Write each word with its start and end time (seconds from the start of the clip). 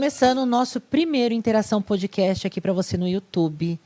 Começando 0.00 0.38
o 0.38 0.46
nosso 0.46 0.80
primeiro 0.80 1.34
Interação 1.34 1.82
Podcast 1.82 2.46
aqui 2.46 2.58
para 2.58 2.72
você 2.72 2.96
no 2.96 3.06
YouTube. 3.06 3.78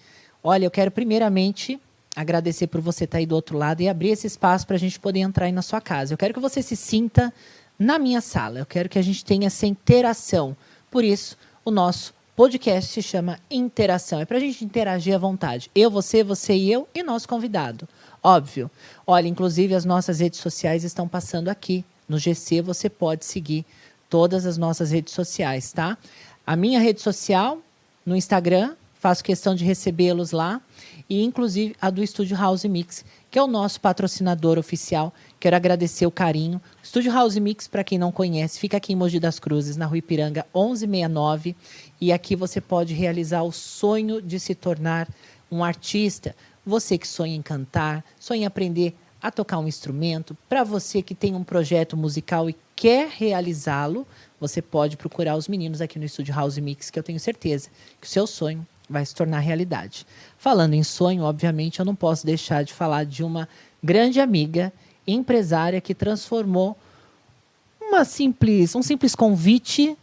Olha, 0.44 0.64
eu 0.64 0.70
quero 0.70 0.92
primeiramente 0.92 1.76
agradecer 2.14 2.68
por 2.68 2.80
você 2.80 3.02
estar 3.02 3.16
tá 3.16 3.18
aí 3.18 3.26
do 3.26 3.34
outro 3.34 3.58
lado 3.58 3.80
e 3.80 3.88
abrir 3.88 4.10
esse 4.10 4.28
espaço 4.28 4.64
para 4.64 4.76
a 4.76 4.78
gente 4.78 5.00
poder 5.00 5.18
entrar 5.18 5.46
aí 5.46 5.52
na 5.52 5.60
sua 5.60 5.80
casa. 5.80 6.14
Eu 6.14 6.16
quero 6.16 6.32
que 6.32 6.38
você 6.38 6.62
se 6.62 6.76
sinta 6.76 7.34
na 7.76 7.98
minha 7.98 8.20
sala. 8.20 8.60
Eu 8.60 8.64
quero 8.64 8.88
que 8.88 8.96
a 8.96 9.02
gente 9.02 9.24
tenha 9.24 9.48
essa 9.48 9.66
interação. 9.66 10.56
Por 10.88 11.02
isso, 11.02 11.36
o 11.64 11.70
nosso 11.72 12.14
podcast 12.36 12.92
se 12.92 13.02
chama 13.02 13.40
Interação. 13.50 14.20
É 14.20 14.24
para 14.24 14.36
a 14.36 14.40
gente 14.40 14.64
interagir 14.64 15.16
à 15.16 15.18
vontade. 15.18 15.68
Eu, 15.74 15.90
você, 15.90 16.22
você 16.22 16.54
e 16.54 16.70
eu 16.70 16.86
e 16.94 17.02
nosso 17.02 17.28
convidado. 17.28 17.88
Óbvio. 18.22 18.70
Olha, 19.04 19.26
inclusive 19.26 19.74
as 19.74 19.84
nossas 19.84 20.20
redes 20.20 20.38
sociais 20.38 20.84
estão 20.84 21.08
passando 21.08 21.48
aqui. 21.48 21.84
No 22.08 22.18
GC 22.18 22.62
você 22.62 22.88
pode 22.88 23.24
seguir 23.24 23.66
todas 24.14 24.46
as 24.46 24.56
nossas 24.56 24.92
redes 24.92 25.12
sociais, 25.12 25.72
tá? 25.72 25.98
A 26.46 26.54
minha 26.54 26.78
rede 26.78 27.00
social, 27.00 27.58
no 28.06 28.14
Instagram, 28.14 28.76
faço 28.94 29.24
questão 29.24 29.56
de 29.56 29.64
recebê-los 29.64 30.30
lá, 30.30 30.60
e 31.10 31.24
inclusive 31.24 31.74
a 31.80 31.90
do 31.90 32.00
Estúdio 32.00 32.36
House 32.36 32.64
Mix, 32.64 33.04
que 33.28 33.40
é 33.40 33.42
o 33.42 33.48
nosso 33.48 33.80
patrocinador 33.80 34.56
oficial. 34.56 35.12
Quero 35.40 35.56
agradecer 35.56 36.06
o 36.06 36.12
carinho. 36.12 36.62
Estúdio 36.80 37.12
House 37.12 37.36
Mix, 37.38 37.66
para 37.66 37.82
quem 37.82 37.98
não 37.98 38.12
conhece, 38.12 38.60
fica 38.60 38.76
aqui 38.76 38.92
em 38.92 38.96
Mogi 38.96 39.18
das 39.18 39.40
Cruzes, 39.40 39.76
na 39.76 39.84
Rua 39.84 39.98
Ipiranga 39.98 40.46
1169, 40.54 41.56
e 42.00 42.12
aqui 42.12 42.36
você 42.36 42.60
pode 42.60 42.94
realizar 42.94 43.42
o 43.42 43.50
sonho 43.50 44.22
de 44.22 44.38
se 44.38 44.54
tornar 44.54 45.08
um 45.50 45.64
artista. 45.64 46.36
Você 46.64 46.96
que 46.96 47.08
sonha 47.08 47.34
em 47.34 47.42
cantar, 47.42 48.04
sonha 48.20 48.42
em 48.42 48.46
aprender 48.46 48.94
a 49.20 49.32
tocar 49.32 49.58
um 49.58 49.66
instrumento, 49.66 50.36
para 50.48 50.62
você 50.62 51.02
que 51.02 51.16
tem 51.16 51.34
um 51.34 51.42
projeto 51.42 51.96
musical 51.96 52.48
e 52.48 52.54
quer 52.76 53.08
realizá-lo, 53.08 54.06
você 54.40 54.60
pode 54.60 54.96
procurar 54.96 55.36
os 55.36 55.48
meninos 55.48 55.80
aqui 55.80 55.98
no 55.98 56.04
Estúdio 56.04 56.34
House 56.34 56.58
Mix, 56.58 56.90
que 56.90 56.98
eu 56.98 57.02
tenho 57.02 57.20
certeza 57.20 57.70
que 58.00 58.06
o 58.06 58.10
seu 58.10 58.26
sonho 58.26 58.66
vai 58.88 59.04
se 59.04 59.14
tornar 59.14 59.38
realidade. 59.38 60.06
Falando 60.36 60.74
em 60.74 60.82
sonho, 60.82 61.22
obviamente, 61.22 61.78
eu 61.78 61.84
não 61.84 61.94
posso 61.94 62.26
deixar 62.26 62.64
de 62.64 62.72
falar 62.72 63.04
de 63.04 63.22
uma 63.22 63.48
grande 63.82 64.20
amiga, 64.20 64.72
empresária 65.06 65.80
que 65.80 65.94
transformou 65.94 66.76
uma 67.80 68.04
simples, 68.04 68.74
um 68.74 68.82
simples 68.82 69.14
convite 69.14 69.96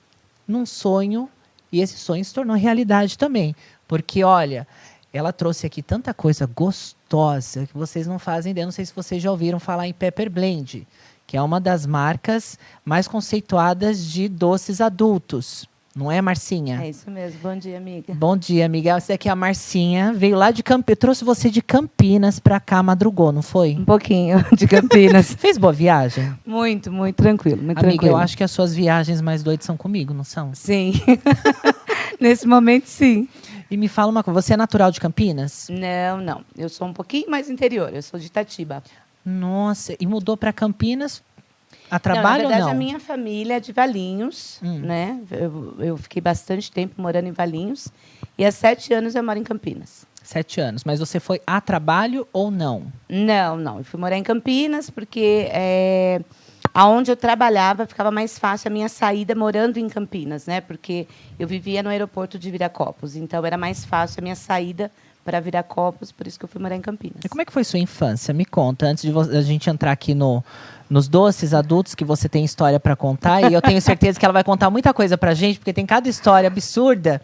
num 0.47 0.65
sonho 0.65 1.29
e 1.71 1.79
esse 1.81 1.97
sonho 1.97 2.23
se 2.23 2.33
tornou 2.33 2.55
realidade 2.55 3.17
também. 3.17 3.55
Porque, 3.88 4.23
olha, 4.23 4.67
ela 5.13 5.33
trouxe 5.33 5.65
aqui 5.65 5.81
tanta 5.81 6.13
coisa 6.13 6.45
gostosa 6.45 7.65
que 7.65 7.73
vocês 7.73 8.07
não 8.07 8.19
fazem 8.19 8.51
ideia. 8.51 8.65
Não 8.65 8.71
sei 8.71 8.85
se 8.85 8.93
vocês 8.93 9.21
já 9.21 9.31
ouviram 9.31 9.59
falar 9.59 9.88
em 9.88 9.93
Pepper 9.93 10.29
Blend, 10.29 10.88
que 11.31 11.38
é 11.38 11.42
uma 11.42 11.62
das 11.62 11.86
marcas 11.86 12.59
mais 12.84 13.08
conceituadas 13.08 14.06
de 14.06 14.28
doces 14.28 14.81
adultos. 14.81 15.66
Não 15.96 16.12
é, 16.12 16.22
Marcinha? 16.22 16.81
É 16.84 16.90
isso 16.90 17.09
mesmo. 17.09 17.40
Bom 17.42 17.56
dia, 17.56 17.78
amiga. 17.78 18.14
Bom 18.14 18.36
dia, 18.36 18.66
amiga. 18.66 18.97
Essa 18.97 19.14
aqui 19.14 19.30
é 19.30 19.31
a 19.31 19.36
Marcinha. 19.36 20.12
Veio 20.12 20.36
lá 20.36 20.52
de 20.52 20.62
Campinas. 20.62 20.90
Eu 20.90 20.97
trouxe 20.97 21.24
você 21.24 21.50
de 21.50 21.62
Campinas 21.62 22.38
para 22.38 22.59
cá, 22.59 22.84
madrugou, 22.84 23.31
não 23.31 23.42
foi? 23.42 23.78
Um 23.80 23.86
pouquinho 23.86 24.44
de 24.58 24.68
Campinas. 24.68 25.31
Fez 25.40 25.58
boa 25.58 25.72
viagem? 25.72 26.34
Muito, 26.46 26.92
muito 26.92 27.16
tranquilo. 27.16 27.63
Muito 27.63 27.78
amiga, 27.78 27.92
tranquilo. 27.92 28.16
eu 28.16 28.18
acho 28.18 28.36
que 28.36 28.44
as 28.44 28.52
suas 28.52 28.75
viagens 28.75 29.22
mais 29.22 29.42
doidas 29.42 29.66
são 29.66 29.78
comigo, 29.78 30.13
não 30.13 30.25
são? 30.25 30.53
Sim. 30.53 30.92
Nesse 32.19 32.46
momento, 32.46 32.88
sim. 32.88 33.25
E 33.72 33.78
me 33.78 33.88
fala 33.88 34.12
uma 34.12 34.22
coisa, 34.22 34.42
você 34.42 34.53
é 34.53 34.58
natural 34.58 34.92
de 34.92 35.00
Campinas? 35.00 35.69
Não, 35.69 36.19
não. 36.19 36.42
Eu 36.58 36.68
sou 36.68 36.86
um 36.86 36.94
pouquinho 36.94 37.31
mais 37.31 37.50
interior, 37.50 37.90
eu 37.94 38.02
sou 38.02 38.19
de 38.19 38.25
Itatiba. 38.25 38.84
Nossa, 39.25 39.95
e 39.99 40.05
mudou 40.07 40.35
para 40.35 40.51
Campinas 40.51 41.23
a 41.89 41.99
trabalho 41.99 42.43
não, 42.43 42.49
na 42.49 42.55
verdade, 42.55 42.61
ou 42.61 42.67
não? 42.67 42.71
a 42.75 42.77
minha 42.77 42.99
família 42.99 43.55
é 43.57 43.59
de 43.59 43.71
Valinhos, 43.71 44.59
Hum. 44.63 44.79
né? 44.79 45.19
Eu, 45.29 45.75
eu 45.79 45.97
fiquei 45.97 46.21
bastante 46.21 46.71
tempo 46.71 47.01
morando 47.01 47.27
em 47.27 47.31
Valinhos. 47.31 47.89
E 48.37 48.45
há 48.45 48.51
sete 48.51 48.93
anos 48.93 49.13
eu 49.13 49.23
moro 49.23 49.37
em 49.37 49.43
Campinas. 49.43 50.05
Sete 50.23 50.61
anos. 50.61 50.83
Mas 50.83 50.99
você 50.99 51.19
foi 51.19 51.41
a 51.45 51.59
trabalho 51.59 52.27
ou 52.31 52.49
não? 52.49 52.91
Não, 53.09 53.57
não. 53.57 53.77
Eu 53.79 53.83
fui 53.83 53.99
morar 53.99 54.17
em 54.17 54.23
Campinas 54.23 54.89
porque 54.89 55.47
é, 55.51 56.21
aonde 56.73 57.11
eu 57.11 57.17
trabalhava 57.17 57.85
ficava 57.85 58.09
mais 58.11 58.39
fácil 58.39 58.69
a 58.69 58.71
minha 58.71 58.88
saída 58.88 59.35
morando 59.35 59.77
em 59.77 59.89
Campinas, 59.89 60.45
né? 60.45 60.61
Porque 60.61 61.07
eu 61.38 61.47
vivia 61.47 61.83
no 61.83 61.89
aeroporto 61.89 62.39
de 62.39 62.50
Viracopos, 62.50 63.15
então 63.15 63.45
era 63.45 63.57
mais 63.57 63.83
fácil 63.83 64.19
a 64.19 64.24
minha 64.24 64.35
saída 64.35 64.91
para 65.23 65.39
Viracopos, 65.39 66.12
por 66.12 66.27
isso 66.27 66.38
que 66.39 66.45
eu 66.45 66.50
fui 66.50 66.62
morar 66.62 66.75
em 66.75 66.81
Campinas. 66.81 67.18
E 67.23 67.29
como 67.29 67.41
é 67.41 67.45
que 67.45 67.51
foi 67.51 67.63
sua 67.63 67.79
infância? 67.79 68.33
Me 68.33 68.45
conta, 68.45 68.88
antes 68.88 69.03
de 69.03 69.38
a 69.38 69.41
gente 69.41 69.69
entrar 69.69 69.91
aqui 69.91 70.13
no, 70.13 70.44
nos 70.89 71.07
doces 71.07 71.53
adultos, 71.53 71.95
que 71.95 72.03
você 72.03 72.27
tem 72.27 72.44
história 72.44 72.79
para 72.79 72.95
contar, 72.95 73.50
e 73.50 73.53
eu 73.53 73.62
tenho 73.62 73.81
certeza 73.81 74.19
que 74.19 74.25
ela 74.25 74.33
vai 74.33 74.44
contar 74.44 74.69
muita 74.69 74.94
coisa 74.94 75.18
pra 75.18 75.33
gente, 75.33 75.59
porque 75.59 75.73
tem 75.73 75.85
cada 75.85 76.09
história 76.09 76.47
absurda 76.47 77.21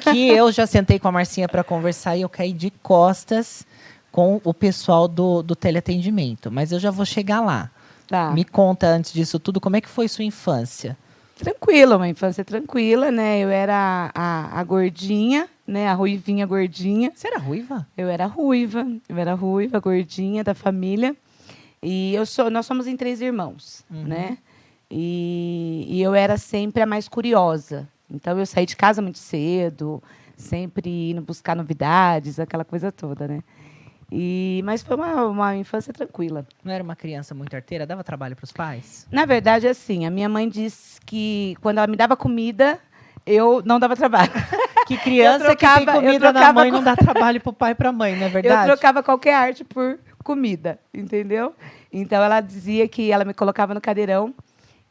que 0.00 0.28
eu 0.28 0.50
já 0.52 0.66
sentei 0.66 0.98
com 0.98 1.08
a 1.08 1.12
Marcinha 1.12 1.48
para 1.48 1.64
conversar 1.64 2.16
e 2.16 2.22
eu 2.22 2.28
caí 2.28 2.52
de 2.52 2.70
costas 2.82 3.66
com 4.12 4.40
o 4.44 4.54
pessoal 4.54 5.06
do, 5.06 5.42
do 5.42 5.54
teleatendimento. 5.54 6.50
Mas 6.50 6.72
eu 6.72 6.78
já 6.78 6.90
vou 6.90 7.04
chegar 7.04 7.40
lá. 7.40 7.70
Tá. 8.06 8.30
Me 8.32 8.44
conta 8.44 8.88
antes 8.88 9.12
disso 9.12 9.38
tudo, 9.38 9.60
como 9.60 9.76
é 9.76 9.80
que 9.80 9.88
foi 9.88 10.08
sua 10.08 10.24
infância? 10.24 10.96
Tranquila, 11.40 11.96
uma 11.96 12.08
infância 12.08 12.44
tranquila, 12.44 13.10
né? 13.10 13.38
Eu 13.40 13.48
era 13.48 14.10
a, 14.14 14.60
a 14.60 14.64
gordinha, 14.64 15.48
né? 15.66 15.88
A 15.88 15.94
ruivinha 15.94 16.44
gordinha. 16.46 17.10
Você 17.14 17.28
era 17.28 17.38
ruiva? 17.38 17.86
Eu 17.96 18.08
era 18.08 18.26
ruiva, 18.26 18.86
eu 19.08 19.16
era 19.18 19.34
ruiva, 19.34 19.80
gordinha 19.80 20.44
da 20.44 20.54
família. 20.54 21.16
E 21.82 22.14
eu 22.14 22.26
sou, 22.26 22.50
nós 22.50 22.66
somos 22.66 22.86
em 22.86 22.96
três 22.96 23.20
irmãos, 23.22 23.82
Uhum. 23.90 24.04
né? 24.04 24.38
E, 24.90 25.86
e 25.88 26.02
eu 26.02 26.14
era 26.14 26.36
sempre 26.36 26.82
a 26.82 26.86
mais 26.86 27.08
curiosa, 27.08 27.88
Então 28.12 28.36
eu 28.38 28.44
saí 28.44 28.66
de 28.66 28.76
casa 28.76 29.00
muito 29.00 29.18
cedo, 29.18 30.02
sempre 30.36 31.10
indo 31.12 31.22
buscar 31.22 31.54
novidades, 31.56 32.40
aquela 32.40 32.64
coisa 32.64 32.90
toda, 32.90 33.28
né? 33.28 33.42
E, 34.12 34.60
mas 34.64 34.82
foi 34.82 34.96
uma, 34.96 35.26
uma 35.26 35.56
infância 35.56 35.92
tranquila. 35.92 36.44
Não 36.64 36.72
era 36.72 36.82
uma 36.82 36.96
criança 36.96 37.34
muito 37.34 37.54
arteira? 37.54 37.86
Dava 37.86 38.02
trabalho 38.02 38.34
para 38.34 38.44
os 38.44 38.52
pais? 38.52 39.06
Na 39.10 39.24
verdade, 39.24 39.68
assim, 39.68 40.04
a 40.04 40.10
minha 40.10 40.28
mãe 40.28 40.48
disse 40.48 41.00
que 41.06 41.56
quando 41.60 41.78
ela 41.78 41.86
me 41.86 41.96
dava 41.96 42.16
comida, 42.16 42.78
eu 43.24 43.62
não 43.64 43.78
dava 43.78 43.96
trabalho. 43.96 44.32
Que 44.86 44.96
criança 44.96 45.44
trocava, 45.44 45.78
que 45.78 45.86
tem 45.86 45.94
comida 45.94 46.32
na 46.32 46.52
mãe 46.52 46.68
não 46.68 46.82
dá 46.82 46.96
trabalho 46.96 47.40
para 47.40 47.50
o 47.50 47.52
pai 47.52 47.70
e 47.70 47.74
para 47.76 47.90
a 47.90 47.92
mãe, 47.92 48.16
não 48.16 48.26
é 48.26 48.28
verdade? 48.28 48.68
Eu 48.68 48.74
trocava 48.74 49.04
qualquer 49.04 49.34
arte 49.34 49.62
por 49.62 50.00
comida, 50.24 50.80
entendeu? 50.92 51.54
Então 51.92 52.20
ela 52.20 52.40
dizia 52.40 52.88
que 52.88 53.12
ela 53.12 53.24
me 53.24 53.32
colocava 53.32 53.72
no 53.72 53.80
cadeirão 53.80 54.34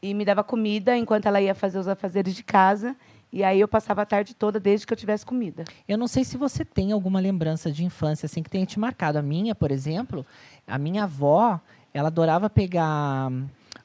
e 0.00 0.14
me 0.14 0.24
dava 0.24 0.42
comida 0.42 0.96
enquanto 0.96 1.26
ela 1.26 1.38
ia 1.38 1.54
fazer 1.54 1.78
os 1.78 1.86
afazeres 1.86 2.34
de 2.34 2.42
casa. 2.42 2.96
E 3.32 3.44
aí 3.44 3.60
eu 3.60 3.68
passava 3.68 4.02
a 4.02 4.06
tarde 4.06 4.34
toda 4.34 4.58
desde 4.58 4.86
que 4.86 4.92
eu 4.92 4.96
tivesse 4.96 5.24
comida. 5.24 5.64
Eu 5.88 5.96
não 5.96 6.08
sei 6.08 6.24
se 6.24 6.36
você 6.36 6.64
tem 6.64 6.92
alguma 6.92 7.20
lembrança 7.20 7.70
de 7.70 7.84
infância 7.84 8.26
assim 8.26 8.42
que 8.42 8.50
tenha 8.50 8.66
te 8.66 8.78
marcado. 8.78 9.18
A 9.18 9.22
minha, 9.22 9.54
por 9.54 9.70
exemplo, 9.70 10.26
a 10.66 10.78
minha 10.78 11.04
avó, 11.04 11.60
ela 11.94 12.08
adorava 12.08 12.50
pegar 12.50 13.30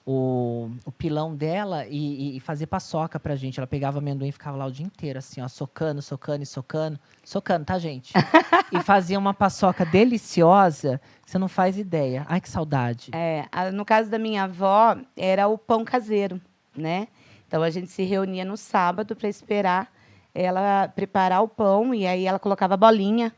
o, 0.05 0.69
o 0.85 0.91
pilão 0.91 1.35
dela 1.35 1.85
e, 1.87 2.37
e, 2.37 2.39
fazer 2.39 2.67
paçoca 2.67 3.19
pra 3.19 3.35
gente. 3.35 3.59
Ela 3.59 3.65
pegava 3.65 3.97
amendoim 3.97 4.29
e 4.29 4.31
ficava 4.31 4.55
lá 4.55 4.65
o 4.65 4.71
dia 4.71 4.85
inteiro, 4.85 5.17
assim, 5.17 5.41
ó, 5.41 5.47
socando, 5.47 6.01
socando 6.01 6.43
e 6.43 6.45
socando. 6.45 6.99
Socando, 7.23 7.65
tá, 7.65 7.79
gente? 7.79 8.13
e 8.71 8.81
fazia 8.83 9.17
uma 9.17 9.33
paçoca 9.33 9.83
deliciosa, 9.85 11.01
você 11.25 11.39
não 11.39 11.47
faz 11.47 11.77
ideia. 11.77 12.25
Ai, 12.29 12.39
que 12.39 12.49
saudade. 12.49 13.11
É, 13.13 13.47
no 13.71 13.83
caso 13.83 14.09
da 14.09 14.19
minha 14.19 14.43
avó, 14.43 14.95
era 15.17 15.47
o 15.47 15.57
pão 15.57 15.83
caseiro, 15.83 16.39
né? 16.75 17.07
Então 17.47 17.61
a 17.61 17.69
gente 17.69 17.89
se 17.89 18.03
reunia 18.03 18.43
no 18.45 18.57
sábado 18.57 19.15
para 19.15 19.29
esperar 19.29 19.91
ela 20.33 20.87
preparar 20.89 21.41
o 21.41 21.47
pão 21.47 21.93
e 21.95 22.05
aí 22.05 22.25
ela 22.25 22.37
colocava 22.37 22.73
a 22.73 22.77
bolinha 22.77 23.33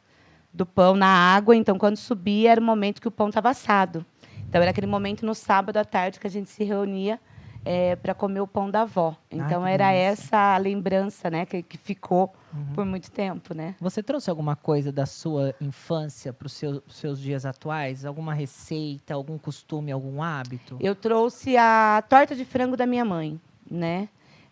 do 0.51 0.65
pão 0.65 0.95
na 0.95 1.07
água. 1.07 1.55
Então, 1.55 1.77
quando 1.77 1.97
subia, 1.97 2.51
era 2.51 2.61
o 2.61 2.63
momento 2.63 2.99
que 2.99 3.07
o 3.07 3.11
pão 3.11 3.29
estava 3.29 3.49
assado. 3.49 4.03
Então 4.49 4.61
era 4.61 4.71
aquele 4.71 4.87
momento 4.87 5.25
no 5.25 5.35
sábado 5.35 5.77
à 5.77 5.85
tarde 5.85 6.19
que 6.19 6.25
a 6.27 6.29
gente 6.29 6.49
se 6.49 6.63
reunia 6.63 7.19
é, 7.65 7.97
para 7.97 8.13
comer 8.13 8.39
o 8.39 8.47
pão 8.47 8.71
da 8.71 8.83
avó. 8.83 9.15
Então 9.29 9.63
Ai, 9.63 9.73
era 9.73 9.91
delícia. 9.91 10.11
essa 10.11 10.55
a 10.55 10.57
lembrança, 10.57 11.29
né, 11.29 11.45
que, 11.45 11.61
que 11.61 11.77
ficou 11.77 12.33
uhum. 12.53 12.73
por 12.73 12.85
muito 12.85 13.11
tempo, 13.11 13.53
né? 13.53 13.75
Você 13.81 14.01
trouxe 14.01 14.29
alguma 14.29 14.55
coisa 14.55 14.89
da 14.89 15.05
sua 15.05 15.53
infância 15.59 16.31
para 16.31 16.45
os 16.45 16.53
seu, 16.53 16.81
seus 16.87 17.19
dias 17.19 17.45
atuais? 17.45 18.05
Alguma 18.05 18.33
receita, 18.33 19.13
algum 19.13 19.37
costume, 19.37 19.91
algum 19.91 20.23
hábito? 20.23 20.77
Eu 20.79 20.95
trouxe 20.95 21.57
a 21.57 22.01
torta 22.07 22.33
de 22.33 22.45
frango 22.45 22.77
da 22.77 22.87
minha 22.87 23.03
mãe, 23.03 23.39
né? 23.69 24.09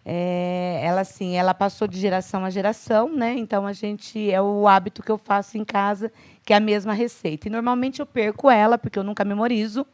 É, 0.07 0.81
ela 0.83 1.01
assim, 1.01 1.35
ela 1.35 1.51
passou 1.51 1.87
de 1.87 1.99
geração 1.99 2.45
a 2.45 2.51
geração, 2.51 3.09
né? 3.09 3.33
Então 3.37 3.65
a 3.65 3.73
gente 3.73 4.31
é 4.31 4.39
o 4.39 4.67
hábito 4.67 5.01
que 5.01 5.11
eu 5.11 5.17
faço 5.17 5.57
em 5.57 5.65
casa 5.65 6.11
que 6.45 6.53
é 6.53 6.57
a 6.57 6.59
mesma 6.59 6.93
receita. 6.93 7.47
E 7.47 7.51
normalmente 7.51 7.99
eu 7.99 8.05
perco 8.05 8.49
ela, 8.49 8.77
porque 8.77 8.99
eu 8.99 9.03
nunca 9.03 9.25
memorizo. 9.25 9.85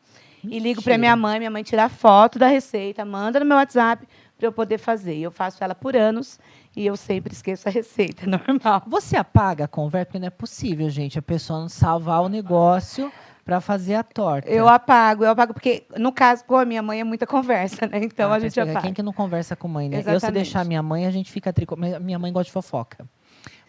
Mentira. 0.44 0.60
E 0.60 0.60
ligo 0.60 0.82
para 0.82 0.98
minha 0.98 1.16
mãe, 1.16 1.40
minha 1.40 1.52
mãe 1.52 1.64
tira 1.64 1.88
foto 1.88 2.38
da 2.38 2.48
receita, 2.48 3.06
manda 3.06 3.40
no 3.40 3.46
meu 3.46 3.56
WhatsApp 3.56 4.06
para 4.38 4.48
eu 4.48 4.52
poder 4.52 4.80
fazer. 4.80 5.18
Eu 5.18 5.32
faço 5.32 5.64
ela 5.64 5.76
por 5.76 5.96
anos 5.96 6.40
e 6.76 6.86
eu 6.86 6.98
sempre 6.98 7.32
esqueço 7.32 7.70
a 7.70 7.72
receita, 7.72 8.26
normal. 8.28 8.84
Você 8.88 9.16
apaga 9.16 9.66
a 9.66 9.68
conversa, 9.68 10.08
porque 10.08 10.20
não 10.20 10.28
é 10.28 10.32
possível, 10.32 10.90
gente, 10.90 11.18
a 11.18 11.22
pessoa 11.22 11.62
não 11.62 11.70
salvar 11.70 12.22
o 12.22 12.28
negócio 12.28 13.12
para 13.44 13.60
fazer 13.60 13.96
a 13.96 14.04
torta. 14.04 14.50
Eu 14.50 14.68
apago, 14.68 15.24
eu 15.24 15.32
apago, 15.32 15.54
porque 15.54 15.84
no 15.98 16.12
caso 16.12 16.44
com 16.46 16.56
a 16.56 16.66
minha 16.66 16.82
mãe 16.82 17.00
é 17.00 17.04
muita 17.04 17.26
conversa, 17.28 17.88
né? 17.88 18.00
Então 18.04 18.32
ah, 18.32 18.36
a 18.36 18.40
gente 18.40 18.60
apaga. 18.60 18.82
Quem 18.82 18.94
que 18.94 19.04
não 19.04 19.14
conversa 19.14 19.56
com 19.56 19.68
mãe, 19.68 19.90
né? 19.90 19.98
Exatamente. 19.98 20.24
Eu 20.24 20.28
se 20.28 20.32
deixar 20.32 20.66
minha 20.66 20.84
mãe, 20.84 21.06
a 21.06 21.12
gente 21.12 21.32
fica 21.32 21.52
tricô. 21.52 21.76
Minha 21.76 22.20
mãe 22.20 22.32
gosta 22.32 22.46
de 22.46 22.52
fofoca. 22.52 23.06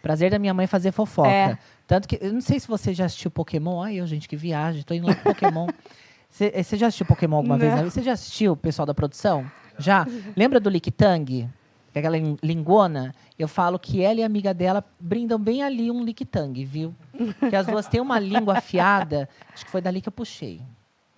Prazer 0.03 0.31
da 0.31 0.39
minha 0.39 0.53
mãe 0.53 0.67
fazer 0.67 0.91
fofoca. 0.93 1.31
É. 1.31 1.59
Tanto 1.87 2.09
que, 2.09 2.19
eu 2.21 2.33
não 2.33 2.41
sei 2.41 2.59
se 2.59 2.67
você 2.67 2.93
já 2.93 3.05
assistiu 3.05 3.31
Pokémon. 3.31 3.83
Ai, 3.83 3.97
eu, 3.97 4.07
gente, 4.07 4.29
que 4.29 4.37
viagem, 4.37 4.81
estou 4.81 4.97
indo 4.97 5.07
lá 5.07 5.15
pro 5.15 5.35
Pokémon. 5.35 5.69
Você 6.33 6.79
já 6.79 6.87
assistiu 6.87 7.05
Pokémon 7.05 7.37
alguma 7.37 7.59
não. 7.59 7.77
vez? 7.77 7.93
Você 7.93 8.01
já 8.01 8.13
assistiu, 8.13 8.53
o 8.53 8.57
pessoal 8.57 8.87
da 8.87 8.95
produção? 8.95 9.45
Já? 9.77 10.07
Lembra 10.35 10.59
do 10.59 10.71
Lick 10.71 10.91
Tang? 10.91 11.47
É 11.95 11.99
aquela 11.99 12.17
lingona? 12.43 13.15
Eu 13.39 13.47
falo 13.47 13.79
que 13.79 14.03
ela 14.03 14.21
e 14.21 14.23
a 14.23 14.27
amiga 14.27 14.55
dela 14.55 14.85
brindam 14.99 15.39
bem 15.39 15.63
ali 15.63 15.91
um 15.91 16.03
Lick 16.03 16.25
Tang, 16.25 16.65
viu? 16.65 16.95
Que 17.51 17.55
as 17.55 17.67
duas 17.67 17.87
têm 17.87 18.01
uma 18.01 18.19
língua 18.19 18.59
afiada. 18.59 19.29
Acho 19.53 19.65
que 19.65 19.71
foi 19.71 19.81
dali 19.81 20.01
que 20.01 20.09
eu 20.09 20.13
puxei. 20.13 20.63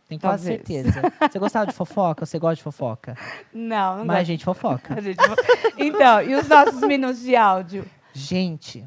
Tenho 0.08 0.20
quase 0.20 0.48
Talvez. 0.48 0.66
certeza. 0.66 1.12
Você 1.30 1.38
gostava 1.38 1.66
de 1.66 1.72
fofoca? 1.72 2.26
Você 2.26 2.38
gosta 2.38 2.56
de 2.56 2.62
fofoca? 2.62 3.16
Não, 3.52 3.98
não 3.98 4.04
Mas 4.04 4.18
a 4.18 4.24
gente 4.24 4.44
fofoca. 4.44 4.94
A 4.94 5.00
gente... 5.00 5.18
Então, 5.78 6.22
e 6.22 6.34
os 6.34 6.48
nossos 6.48 6.80
minutos 6.82 7.20
de 7.20 7.34
áudio? 7.36 7.86
Gente, 8.12 8.84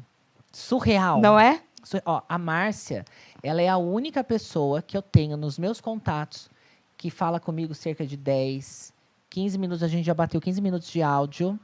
surreal. 0.52 1.20
Não 1.20 1.38
é? 1.38 1.60
Ó, 2.04 2.22
a 2.28 2.38
Márcia, 2.38 3.04
ela 3.42 3.62
é 3.62 3.68
a 3.68 3.78
única 3.78 4.22
pessoa 4.22 4.82
que 4.82 4.96
eu 4.96 5.02
tenho 5.02 5.36
nos 5.36 5.58
meus 5.58 5.80
contatos 5.80 6.50
que 6.96 7.10
fala 7.10 7.40
comigo 7.40 7.74
cerca 7.74 8.06
de 8.06 8.16
10, 8.16 8.92
15 9.30 9.58
minutos. 9.58 9.82
A 9.82 9.88
gente 9.88 10.04
já 10.04 10.14
bateu 10.14 10.40
15 10.40 10.60
minutos 10.60 10.90
de 10.90 11.02
áudio. 11.02 11.58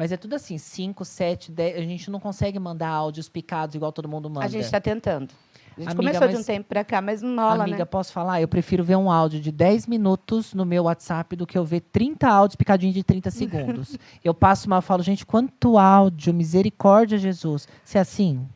Mas 0.00 0.12
é 0.12 0.16
tudo 0.16 0.34
assim, 0.34 0.56
5, 0.56 1.04
7, 1.04 1.52
10. 1.52 1.76
A 1.76 1.82
gente 1.82 2.10
não 2.10 2.18
consegue 2.18 2.58
mandar 2.58 2.88
áudios 2.88 3.28
picados 3.28 3.74
igual 3.74 3.92
todo 3.92 4.08
mundo 4.08 4.30
manda. 4.30 4.46
A 4.46 4.48
gente 4.48 4.64
está 4.64 4.80
tentando. 4.80 5.28
A 5.76 5.80
gente 5.80 5.90
amiga, 5.90 5.94
começou 5.94 6.26
de 6.26 6.36
um 6.38 6.42
tempo 6.42 6.70
para 6.70 6.82
cá, 6.82 7.02
mas 7.02 7.20
não 7.20 7.36
rola, 7.36 7.64
Amiga, 7.64 7.80
né? 7.80 7.84
posso 7.84 8.10
falar? 8.10 8.40
Eu 8.40 8.48
prefiro 8.48 8.82
ver 8.82 8.96
um 8.96 9.10
áudio 9.10 9.38
de 9.38 9.52
10 9.52 9.86
minutos 9.86 10.54
no 10.54 10.64
meu 10.64 10.84
WhatsApp 10.84 11.36
do 11.36 11.46
que 11.46 11.58
eu 11.58 11.66
ver 11.66 11.82
30 11.82 12.26
áudios 12.26 12.56
picadinhos 12.56 12.94
de 12.94 13.04
30 13.04 13.30
segundos. 13.30 13.98
eu 14.24 14.32
passo 14.32 14.70
mal, 14.70 14.80
falo, 14.80 15.02
gente, 15.02 15.26
quanto 15.26 15.76
áudio, 15.76 16.32
misericórdia, 16.32 17.18
Jesus. 17.18 17.68
Se 17.84 17.98
é 17.98 18.00
assim, 18.00 18.48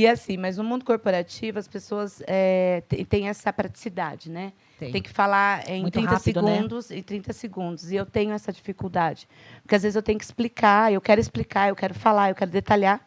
e 0.00 0.06
assim, 0.06 0.36
mas 0.36 0.56
no 0.56 0.64
mundo 0.64 0.84
corporativo 0.84 1.58
as 1.58 1.68
pessoas 1.68 2.22
é, 2.26 2.82
têm 3.08 3.28
essa 3.28 3.52
praticidade, 3.52 4.30
né? 4.30 4.52
Tem, 4.78 4.92
tem 4.92 5.02
que 5.02 5.10
falar 5.10 5.68
em 5.68 5.82
Muito 5.82 5.92
30 5.92 6.10
rápido, 6.10 6.42
né? 6.42 6.54
segundos 6.54 6.88
né? 6.88 6.96
e 6.96 7.02
30 7.02 7.32
segundos. 7.34 7.92
E 7.92 7.96
eu 7.96 8.06
tenho 8.06 8.32
essa 8.32 8.50
dificuldade. 8.50 9.28
Porque 9.62 9.74
às 9.74 9.82
vezes 9.82 9.96
eu 9.96 10.02
tenho 10.02 10.18
que 10.18 10.24
explicar, 10.24 10.90
eu 10.90 11.00
quero 11.02 11.20
explicar, 11.20 11.68
eu 11.68 11.76
quero 11.76 11.92
falar, 11.92 12.30
eu 12.30 12.34
quero 12.34 12.50
detalhar. 12.50 12.98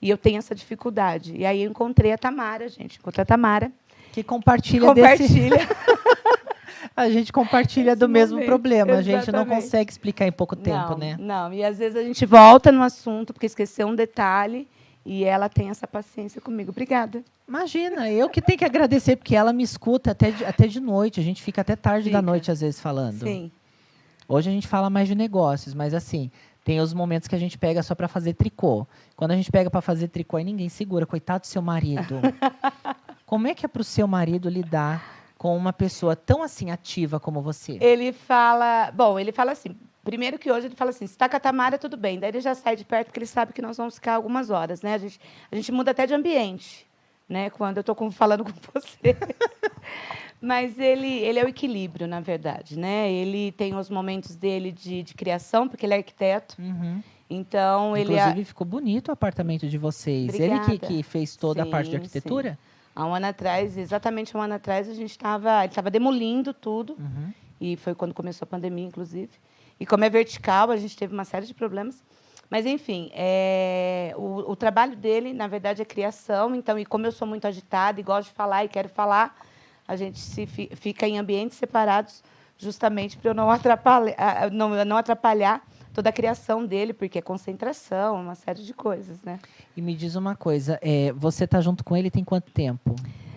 E 0.00 0.10
eu 0.10 0.18
tenho 0.18 0.38
essa 0.38 0.52
dificuldade. 0.52 1.36
E 1.36 1.46
aí 1.46 1.62
eu 1.62 1.70
encontrei 1.70 2.10
a 2.12 2.18
Tamara, 2.18 2.68
gente. 2.68 2.98
Encontrei 2.98 3.22
a 3.22 3.26
Tamara. 3.26 3.70
Que 4.10 4.24
compartilha, 4.24 4.88
compartilha. 4.88 5.58
desse... 5.58 5.68
a 6.96 7.08
gente 7.08 7.32
compartilha 7.32 7.92
Esse 7.92 8.00
do 8.00 8.08
mesmo 8.08 8.34
momento. 8.34 8.48
problema. 8.48 8.90
Exatamente. 8.90 9.14
A 9.14 9.18
gente 9.20 9.32
não 9.32 9.46
consegue 9.46 9.92
explicar 9.92 10.26
em 10.26 10.32
pouco 10.32 10.56
tempo, 10.56 10.90
não, 10.90 10.98
né? 10.98 11.16
Não, 11.20 11.54
e 11.54 11.62
às 11.62 11.78
vezes 11.78 11.96
a 11.96 12.02
gente 12.02 12.26
volta 12.26 12.72
no 12.72 12.82
assunto 12.82 13.32
porque 13.32 13.46
esqueceu 13.46 13.86
um 13.86 13.94
detalhe 13.94 14.66
e 15.04 15.24
ela 15.24 15.48
tem 15.48 15.70
essa 15.70 15.86
paciência 15.86 16.40
comigo. 16.40 16.70
Obrigada. 16.70 17.22
Imagina, 17.46 18.10
eu 18.10 18.28
que 18.28 18.40
tenho 18.40 18.58
que 18.58 18.64
agradecer, 18.64 19.16
porque 19.16 19.34
ela 19.34 19.52
me 19.52 19.62
escuta 19.62 20.12
até 20.12 20.30
de, 20.30 20.44
até 20.44 20.66
de 20.66 20.80
noite. 20.80 21.20
A 21.20 21.22
gente 21.22 21.42
fica 21.42 21.60
até 21.60 21.74
tarde 21.74 22.04
fica. 22.04 22.18
da 22.18 22.22
noite, 22.22 22.50
às 22.50 22.60
vezes, 22.60 22.80
falando. 22.80 23.24
Sim. 23.24 23.50
Hoje 24.28 24.48
a 24.48 24.52
gente 24.52 24.68
fala 24.68 24.88
mais 24.88 25.08
de 25.08 25.14
negócios, 25.14 25.74
mas 25.74 25.92
assim, 25.92 26.30
tem 26.64 26.80
os 26.80 26.94
momentos 26.94 27.26
que 27.26 27.34
a 27.34 27.38
gente 27.38 27.58
pega 27.58 27.82
só 27.82 27.94
para 27.94 28.06
fazer 28.06 28.34
tricô. 28.34 28.86
Quando 29.16 29.32
a 29.32 29.36
gente 29.36 29.50
pega 29.50 29.68
para 29.68 29.80
fazer 29.80 30.08
tricô, 30.08 30.36
aí 30.36 30.44
ninguém 30.44 30.68
segura. 30.68 31.04
Coitado 31.04 31.42
do 31.42 31.46
seu 31.46 31.60
marido. 31.60 32.20
Como 33.26 33.46
é 33.48 33.54
que 33.54 33.66
é 33.66 33.68
para 33.68 33.82
o 33.82 33.84
seu 33.84 34.06
marido 34.06 34.48
lidar 34.48 35.02
com 35.36 35.56
uma 35.56 35.72
pessoa 35.72 36.14
tão 36.14 36.42
assim 36.42 36.70
ativa 36.70 37.18
como 37.18 37.42
você? 37.42 37.78
Ele 37.80 38.12
fala. 38.12 38.92
Bom, 38.92 39.18
ele 39.18 39.32
fala 39.32 39.52
assim: 39.52 39.74
Primeiro 40.04 40.38
que 40.38 40.50
hoje 40.50 40.66
ele 40.66 40.74
fala 40.74 40.90
assim, 40.90 41.06
se 41.06 41.12
está 41.12 41.28
com 41.28 41.36
a 41.36 41.40
Tamara, 41.40 41.78
tudo 41.78 41.96
bem. 41.96 42.18
Daí 42.18 42.30
ele 42.30 42.40
já 42.40 42.54
sai 42.54 42.74
de 42.74 42.84
perto, 42.84 43.06
porque 43.06 43.20
ele 43.20 43.26
sabe 43.26 43.52
que 43.52 43.62
nós 43.62 43.76
vamos 43.76 43.94
ficar 43.94 44.14
algumas 44.14 44.50
horas. 44.50 44.82
Né? 44.82 44.94
A, 44.94 44.98
gente, 44.98 45.20
a 45.50 45.54
gente 45.54 45.70
muda 45.70 45.92
até 45.92 46.06
de 46.06 46.14
ambiente, 46.14 46.86
né? 47.28 47.50
quando 47.50 47.76
eu 47.76 47.82
estou 47.82 48.10
falando 48.10 48.44
com 48.44 48.52
você. 48.74 49.16
Mas 50.42 50.76
ele, 50.76 51.06
ele 51.06 51.38
é 51.38 51.44
o 51.44 51.48
equilíbrio, 51.48 52.08
na 52.08 52.18
verdade. 52.18 52.76
Né? 52.76 53.12
Ele 53.12 53.52
tem 53.52 53.76
os 53.76 53.88
momentos 53.88 54.34
dele 54.34 54.72
de, 54.72 55.04
de 55.04 55.14
criação, 55.14 55.68
porque 55.68 55.86
ele 55.86 55.94
é 55.94 55.98
arquiteto. 55.98 56.56
Uhum. 56.60 57.00
Então, 57.30 57.96
ele... 57.96 58.14
Inclusive, 58.14 58.44
ficou 58.44 58.66
bonito 58.66 59.08
o 59.08 59.12
apartamento 59.12 59.68
de 59.68 59.78
vocês. 59.78 60.30
Obrigada. 60.30 60.68
Ele 60.68 60.78
que, 60.80 60.86
que 60.86 61.02
fez 61.04 61.36
toda 61.36 61.62
sim, 61.62 61.68
a 61.68 61.70
parte 61.70 61.90
de 61.90 61.96
arquitetura? 61.96 62.52
Sim. 62.52 62.58
Há 62.94 63.06
um 63.06 63.14
ano 63.14 63.26
atrás, 63.26 63.78
exatamente 63.78 64.36
um 64.36 64.40
ano 64.40 64.54
atrás, 64.54 64.88
a 64.88 64.94
gente 64.94 65.12
estava... 65.12 65.60
Ele 65.60 65.68
estava 65.68 65.92
demolindo 65.92 66.52
tudo. 66.52 66.94
Uhum. 66.98 67.32
E 67.60 67.76
foi 67.76 67.94
quando 67.94 68.12
começou 68.12 68.44
a 68.44 68.48
pandemia, 68.48 68.84
inclusive. 68.84 69.30
E 69.78 69.86
como 69.86 70.04
é 70.04 70.10
vertical, 70.10 70.70
a 70.70 70.76
gente 70.76 70.96
teve 70.96 71.12
uma 71.12 71.24
série 71.24 71.46
de 71.46 71.54
problemas. 71.54 72.02
Mas, 72.48 72.66
enfim, 72.66 73.10
é, 73.14 74.14
o, 74.16 74.50
o, 74.52 74.54
trabalho 74.54 74.94
dele, 74.94 75.32
na 75.32 75.46
verdade, 75.46 75.80
é 75.80 75.84
criação. 75.84 76.54
Então, 76.54 76.78
e 76.78 76.84
como 76.84 77.06
eu 77.06 77.12
sou 77.12 77.26
muito 77.26 77.46
agitada 77.46 77.98
e 77.98 78.02
gosto 78.02 78.28
de 78.28 78.34
falar 78.34 78.64
e 78.64 78.68
quero 78.68 78.88
falar, 78.90 79.34
a 79.88 79.96
gente 79.96 80.18
se 80.18 80.46
fi, 80.46 80.70
fica 80.74 81.08
em 81.08 81.18
ambientes 81.18 81.56
separados 81.56 82.22
justamente 82.58 83.16
para 83.16 83.30
eu 83.30 83.34
não 83.34 83.50
atrapalhar, 83.50 84.50
não, 84.52 84.84
não 84.84 84.96
atrapalhar 84.96 85.66
toda 85.92 86.10
a 86.10 86.12
criação 86.12 86.64
dele, 86.64 86.92
porque 86.92 87.18
é 87.18 87.22
concentração, 87.22 88.20
uma 88.20 88.34
série 88.34 88.62
de 88.62 88.72
coisas, 88.72 89.22
né? 89.22 89.38
E 89.76 89.82
me 89.82 89.94
diz 89.94 90.14
uma 90.14 90.36
coisa, 90.36 90.78
é, 90.80 91.12
você 91.12 91.44
está 91.44 91.60
junto 91.60 91.82
com 91.82 91.96
ele 91.96 92.10
tem 92.10 92.24
quanto 92.24 92.50
tempo? 92.52 92.94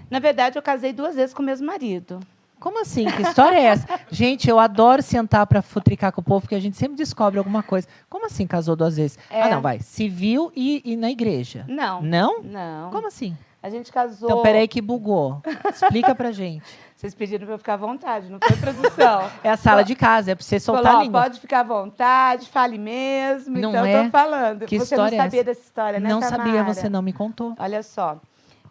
Na 0.09 0.19
verdade, 0.19 0.57
eu 0.57 0.61
casei 0.61 0.93
duas 0.93 1.15
vezes 1.15 1.33
com 1.33 1.41
o 1.41 1.45
mesmo 1.45 1.65
marido. 1.65 2.19
Como 2.65 2.81
assim? 2.81 3.05
Que 3.05 3.21
história 3.21 3.57
é 3.57 3.65
essa? 3.65 3.85
Gente, 4.09 4.49
eu 4.49 4.57
adoro 4.57 4.99
sentar 4.99 5.45
para 5.45 5.61
futricar 5.61 6.11
com 6.11 6.19
o 6.19 6.23
povo, 6.23 6.41
porque 6.41 6.55
a 6.55 6.59
gente 6.59 6.75
sempre 6.75 6.97
descobre 6.97 7.37
alguma 7.37 7.61
coisa. 7.61 7.87
Como 8.09 8.25
assim 8.25 8.47
casou 8.47 8.75
duas 8.75 8.97
vezes? 8.97 9.19
É. 9.29 9.43
Ah, 9.43 9.49
não, 9.49 9.61
vai. 9.61 9.79
Civil 9.81 10.51
e, 10.55 10.81
e 10.83 10.97
na 10.97 11.11
igreja. 11.11 11.63
Não. 11.67 12.01
Não? 12.01 12.41
Não. 12.41 12.89
Como 12.89 13.05
assim? 13.05 13.37
A 13.61 13.69
gente 13.69 13.91
casou. 13.91 14.27
Então, 14.27 14.41
peraí 14.41 14.67
que 14.67 14.81
bugou. 14.81 15.43
Explica 15.71 16.15
pra 16.15 16.31
gente. 16.31 16.65
Vocês 16.97 17.13
pediram 17.13 17.45
para 17.45 17.53
eu 17.53 17.59
ficar 17.59 17.75
à 17.75 17.77
vontade, 17.77 18.31
não 18.31 18.39
foi 18.39 18.57
produção. 18.57 19.29
É 19.43 19.51
a 19.51 19.57
sala 19.57 19.83
de 19.83 19.93
casa, 19.93 20.31
é 20.31 20.35
pra 20.35 20.43
você 20.43 20.59
soltar 20.59 20.85
Falou, 20.85 20.99
a 21.01 21.03
língua. 21.03 21.21
pode 21.21 21.39
ficar 21.39 21.59
à 21.59 21.63
vontade, 21.63 22.49
fale 22.49 22.79
mesmo. 22.79 23.59
Não 23.59 23.69
então, 23.69 23.85
é? 23.85 23.99
eu 23.99 24.05
tô 24.05 24.09
falando. 24.09 24.65
Que 24.65 24.79
você 24.79 24.95
história 24.95 25.15
é 25.15 25.17
não 25.19 25.23
sabia 25.25 25.39
essa? 25.41 25.45
dessa 25.45 25.61
história, 25.61 25.99
né, 25.99 26.09
não 26.09 26.19
sabia, 26.19 26.37
Tamara? 26.45 26.73
você 26.73 26.89
não 26.89 27.03
me 27.03 27.13
contou. 27.13 27.53
Olha 27.59 27.83
só. 27.83 28.19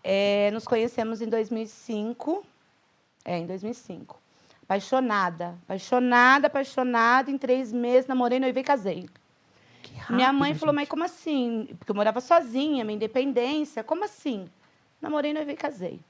É, 0.03 0.51
nos 0.53 0.65
conhecemos 0.65 1.23
em 1.23 1.29
2005. 1.29 2.45
É, 3.25 3.39
em 3.39 3.47
2005. 3.47 4.21
Apaixonada. 4.65 5.55
Apaixonada, 5.65 6.47
apaixonada. 6.47 7.31
Em 7.31 7.39
três 7.39 7.73
meses, 7.73 8.07
namorei, 8.07 8.39
noivei 8.39 8.63
e 8.63 8.65
casei. 8.67 9.09
Que 9.83 9.93
Minha 10.13 10.27
rápido, 10.27 10.39
mãe 10.41 10.55
falou, 10.55 10.73
gente. 10.75 10.83
mas 10.83 10.89
como 10.89 11.05
assim? 11.05 11.69
Porque 11.79 11.91
eu 11.91 11.95
morava 11.95 12.21
sozinha, 12.21 12.85
minha 12.85 12.97
independência. 12.97 13.83
Como 13.85 14.05
assim? 14.05 14.49
Namorei, 15.01 15.33
noivei 15.33 15.55
e 15.55 15.59
casei. 15.59 16.01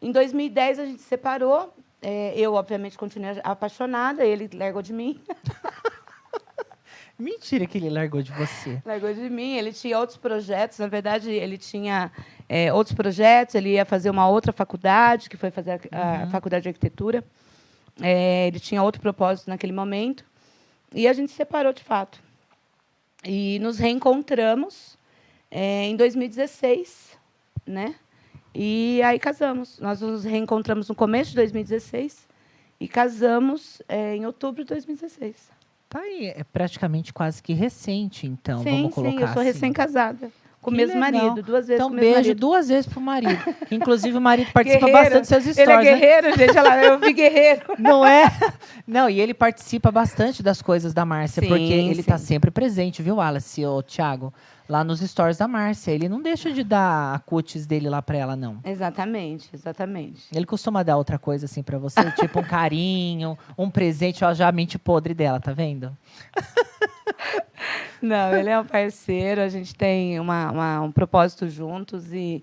Em 0.00 0.12
2010, 0.12 0.78
a 0.78 0.86
gente 0.86 1.02
se 1.02 1.08
separou. 1.08 1.74
É, 2.02 2.32
eu, 2.36 2.54
obviamente, 2.54 2.96
continuei 2.96 3.40
apaixonada. 3.44 4.24
Ele 4.24 4.48
largou 4.54 4.80
de 4.82 4.92
mim. 4.92 5.20
Mentira 7.18 7.66
que 7.66 7.76
ele 7.76 7.90
largou 7.90 8.22
de 8.22 8.32
você. 8.32 8.80
Largou 8.84 9.12
de 9.12 9.28
mim. 9.28 9.56
Ele 9.56 9.72
tinha 9.72 9.98
outros 9.98 10.16
projetos. 10.16 10.78
Na 10.78 10.86
verdade, 10.86 11.30
ele 11.30 11.58
tinha 11.58 12.10
é, 12.50 12.72
outros 12.72 12.96
projetos. 12.96 13.54
Ele 13.54 13.74
ia 13.74 13.84
fazer 13.84 14.10
uma 14.10 14.28
outra 14.28 14.52
faculdade, 14.52 15.30
que 15.30 15.36
foi 15.36 15.52
fazer 15.52 15.80
a, 15.92 16.24
a 16.24 16.26
faculdade 16.26 16.64
de 16.64 16.68
arquitetura. 16.68 17.22
É, 18.02 18.48
ele 18.48 18.58
tinha 18.58 18.82
outro 18.82 19.00
propósito 19.00 19.48
naquele 19.48 19.72
momento. 19.72 20.24
E 20.92 21.06
a 21.06 21.12
gente 21.12 21.30
se 21.30 21.36
separou, 21.36 21.72
de 21.72 21.84
fato. 21.84 22.20
E 23.24 23.60
nos 23.60 23.78
reencontramos 23.78 24.98
é, 25.48 25.84
em 25.84 25.94
2016, 25.94 27.16
né? 27.64 27.94
E 28.52 29.00
aí 29.04 29.20
casamos. 29.20 29.78
Nós 29.78 30.00
nos 30.00 30.24
reencontramos 30.24 30.88
no 30.88 30.94
começo 30.94 31.30
de 31.30 31.36
2016 31.36 32.26
e 32.80 32.88
casamos 32.88 33.80
é, 33.88 34.16
em 34.16 34.26
outubro 34.26 34.64
de 34.64 34.70
2016. 34.70 35.50
Tá 35.88 36.00
aí, 36.00 36.32
é 36.34 36.42
praticamente 36.42 37.12
quase 37.12 37.42
que 37.42 37.52
recente, 37.52 38.26
então, 38.26 38.62
sim, 38.62 38.70
vamos 38.70 38.94
colocar 38.94 39.16
sim, 39.16 39.22
eu 39.22 39.28
sou 39.28 39.42
assim. 39.42 39.52
recém-casada. 39.52 40.30
Com 40.60 40.70
o 40.70 40.74
mesmo 40.74 41.00
legal. 41.00 41.26
marido, 41.28 41.42
duas 41.42 41.66
vezes 41.66 41.80
Então, 41.80 41.88
com 41.88 41.92
o 41.94 41.96
mesmo 41.96 42.12
beijo 42.12 42.28
marido. 42.28 42.38
duas 42.40 42.68
vezes 42.68 42.86
pro 42.86 43.00
marido. 43.00 43.54
Inclusive, 43.70 44.16
o 44.16 44.20
marido 44.20 44.50
participa 44.52 44.86
Guerreiro. 44.86 45.04
bastante 45.20 45.20
dos 45.44 45.44
seus 45.44 45.58
Ele 45.58 45.72
é 45.72 45.76
né? 45.76 45.82
guerreiro, 45.82 46.36
gente. 46.36 46.50
Olha 46.50 46.62
lá, 46.62 46.84
eu 46.84 46.98
vi 46.98 47.12
guerreiro. 47.14 47.62
Não 47.78 48.04
é? 48.06 48.30
Não, 48.86 49.08
e 49.08 49.20
ele 49.20 49.32
participa 49.32 49.90
bastante 49.90 50.42
das 50.42 50.60
coisas 50.60 50.92
da 50.92 51.04
Márcia, 51.06 51.40
Sim, 51.42 51.48
porque 51.48 51.62
ele 51.72 52.02
tá 52.02 52.18
sim. 52.18 52.26
sempre 52.26 52.50
presente, 52.50 53.02
viu, 53.02 53.16
Wallace, 53.16 53.64
ô 53.64 53.82
Thiago? 53.82 54.34
Lá 54.70 54.84
nos 54.84 55.00
stories 55.00 55.36
da 55.36 55.48
Márcia. 55.48 55.90
Ele 55.90 56.08
não 56.08 56.22
deixa 56.22 56.52
de 56.52 56.62
dar 56.62 57.12
a 57.12 57.18
cutis 57.18 57.66
dele 57.66 57.88
lá 57.90 58.00
pra 58.00 58.16
ela, 58.16 58.36
não. 58.36 58.60
Exatamente, 58.64 59.50
exatamente. 59.52 60.26
Ele 60.32 60.46
costuma 60.46 60.84
dar 60.84 60.96
outra 60.96 61.18
coisa 61.18 61.46
assim 61.46 61.60
pra 61.60 61.76
você, 61.76 62.00
tipo 62.14 62.38
um 62.38 62.44
carinho, 62.44 63.36
um 63.58 63.68
presente, 63.68 64.24
ó, 64.24 64.32
já 64.32 64.46
a 64.46 64.52
mente 64.52 64.78
podre 64.78 65.12
dela, 65.12 65.40
tá 65.40 65.52
vendo? 65.52 65.90
Não, 68.00 68.34
ele 68.34 68.48
é 68.48 68.58
um 68.58 68.64
parceiro, 68.64 69.40
a 69.42 69.48
gente 69.48 69.74
tem 69.74 70.18
uma, 70.20 70.50
uma- 70.50 70.80
um 70.82 70.92
propósito 70.92 71.48
juntos 71.48 72.12
e 72.12 72.42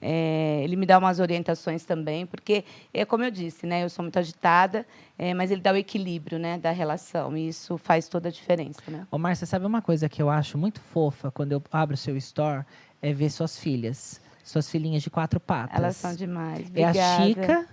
é, 0.00 0.60
ele 0.62 0.76
me 0.76 0.84
dá 0.84 0.98
umas 0.98 1.20
orientações 1.20 1.84
também, 1.84 2.26
porque, 2.26 2.64
é 2.92 3.04
como 3.04 3.24
eu 3.24 3.30
disse, 3.30 3.66
né, 3.66 3.84
eu 3.84 3.90
sou 3.90 4.02
muito 4.02 4.18
agitada, 4.18 4.86
é, 5.18 5.32
mas 5.32 5.50
ele 5.50 5.60
dá 5.60 5.72
o 5.72 5.76
equilíbrio 5.76 6.38
né, 6.38 6.58
da 6.58 6.70
relação 6.70 7.36
e 7.36 7.48
isso 7.48 7.78
faz 7.78 8.08
toda 8.08 8.28
a 8.28 8.32
diferença. 8.32 8.80
Né? 8.88 9.06
Ô, 9.10 9.18
Márcia, 9.18 9.46
sabe 9.46 9.64
uma 9.66 9.80
coisa 9.80 10.08
que 10.08 10.20
eu 10.20 10.28
acho 10.28 10.58
muito 10.58 10.80
fofa 10.80 11.30
quando 11.30 11.52
eu 11.52 11.62
abro 11.72 11.94
o 11.94 11.98
seu 11.98 12.16
store? 12.16 12.64
É 13.00 13.12
ver 13.12 13.30
suas 13.30 13.58
filhas. 13.58 14.20
Suas 14.44 14.70
filhinhas 14.70 15.02
de 15.02 15.10
quatro 15.10 15.40
patas. 15.40 15.76
Elas 15.76 15.96
são 15.96 16.14
demais. 16.14 16.70
É 16.74 16.84
a 16.84 16.90
Obrigada. 16.90 17.24
Chica, 17.26 17.68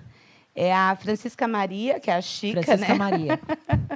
É 0.55 0.73
a 0.73 0.95
Francisca 0.95 1.47
Maria, 1.47 1.99
que 1.99 2.09
é 2.09 2.15
a 2.15 2.21
Chica, 2.21 2.63
Francisca 2.63 2.93
né? 2.93 2.99
Maria. 2.99 3.39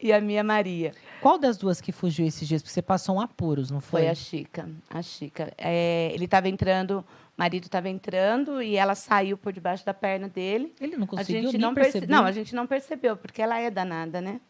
E 0.00 0.12
a 0.12 0.20
minha 0.20 0.44
Maria. 0.44 0.92
Qual 1.20 1.38
das 1.38 1.56
duas 1.56 1.80
que 1.80 1.90
fugiu 1.90 2.24
esses 2.26 2.46
dias? 2.46 2.62
Porque 2.62 2.72
você 2.72 2.80
passou 2.80 3.16
um 3.16 3.20
apuros, 3.20 3.70
não 3.70 3.80
foi? 3.80 4.02
Foi 4.02 4.08
a 4.08 4.14
Chica. 4.14 4.68
A 4.88 5.02
Chica. 5.02 5.52
É, 5.58 6.10
ele 6.14 6.24
estava 6.26 6.48
entrando, 6.48 7.04
marido 7.38 7.66
estava 7.66 7.88
entrando 7.88 8.60
e 8.60 8.76
ela 8.76 8.96
saiu 8.96 9.38
por 9.38 9.52
debaixo 9.52 9.86
da 9.86 9.94
perna 9.94 10.28
dele. 10.28 10.74
Ele 10.80 10.96
não 10.96 11.04
A 11.04 11.06
conseguiu 11.06 11.42
gente 11.42 11.52
nem 11.52 11.60
não 11.60 11.72
perce-. 11.72 12.06
Não, 12.08 12.24
a 12.24 12.32
gente 12.32 12.52
não 12.54 12.66
percebeu, 12.66 13.16
porque 13.16 13.40
ela 13.40 13.60
é 13.60 13.70
danada, 13.70 14.20
né? 14.20 14.40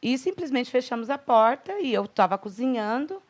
E 0.00 0.16
simplesmente 0.16 0.70
fechamos 0.70 1.10
a 1.10 1.18
porta 1.18 1.78
e 1.78 1.92
eu 1.92 2.04
estava 2.04 2.38
cozinhando. 2.38 3.22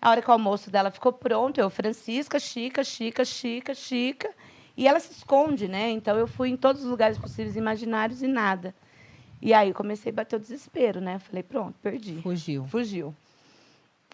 A 0.00 0.08
hora 0.08 0.22
que 0.22 0.30
o 0.30 0.32
almoço 0.32 0.70
dela 0.70 0.90
ficou 0.90 1.12
pronto, 1.12 1.60
eu, 1.60 1.68
Francisca, 1.68 2.38
Chica, 2.38 2.82
Chica, 2.82 3.24
Chica, 3.26 3.74
Chica. 3.74 4.30
E 4.74 4.88
ela 4.88 4.98
se 4.98 5.12
esconde, 5.12 5.68
né? 5.68 5.90
Então 5.90 6.16
eu 6.16 6.26
fui 6.26 6.48
em 6.48 6.56
todos 6.56 6.82
os 6.82 6.88
lugares 6.88 7.18
possíveis 7.18 7.56
imaginários 7.56 8.22
e 8.22 8.26
nada. 8.26 8.74
E 9.42 9.52
aí 9.52 9.74
comecei 9.74 10.10
a 10.12 10.14
bater 10.14 10.36
o 10.36 10.40
desespero, 10.40 11.00
né? 11.00 11.18
Falei, 11.18 11.42
pronto, 11.42 11.78
perdi. 11.82 12.22
Fugiu. 12.22 12.64
Fugiu. 12.64 13.14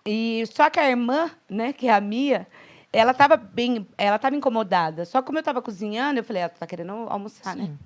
E 0.04 0.44
só 0.52 0.68
que 0.68 0.80
a 0.80 0.90
irmã, 0.90 1.30
né, 1.48 1.72
que 1.72 1.86
é 1.88 1.92
a 1.92 2.00
Mia, 2.00 2.46
ela 2.96 3.12
estava 3.12 3.36
bem, 3.36 3.86
ela 3.98 4.16
estava 4.16 4.34
incomodada. 4.34 5.04
Só 5.04 5.20
que 5.20 5.26
como 5.26 5.36
eu 5.36 5.40
estava 5.40 5.60
cozinhando, 5.60 6.18
eu 6.18 6.24
falei, 6.24 6.42
ela 6.42 6.48
tá 6.48 6.66
querendo 6.66 6.92
almoçar, 7.08 7.54
né? 7.54 7.66
Sim. 7.66 7.78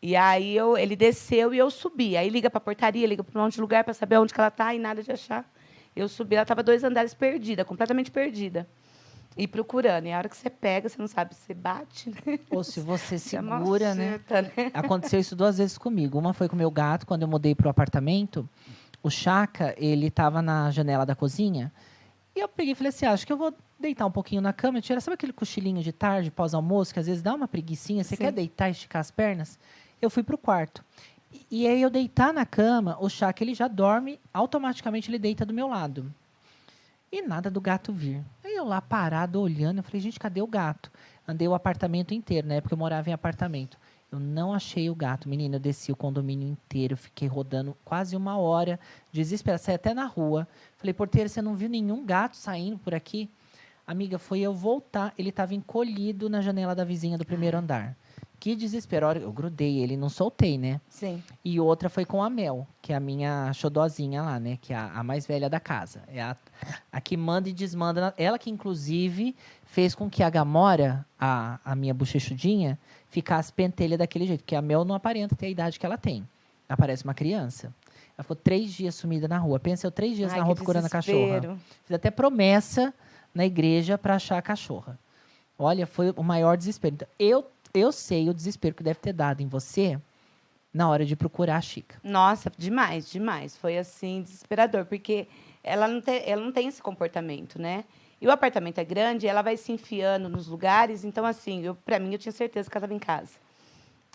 E 0.00 0.14
aí 0.14 0.56
eu, 0.56 0.78
ele 0.78 0.94
desceu 0.94 1.52
e 1.52 1.58
eu 1.58 1.68
subi. 1.70 2.16
Aí 2.16 2.28
liga 2.28 2.48
para 2.48 2.58
a 2.58 2.60
portaria, 2.60 3.06
liga 3.06 3.24
para 3.24 3.40
um 3.40 3.44
monte 3.44 3.54
de 3.54 3.60
lugar 3.60 3.82
para 3.82 3.92
saber 3.92 4.18
onde 4.18 4.32
que 4.32 4.40
ela 4.40 4.50
tá 4.50 4.72
e 4.72 4.78
nada 4.78 5.02
de 5.02 5.10
achar. 5.10 5.44
Eu 5.94 6.08
subi, 6.08 6.36
ela 6.36 6.42
estava 6.42 6.62
dois 6.62 6.84
andares 6.84 7.14
perdida, 7.14 7.64
completamente 7.64 8.12
perdida. 8.12 8.66
E 9.36 9.48
procurando. 9.48 10.06
E 10.06 10.12
a 10.12 10.18
hora 10.18 10.28
que 10.28 10.36
você 10.36 10.50
pega, 10.50 10.88
você 10.88 10.98
não 10.98 11.08
sabe 11.08 11.34
se 11.34 11.40
você 11.40 11.54
bate, 11.54 12.10
né? 12.10 12.38
Ou 12.50 12.62
se 12.62 12.78
você 12.78 13.18
Se 13.18 13.30
segura, 13.30 13.92
né? 13.94 14.20
né? 14.28 14.70
Aconteceu 14.72 15.18
isso 15.18 15.34
duas 15.34 15.58
vezes 15.58 15.76
comigo. 15.76 16.16
Uma 16.18 16.32
foi 16.32 16.48
com 16.48 16.54
o 16.54 16.58
meu 16.58 16.70
gato, 16.70 17.06
quando 17.06 17.22
eu 17.22 17.28
mudei 17.28 17.56
para 17.56 17.66
o 17.66 17.70
apartamento. 17.70 18.48
O 19.02 19.10
Chaka, 19.10 19.74
ele 19.76 20.08
estava 20.08 20.40
na 20.40 20.70
janela 20.70 21.04
da 21.04 21.16
cozinha. 21.16 21.72
E 22.36 22.40
eu 22.40 22.48
peguei 22.48 22.72
e 22.72 22.74
falei 22.74 22.90
assim, 22.90 23.04
ah, 23.04 23.12
acho 23.12 23.26
que 23.26 23.32
eu 23.32 23.36
vou 23.36 23.54
deitar 23.82 24.06
um 24.06 24.10
pouquinho 24.10 24.40
na 24.40 24.52
cama. 24.52 24.80
Tira, 24.80 25.00
sabe 25.00 25.14
aquele 25.14 25.32
cochilinho 25.32 25.82
de 25.82 25.92
tarde, 25.92 26.30
pós-almoço, 26.30 26.94
que 26.94 27.00
às 27.00 27.06
vezes 27.06 27.22
dá 27.22 27.34
uma 27.34 27.46
preguiçinha, 27.46 28.02
você 28.02 28.16
Sim. 28.16 28.22
quer 28.24 28.32
deitar 28.32 28.68
e 28.68 28.72
esticar 28.72 29.00
as 29.00 29.10
pernas? 29.10 29.58
Eu 30.00 30.08
fui 30.08 30.22
pro 30.22 30.38
quarto. 30.38 30.84
E, 31.30 31.62
e 31.62 31.66
aí 31.66 31.82
eu 31.82 31.90
deitar 31.90 32.32
na 32.32 32.46
cama, 32.46 32.96
o 33.00 33.08
Chaka, 33.08 33.44
ele 33.44 33.54
já 33.54 33.68
dorme, 33.68 34.18
automaticamente 34.32 35.10
ele 35.10 35.18
deita 35.18 35.44
do 35.44 35.52
meu 35.52 35.68
lado. 35.68 36.12
E 37.10 37.20
nada 37.20 37.50
do 37.50 37.60
gato 37.60 37.92
vir. 37.92 38.24
Aí 38.42 38.54
eu 38.54 38.64
lá 38.64 38.80
parado, 38.80 39.38
olhando, 39.40 39.78
eu 39.78 39.82
falei, 39.82 40.00
gente, 40.00 40.18
cadê 40.18 40.40
o 40.40 40.46
gato? 40.46 40.90
Andei 41.28 41.46
o 41.46 41.54
apartamento 41.54 42.14
inteiro, 42.14 42.48
na 42.48 42.54
época 42.54 42.72
eu 42.72 42.78
morava 42.78 43.10
em 43.10 43.12
apartamento. 43.12 43.76
Eu 44.10 44.18
não 44.18 44.52
achei 44.52 44.90
o 44.90 44.94
gato, 44.94 45.26
menina. 45.26 45.56
Eu 45.56 45.60
desci 45.60 45.90
o 45.90 45.96
condomínio 45.96 46.46
inteiro, 46.46 46.96
fiquei 46.98 47.26
rodando 47.26 47.74
quase 47.82 48.14
uma 48.14 48.36
hora, 48.36 48.78
desesperada, 49.10 49.62
saí 49.62 49.74
até 49.74 49.94
na 49.94 50.04
rua. 50.04 50.46
Falei, 50.76 50.92
porteiro, 50.92 51.30
você 51.30 51.40
não 51.40 51.54
viu 51.54 51.68
nenhum 51.68 52.04
gato 52.04 52.36
saindo 52.36 52.76
por 52.76 52.94
aqui? 52.94 53.30
Amiga, 53.92 54.18
foi 54.18 54.40
eu 54.40 54.54
voltar, 54.54 55.12
ele 55.18 55.28
estava 55.28 55.54
encolhido 55.54 56.28
na 56.30 56.40
janela 56.40 56.74
da 56.74 56.82
vizinha 56.84 57.18
do 57.18 57.24
primeiro 57.26 57.58
andar. 57.58 57.94
Que 58.40 58.56
desespero. 58.56 59.06
Eu 59.12 59.30
grudei 59.30 59.78
ele, 59.78 59.96
não 59.96 60.08
soltei, 60.08 60.56
né? 60.58 60.80
Sim. 60.88 61.22
E 61.44 61.60
outra 61.60 61.88
foi 61.88 62.04
com 62.04 62.20
a 62.22 62.28
Mel, 62.30 62.66
que 62.80 62.92
é 62.92 62.96
a 62.96 63.00
minha 63.00 63.52
xodozinha 63.52 64.20
lá, 64.22 64.40
né? 64.40 64.58
Que 64.60 64.72
é 64.72 64.76
a, 64.76 64.92
a 64.94 65.04
mais 65.04 65.26
velha 65.26 65.48
da 65.48 65.60
casa. 65.60 66.00
É 66.08 66.20
a, 66.22 66.36
a 66.90 67.00
que 67.00 67.16
manda 67.16 67.48
e 67.48 67.52
desmanda. 67.52 68.00
na- 68.00 68.14
Ela 68.16 68.38
que, 68.40 68.50
inclusive, 68.50 69.36
fez 69.64 69.94
com 69.94 70.10
que 70.10 70.22
a 70.24 70.30
Gamora, 70.30 71.06
a, 71.20 71.60
a 71.64 71.76
minha 71.76 71.94
bochechudinha, 71.94 72.76
ficasse 73.10 73.52
pentelha 73.52 73.96
daquele 73.96 74.26
jeito. 74.26 74.40
Porque 74.40 74.56
a 74.56 74.62
Mel 74.62 74.84
não 74.84 74.94
aparenta 74.96 75.36
ter 75.36 75.46
a 75.46 75.50
idade 75.50 75.78
que 75.78 75.86
ela 75.86 75.96
tem. 75.98 76.26
Ela 76.68 76.76
parece 76.76 77.04
uma 77.04 77.14
criança. 77.14 77.72
Ela 78.18 78.24
ficou 78.24 78.34
três 78.36 78.72
dias 78.72 78.94
sumida 78.96 79.28
na 79.28 79.38
rua. 79.38 79.60
Pensa 79.60 79.86
eu 79.86 79.90
três 79.92 80.16
dias 80.16 80.32
Ai, 80.32 80.38
na 80.38 80.42
que 80.44 80.46
rua 80.48 80.56
procurando 80.56 80.86
a 80.86 80.90
cachorra. 80.90 81.18
desespero. 81.40 81.60
Fiz 81.84 81.94
até 81.94 82.10
promessa 82.10 82.92
na 83.34 83.46
igreja 83.46 83.96
para 83.96 84.14
achar 84.14 84.38
a 84.38 84.42
cachorra. 84.42 84.98
Olha, 85.58 85.86
foi 85.86 86.12
o 86.16 86.22
maior 86.22 86.56
desespero. 86.56 86.94
Então, 86.94 87.08
eu, 87.18 87.46
eu 87.72 87.92
sei 87.92 88.28
o 88.28 88.34
desespero 88.34 88.74
que 88.74 88.82
deve 88.82 88.98
ter 88.98 89.12
dado 89.12 89.40
em 89.40 89.46
você 89.46 89.98
na 90.72 90.88
hora 90.88 91.04
de 91.04 91.14
procurar 91.14 91.56
a 91.56 91.60
Chica. 91.60 91.98
Nossa, 92.02 92.50
demais, 92.56 93.10
demais. 93.10 93.56
Foi 93.56 93.76
assim, 93.76 94.22
desesperador, 94.22 94.86
porque 94.86 95.28
ela 95.62 95.86
não, 95.86 96.00
tem, 96.00 96.22
ela 96.24 96.42
não 96.42 96.52
tem 96.52 96.66
esse 96.68 96.82
comportamento, 96.82 97.60
né? 97.60 97.84
E 98.20 98.26
o 98.26 98.30
apartamento 98.30 98.78
é 98.78 98.84
grande, 98.84 99.26
ela 99.26 99.42
vai 99.42 99.56
se 99.56 99.72
enfiando 99.72 100.28
nos 100.28 100.46
lugares, 100.46 101.04
então, 101.04 101.26
assim, 101.26 101.62
eu, 101.64 101.74
pra 101.74 101.98
mim, 101.98 102.12
eu 102.12 102.18
tinha 102.18 102.32
certeza 102.32 102.70
que 102.70 102.76
ela 102.76 102.86
estava 102.86 102.94
em 102.94 102.98
casa. 102.98 103.32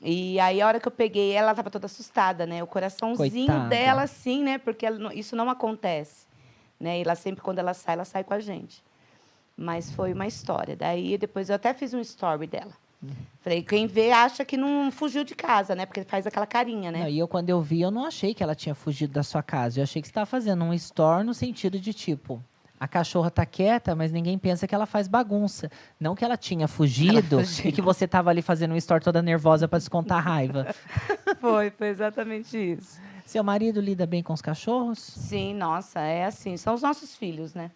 E 0.02 0.40
aí, 0.40 0.62
a 0.62 0.68
hora 0.68 0.80
que 0.80 0.88
eu 0.88 0.92
peguei 0.92 1.32
ela, 1.32 1.48
ela 1.48 1.52
estava 1.52 1.70
toda 1.70 1.88
assustada, 1.88 2.46
né? 2.46 2.64
O 2.64 2.68
coraçãozinho 2.68 3.48
Coitada. 3.48 3.70
dela, 3.70 4.04
assim, 4.04 4.44
né? 4.44 4.58
Porque 4.58 4.86
ela 4.86 5.14
isso 5.14 5.36
não 5.36 5.50
acontece. 5.50 6.26
Né? 6.80 7.00
E 7.00 7.02
ela 7.02 7.16
sempre, 7.16 7.42
quando 7.42 7.60
ela 7.60 7.74
sai, 7.74 7.96
ela 7.96 8.06
sai 8.06 8.24
com 8.24 8.34
a 8.34 8.40
gente. 8.40 8.84
Mas 9.58 9.92
foi 9.92 10.14
uma 10.14 10.28
história. 10.28 10.76
Daí, 10.76 11.18
depois, 11.18 11.50
eu 11.50 11.56
até 11.56 11.74
fiz 11.74 11.94
um 11.94 12.00
story 12.00 12.46
dela. 12.46 12.72
Falei, 13.42 13.64
quem 13.64 13.88
vê 13.88 14.12
acha 14.12 14.44
que 14.44 14.58
não 14.58 14.92
fugiu 14.92 15.24
de 15.24 15.36
casa, 15.36 15.76
né? 15.76 15.86
Porque 15.86 16.04
faz 16.04 16.28
aquela 16.28 16.46
carinha, 16.46 16.92
né? 16.92 17.02
Não, 17.02 17.10
e 17.10 17.20
eu, 17.20 17.28
quando 17.28 17.50
eu 17.50 17.62
vi, 17.62 17.82
eu 17.82 17.92
não 17.92 18.06
achei 18.06 18.34
que 18.34 18.44
ela 18.44 18.56
tinha 18.56 18.76
fugido 18.76 19.14
da 19.14 19.24
sua 19.24 19.44
casa. 19.44 19.80
Eu 19.80 19.84
achei 19.84 20.02
que 20.02 20.08
você 20.08 20.12
estava 20.12 20.26
fazendo 20.26 20.64
um 20.64 20.74
store 20.74 21.24
no 21.24 21.34
sentido 21.34 21.80
de 21.80 21.94
tipo. 21.94 22.44
A 22.80 22.88
cachorra 22.88 23.32
tá 23.32 23.46
quieta, 23.46 23.96
mas 23.96 24.12
ninguém 24.12 24.38
pensa 24.38 24.68
que 24.68 24.76
ela 24.76 24.86
faz 24.86 25.08
bagunça. 25.08 25.72
Não 26.00 26.14
que 26.14 26.24
ela 26.24 26.38
tinha 26.38 26.68
fugido 26.68 27.40
Ela 27.40 27.48
e 27.66 27.72
que 27.72 27.82
você 27.82 28.06
estava 28.06 28.30
ali 28.30 28.42
fazendo 28.44 28.74
um 28.74 28.78
store 28.78 29.04
toda 29.04 29.22
nervosa 29.22 29.68
para 29.68 29.80
descontar 29.80 30.20
a 30.20 30.22
raiva. 30.22 30.68
Foi, 31.42 31.70
foi 31.70 31.90
exatamente 31.90 32.58
isso. 32.58 33.00
Seu 33.24 33.44
marido 33.44 33.80
lida 33.80 34.08
bem 34.08 34.24
com 34.24 34.34
os 34.34 34.42
cachorros? 34.42 34.98
Sim, 34.98 35.54
nossa, 35.54 36.00
é 36.00 36.26
assim. 36.26 36.58
São 36.58 36.74
os 36.74 36.82
nossos 36.82 37.16
filhos, 37.16 37.54
né? 37.54 37.70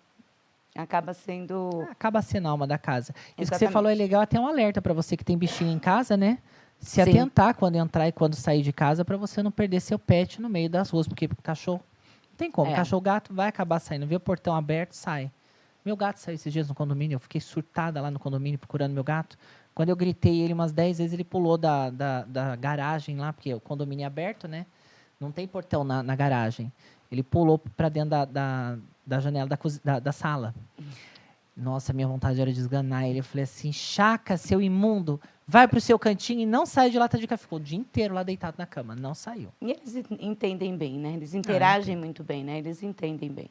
Acaba 0.76 1.14
sendo. 1.14 1.86
Acaba 1.90 2.22
sendo 2.22 2.48
a 2.48 2.52
alma 2.52 2.66
da 2.66 2.78
casa. 2.78 3.14
Isso 3.38 3.52
que 3.52 3.58
você 3.58 3.70
falou 3.70 3.92
é 3.92 3.96
legal, 3.96 4.22
até 4.22 4.40
um 4.40 4.48
alerta 4.48 4.82
para 4.82 4.94
você 4.94 5.18
que 5.18 5.24
tem 5.24 5.38
bichinho 5.38 5.72
em 5.72 5.80
casa, 5.80 6.16
né? 6.16 6.38
Se 6.80 6.96
Sim. 6.96 7.02
atentar 7.02 7.54
quando 7.56 7.76
entrar 7.76 8.08
e 8.08 8.12
quando 8.12 8.36
sair 8.36 8.64
de 8.64 8.74
casa 8.74 9.06
para 9.06 9.16
você 9.18 9.44
não 9.44 9.52
perder 9.52 9.82
seu 9.82 10.00
pet 10.00 10.42
no 10.42 10.50
meio 10.50 10.70
das 10.70 10.90
ruas, 10.90 11.08
porque 11.08 11.28
cachorro 11.44 11.84
não 12.30 12.38
tem 12.38 12.50
como. 12.50 12.72
É. 12.72 12.76
Cachorro 12.76 13.02
gato 13.02 13.34
vai 13.34 13.48
acabar 13.48 13.80
saindo, 13.80 14.08
vê 14.08 14.16
o 14.16 14.20
portão 14.20 14.56
aberto, 14.56 14.94
sai. 14.94 15.30
Meu 15.86 15.96
gato 15.96 16.18
saiu 16.18 16.36
esses 16.36 16.52
dias 16.52 16.70
no 16.70 16.74
condomínio, 16.74 17.16
eu 17.16 17.20
fiquei 17.20 17.42
surtada 17.42 18.02
lá 18.02 18.10
no 18.10 18.20
condomínio 18.20 18.58
procurando 18.58 18.94
meu 18.94 19.04
gato. 19.04 19.38
Quando 19.76 19.90
eu 19.90 19.96
gritei 19.96 20.42
ele 20.42 20.54
umas 20.54 20.72
10 20.72 20.98
vezes, 20.98 21.14
ele 21.14 21.24
pulou 21.24 21.58
da, 21.58 21.90
da, 21.90 22.24
da 22.24 22.56
garagem 22.56 23.18
lá, 23.18 23.32
porque 23.32 23.54
o 23.54 23.60
condomínio 23.60 24.04
é 24.04 24.08
aberto, 24.08 24.48
né? 24.48 24.66
Não 25.20 25.32
tem 25.32 25.48
portão 25.48 25.84
na, 25.84 26.02
na 26.02 26.16
garagem. 26.16 26.72
Ele 27.12 27.24
pulou 27.24 27.60
para 27.60 27.90
dentro 27.90 28.10
da, 28.10 28.26
da, 28.26 28.78
da 29.06 29.20
janela 29.20 29.48
da, 29.50 29.58
da, 29.84 30.00
da 30.00 30.12
sala. 30.12 30.54
Nossa, 31.56 31.92
minha 31.94 32.08
vontade 32.08 32.40
era 32.40 32.52
de 32.52 32.60
esganar 32.60 33.06
ele. 33.08 33.20
Eu 33.20 33.24
falei 33.24 33.44
assim, 33.44 33.72
chaca, 33.74 34.38
seu 34.38 34.62
imundo, 34.62 35.20
vai 35.48 35.68
pro 35.68 35.82
seu 35.82 36.00
cantinho 36.00 36.42
e 36.42 36.46
não 36.46 36.66
sai 36.66 36.90
de 36.90 36.98
lata 36.98 37.18
de 37.18 37.28
café. 37.28 37.42
Ficou 37.44 37.60
o 37.60 37.62
dia 37.62 37.78
inteiro 37.78 38.14
lá 38.14 38.24
deitado 38.24 38.56
na 38.58 38.66
cama, 38.66 38.96
não 38.96 39.14
saiu. 39.14 39.50
E 39.62 39.72
eles 39.72 39.96
en- 39.96 40.06
entendem 40.20 40.76
bem, 40.78 40.98
né? 40.98 41.14
Eles 41.14 41.34
interagem 41.34 41.96
muito 41.98 42.24
bem, 42.24 42.44
né? 42.44 42.58
Eles 42.58 42.82
entendem 42.82 43.30
bem. 43.30 43.50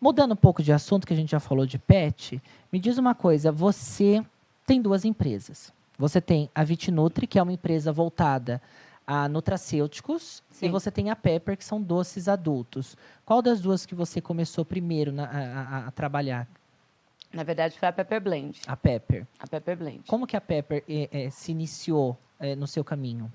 Mudando 0.00 0.32
um 0.32 0.36
pouco 0.36 0.62
de 0.62 0.72
assunto, 0.72 1.06
que 1.06 1.12
a 1.12 1.16
gente 1.16 1.30
já 1.30 1.40
falou 1.40 1.64
de 1.66 1.78
pet, 1.78 2.42
me 2.72 2.78
diz 2.78 2.98
uma 2.98 3.14
coisa, 3.14 3.50
você 3.50 4.24
tem 4.66 4.80
duas 4.82 5.04
empresas. 5.04 5.72
Você 5.96 6.20
tem 6.20 6.48
a 6.54 6.62
Vitinutri, 6.62 7.26
que 7.26 7.38
é 7.38 7.42
uma 7.42 7.52
empresa 7.52 7.90
voltada 7.92 8.60
a 9.10 9.26
nutracêuticos, 9.26 10.42
e 10.52 10.54
Sim. 10.54 10.70
você 10.70 10.90
tem 10.90 11.08
a 11.08 11.16
Pepper, 11.16 11.56
que 11.56 11.64
são 11.64 11.80
doces 11.80 12.28
adultos. 12.28 12.94
Qual 13.24 13.40
das 13.40 13.58
duas 13.58 13.86
que 13.86 13.94
você 13.94 14.20
começou 14.20 14.66
primeiro 14.66 15.10
na- 15.10 15.24
a, 15.24 15.28
a- 15.28 15.86
a 15.86 15.90
trabalhar? 15.90 16.46
Na 17.32 17.42
verdade, 17.42 17.78
foi 17.78 17.88
a 17.88 17.92
Pepper 17.92 18.20
Blend. 18.20 18.60
A 18.66 18.76
Pepper. 18.76 19.26
A 19.38 19.46
Pepper 19.46 19.78
Blend. 19.78 20.02
Como 20.06 20.26
que 20.26 20.36
a 20.36 20.40
Pepper 20.42 20.84
eh, 20.86 21.08
eh, 21.10 21.30
se 21.30 21.52
iniciou 21.52 22.18
eh, 22.38 22.54
no 22.54 22.66
seu 22.66 22.84
caminho? 22.84 23.32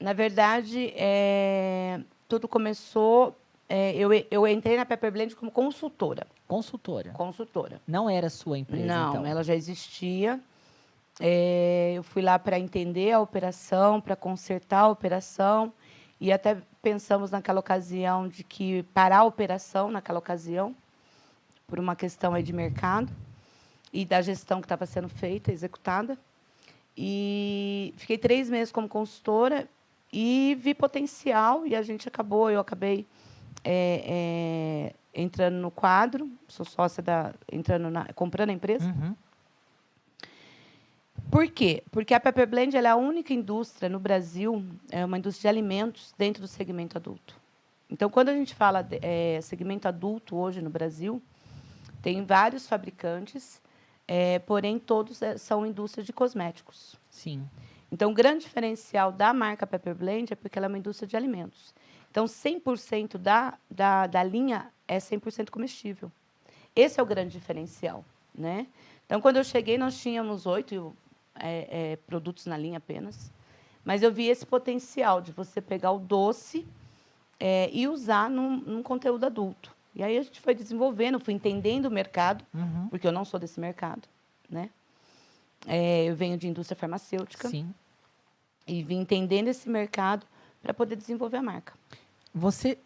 Na 0.00 0.12
verdade, 0.12 0.92
é, 0.96 2.00
tudo 2.28 2.48
começou. 2.48 3.36
é, 3.68 3.94
eu, 3.94 4.10
eu 4.28 4.44
entrei 4.48 4.76
na 4.76 4.84
Pepper 4.84 5.12
Blend 5.12 5.36
como 5.36 5.52
consultora. 5.52 6.26
Consultora. 6.48 7.10
Consultora. 7.12 7.80
Não 7.86 8.10
era 8.10 8.28
sua 8.28 8.58
empresa, 8.58 8.86
Não, 8.86 9.10
então? 9.10 9.26
ela 9.26 9.44
já 9.44 9.54
existia. 9.54 10.40
É, 11.20 11.92
eu 11.96 12.02
fui 12.02 12.22
lá 12.22 12.38
para 12.38 12.58
entender 12.58 13.12
a 13.12 13.20
operação, 13.20 14.00
para 14.00 14.16
consertar 14.16 14.80
a 14.80 14.88
operação. 14.88 15.72
E 16.20 16.32
até 16.32 16.56
pensamos 16.82 17.30
naquela 17.30 17.60
ocasião 17.60 18.28
de 18.28 18.44
que 18.44 18.82
parar 18.94 19.18
a 19.18 19.24
operação 19.24 19.90
naquela 19.90 20.18
ocasião, 20.18 20.74
por 21.66 21.78
uma 21.78 21.96
questão 21.96 22.34
aí 22.34 22.42
de 22.42 22.52
mercado 22.52 23.12
e 23.92 24.04
da 24.04 24.20
gestão 24.20 24.60
que 24.60 24.66
estava 24.66 24.86
sendo 24.86 25.08
feita, 25.08 25.52
executada. 25.52 26.18
E 26.96 27.94
fiquei 27.96 28.18
três 28.18 28.48
meses 28.48 28.70
como 28.70 28.88
consultora 28.88 29.68
e 30.12 30.56
vi 30.60 30.74
potencial 30.74 31.66
e 31.66 31.74
a 31.74 31.82
gente 31.82 32.06
acabou, 32.06 32.50
eu 32.50 32.60
acabei 32.60 33.06
é, 33.64 34.04
é, 34.06 34.94
entrando 35.14 35.56
no 35.56 35.70
quadro, 35.70 36.30
sou 36.46 36.64
sócia 36.64 37.02
da, 37.02 37.34
entrando 37.50 37.90
na, 37.90 38.12
comprando 38.14 38.50
a 38.50 38.52
empresa. 38.52 38.86
Uhum. 38.86 39.16
Por 41.30 41.48
quê? 41.48 41.82
Porque 41.90 42.14
a 42.14 42.20
Pepper 42.20 42.48
Blend 42.48 42.76
é 42.76 42.86
a 42.86 42.96
única 42.96 43.32
indústria 43.32 43.88
no 43.88 43.98
Brasil, 43.98 44.64
é 44.90 45.04
uma 45.04 45.18
indústria 45.18 45.50
de 45.50 45.58
alimentos 45.58 46.14
dentro 46.16 46.40
do 46.40 46.48
segmento 46.48 46.96
adulto. 46.96 47.40
Então, 47.90 48.08
quando 48.08 48.28
a 48.28 48.34
gente 48.34 48.54
fala 48.54 48.82
de, 48.82 48.98
é, 49.02 49.40
segmento 49.40 49.86
adulto 49.86 50.36
hoje 50.36 50.62
no 50.62 50.70
Brasil, 50.70 51.22
tem 52.02 52.24
vários 52.24 52.66
fabricantes, 52.66 53.60
é, 54.06 54.38
porém 54.40 54.78
todos 54.78 55.22
é, 55.22 55.36
são 55.38 55.66
indústrias 55.66 56.06
de 56.06 56.12
cosméticos. 56.12 56.96
Sim. 57.10 57.48
Então, 57.90 58.10
o 58.10 58.14
grande 58.14 58.44
diferencial 58.44 59.12
da 59.12 59.32
marca 59.32 59.66
Pepper 59.66 59.94
Blend 59.94 60.32
é 60.32 60.36
porque 60.36 60.58
ela 60.58 60.66
é 60.66 60.68
uma 60.68 60.78
indústria 60.78 61.06
de 61.06 61.16
alimentos. 61.16 61.74
Então, 62.10 62.26
100% 62.26 63.16
da, 63.18 63.58
da, 63.70 64.06
da 64.06 64.22
linha 64.22 64.70
é 64.86 64.98
100% 64.98 65.50
comestível. 65.50 66.10
Esse 66.74 66.98
é 66.98 67.02
o 67.02 67.06
grande 67.06 67.32
diferencial, 67.32 68.04
né? 68.34 68.66
Então, 69.06 69.20
quando 69.20 69.36
eu 69.36 69.44
cheguei, 69.44 69.78
nós 69.78 70.00
tínhamos 70.00 70.46
oito 70.46 70.96
é, 71.38 71.92
é, 71.92 71.96
produtos 71.96 72.46
na 72.46 72.56
linha 72.56 72.78
apenas. 72.78 73.32
Mas 73.84 74.02
eu 74.02 74.10
vi 74.12 74.28
esse 74.28 74.46
potencial 74.46 75.20
de 75.20 75.32
você 75.32 75.60
pegar 75.60 75.90
o 75.92 75.98
doce 75.98 76.66
é, 77.38 77.68
e 77.72 77.86
usar 77.86 78.30
num, 78.30 78.56
num 78.60 78.82
conteúdo 78.82 79.26
adulto. 79.26 79.74
E 79.94 80.02
aí 80.02 80.16
a 80.18 80.22
gente 80.22 80.40
foi 80.40 80.54
desenvolvendo, 80.54 81.20
fui 81.20 81.34
entendendo 81.34 81.86
o 81.86 81.90
mercado, 81.90 82.44
Uhum. 82.54 82.88
porque 82.88 83.06
eu 83.06 83.12
não 83.12 83.24
sou 83.24 83.38
desse 83.38 83.60
mercado, 83.60 84.08
né? 84.50 84.70
É, 85.66 86.04
eu 86.04 86.16
venho 86.16 86.36
de 86.36 86.48
indústria 86.48 86.76
farmacêutica 86.76 87.48
Sim. 87.48 87.72
e 88.66 88.82
vim 88.82 88.98
entendendo 89.00 89.48
esse 89.48 89.68
mercado 89.68 90.26
para 90.62 90.74
poder 90.74 90.96
desenvolver 90.96 91.38
a 91.38 91.42
marca. 91.42 91.72
Você, 92.34 92.76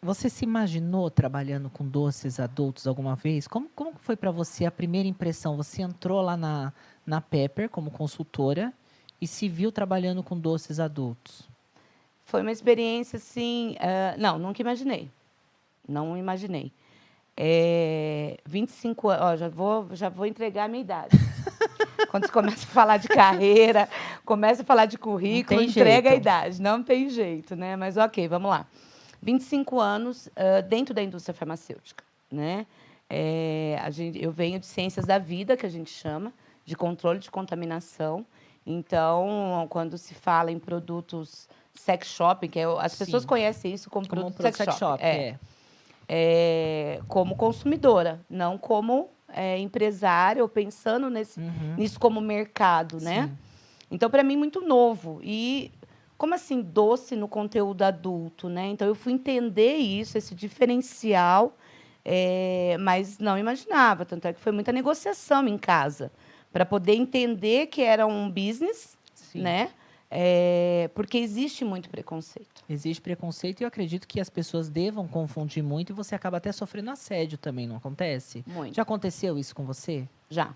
você 0.00 0.30
se 0.30 0.44
imaginou 0.44 1.10
trabalhando 1.10 1.68
com 1.68 1.86
doces 1.86 2.38
adultos 2.38 2.86
alguma 2.86 3.16
vez? 3.16 3.48
Como, 3.48 3.68
como 3.74 3.94
foi 3.98 4.16
para 4.16 4.30
você 4.30 4.64
a 4.64 4.70
primeira 4.70 5.08
impressão? 5.08 5.56
Você 5.56 5.82
entrou 5.82 6.20
lá 6.20 6.36
na, 6.36 6.72
na 7.04 7.20
Pepper 7.20 7.68
como 7.68 7.90
consultora 7.90 8.72
e 9.20 9.26
se 9.26 9.48
viu 9.48 9.72
trabalhando 9.72 10.22
com 10.22 10.38
doces 10.38 10.78
adultos? 10.78 11.48
Foi 12.24 12.42
uma 12.42 12.52
experiência 12.52 13.16
assim. 13.16 13.76
ah, 13.80 14.14
não, 14.18 14.38
nunca 14.38 14.62
imaginei. 14.62 15.10
Não 15.88 16.16
imaginei. 16.16 16.70
É, 17.36 18.38
25 18.46 19.08
anos, 19.08 19.24
ó, 19.24 19.36
já 19.36 19.48
vou, 19.48 19.88
já 19.92 20.08
vou 20.08 20.26
entregar 20.26 20.64
a 20.64 20.68
minha 20.68 20.82
idade. 20.82 21.16
Quando 22.10 22.26
você 22.26 22.32
começa 22.32 22.64
a 22.64 22.68
falar 22.68 22.96
de 22.98 23.08
carreira, 23.08 23.88
começa 24.24 24.62
a 24.62 24.64
falar 24.64 24.86
de 24.86 24.98
currículo, 24.98 25.60
entrega 25.60 26.10
a 26.10 26.12
jeito. 26.12 26.22
idade. 26.22 26.62
Não 26.62 26.82
tem 26.82 27.08
jeito, 27.08 27.56
né? 27.56 27.76
Mas 27.76 27.96
ok, 27.96 28.28
vamos 28.28 28.50
lá. 28.50 28.66
25 29.22 29.80
anos 29.80 30.28
ah, 30.36 30.60
dentro 30.60 30.94
da 30.94 31.02
indústria 31.02 31.34
farmacêutica, 31.34 32.04
né? 32.30 32.66
É, 33.10 33.78
a 33.82 33.90
gente, 33.90 34.22
eu 34.22 34.30
venho 34.30 34.58
de 34.60 34.66
ciências 34.66 35.06
da 35.06 35.18
vida, 35.18 35.56
que 35.56 35.64
a 35.64 35.68
gente 35.70 35.90
chama, 35.90 36.32
de 36.64 36.76
controle 36.76 37.18
de 37.18 37.30
contaminação. 37.30 38.24
Então, 38.66 39.66
quando 39.70 39.96
se 39.96 40.14
fala 40.14 40.52
em 40.52 40.58
produtos 40.58 41.48
sex 41.74 42.06
shopping, 42.08 42.48
que 42.48 42.58
é, 42.58 42.64
as 42.80 42.94
pessoas 42.94 43.22
Sim. 43.22 43.28
conhecem 43.28 43.72
isso 43.72 43.88
como, 43.88 44.06
Como 44.06 44.20
produto 44.22 44.36
produto 44.36 44.54
sex, 44.56 44.56
sex 44.58 44.78
shop. 44.78 45.02
é. 45.02 45.28
é. 45.28 45.38
É, 46.10 47.00
como 47.06 47.36
consumidora, 47.36 48.20
não 48.30 48.56
como 48.56 49.10
é, 49.28 49.58
empresária 49.58 50.42
ou 50.42 50.48
pensando 50.48 51.10
nesse, 51.10 51.38
Uhum. 51.38 51.74
nisso 51.76 52.00
como 52.00 52.18
mercado, 52.20 52.98
né? 52.98 53.26
Sim. 53.28 53.38
Então, 53.90 54.08
para 54.10 54.22
mim, 54.22 54.34
muito 54.36 54.60
novo. 54.62 55.20
E 55.22 55.70
como 56.18 56.34
assim, 56.34 56.60
doce 56.60 57.14
no 57.14 57.28
conteúdo 57.28 57.82
adulto, 57.82 58.48
né? 58.48 58.66
Então, 58.66 58.86
eu 58.88 58.94
fui 58.94 59.12
entender 59.12 59.76
isso, 59.76 60.18
esse 60.18 60.34
diferencial, 60.34 61.56
é, 62.04 62.76
mas 62.80 63.18
não 63.18 63.38
imaginava. 63.38 64.04
Tanto 64.04 64.26
é 64.26 64.32
que 64.32 64.40
foi 64.40 64.50
muita 64.50 64.72
negociação 64.72 65.46
em 65.46 65.56
casa 65.56 66.10
para 66.52 66.66
poder 66.66 66.94
entender 66.94 67.68
que 67.68 67.82
era 67.82 68.06
um 68.06 68.28
business, 68.28 68.98
Sim. 69.14 69.42
né? 69.42 69.70
É, 70.10 70.90
porque 70.94 71.18
existe 71.18 71.64
muito 71.64 71.90
preconceito. 71.90 72.64
Existe 72.68 73.00
preconceito 73.00 73.60
e 73.60 73.64
eu 73.64 73.68
acredito 73.68 74.08
que 74.08 74.20
as 74.20 74.30
pessoas 74.30 74.68
devam 74.68 75.06
confundir 75.06 75.62
muito 75.62 75.90
e 75.90 75.94
você 75.94 76.14
acaba 76.14 76.38
até 76.38 76.50
sofrendo 76.50 76.90
assédio 76.90 77.36
também, 77.36 77.66
não 77.66 77.76
acontece? 77.76 78.42
Muito. 78.46 78.74
Já 78.74 78.82
aconteceu 78.82 79.38
isso 79.38 79.54
com 79.54 79.64
você? 79.64 80.08
Já. 80.30 80.54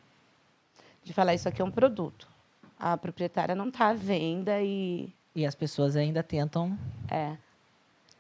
De 1.05 1.13
falar, 1.13 1.35
isso 1.35 1.49
aqui 1.49 1.61
é 1.61 1.65
um 1.65 1.71
produto. 1.71 2.27
A 2.79 2.97
proprietária 2.97 3.55
não 3.55 3.69
está 3.69 3.89
à 3.89 3.95
venda 3.95 4.61
e. 4.63 5.13
E 5.35 5.47
as 5.47 5.55
pessoas 5.55 5.97
ainda 5.97 6.23
tentam. 6.23 6.79
É, 7.11 7.37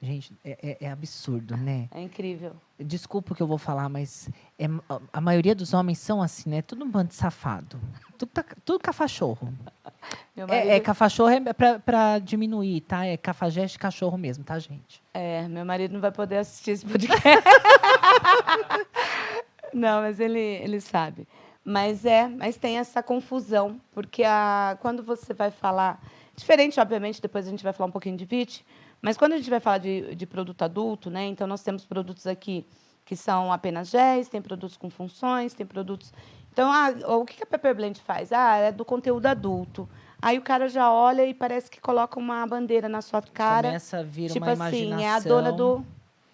Gente, 0.05 0.33
é, 0.44 0.59
é- 0.81 0.87
é 0.87 0.90
absurdo, 0.90 1.57
né? 1.57 1.88
é 1.92 2.03
incrível. 2.03 2.57
Desculpa 2.77 3.33
o 3.33 3.37
que 3.37 3.42
eu 3.42 3.46
vou 3.46 3.57
falar, 3.59 3.88
mas 3.88 4.29
é- 4.59 4.66
a- 5.12 5.20
maioria 5.20 5.55
dos 5.55 5.72
homens 5.72 5.98
são 5.98 6.20
assim, 6.20 6.51
né? 6.51 6.61
Tudo 6.61 6.85
um 6.85 6.90
bando 6.90 7.11
de 7.11 7.14
safado. 7.14 7.81
Tudo, 8.18 8.29
tá- 8.31 8.44
tudo 8.64 8.81
cafachorro. 8.83 9.55
Meu 10.35 10.48
É, 10.48 10.59
é 10.59 10.64
marido, 10.66 10.83
cafachorro 10.85 11.31
é 11.31 11.53
pra, 11.53 11.79
pra 11.79 12.18
diminuir, 12.18 12.81
tá? 12.81 13.07
É 13.07 13.16
cafajeste 13.16 13.79
cachorro 13.79 14.18
mesmo, 14.18 14.42
tá, 14.42 14.59
gente? 14.59 15.01
é, 15.14 15.46
meu 15.46 15.64
marido 15.64 15.92
não 15.92 16.01
vai 16.01 16.11
poder 16.11 16.38
assistir 16.38 16.72
esse 16.72 16.85
podcast. 16.85 17.22
não, 19.72 20.01
mas 20.03 20.18
ele, 20.20 20.38
ele 20.40 20.81
sabe. 20.81 21.27
Mas 21.64 22.05
é, 22.05 22.27
mas 22.27 22.57
tem 22.57 22.79
essa 22.79 23.01
confusão, 23.03 23.81
porque 23.92 24.25
a, 24.25 24.77
quando 24.81 25.01
você 25.03 25.33
vai 25.33 25.51
falar. 25.53 26.03
Diferente, 26.37 26.81
obviamente, 26.81 27.21
depois 27.21 27.47
a 27.47 27.51
gente 27.51 27.62
vai 27.62 27.73
falar 27.73 27.88
um 27.88 27.92
pouquinho 27.92 28.16
de 28.16 28.25
VIT, 28.25 28.64
mas 29.01 29.16
quando 29.16 29.35
a 29.35 29.37
gente 29.37 29.51
vai 29.51 29.61
falar 29.61 29.79
de, 29.79 30.14
de 30.14 30.27
produto 30.27 30.62
adulto, 30.62 31.11
né? 31.11 31.27
Então 31.27 31.47
nós 31.47 31.62
temos 31.62 31.85
produtos 31.85 32.27
aqui 32.27 32.66
que 33.05 33.16
são 33.16 33.53
apenas 33.53 33.88
géis, 33.88 34.29
tem 34.29 34.40
produtos 34.40 34.77
com 34.77 34.88
funções, 34.88 35.55
tem 35.55 35.66
produtos. 35.66 36.12
Então, 36.53 36.71
ah, 36.71 36.90
o 37.16 37.25
que 37.25 37.42
a 37.42 37.47
Pepper 37.47 37.75
Blend 37.75 38.01
faz? 38.01 38.33
Ah, 38.33 38.57
é 38.57 38.73
do 38.73 38.85
conteúdo 38.85 39.27
adulto. 39.27 39.88
Aí 40.21 40.38
o 40.38 40.42
cara 40.42 40.68
já 40.68 40.92
olha 40.92 41.27
e 41.27 41.35
parece 41.35 41.71
que 41.71 41.81
coloca 41.81 42.18
uma 42.18 42.47
bandeira 42.47 42.88
na 42.88 43.03
sua 43.03 43.21
cara. 43.21 43.68
Começa 43.68 43.99
a 43.99 44.03
vir 44.03 44.31
tipo 44.31 44.45
uma 44.45 44.53
assim, 44.53 44.85
imaginação. 44.85 45.05
é 45.05 45.09
a 45.09 45.18
dona 45.18 45.53
do. 45.53 45.85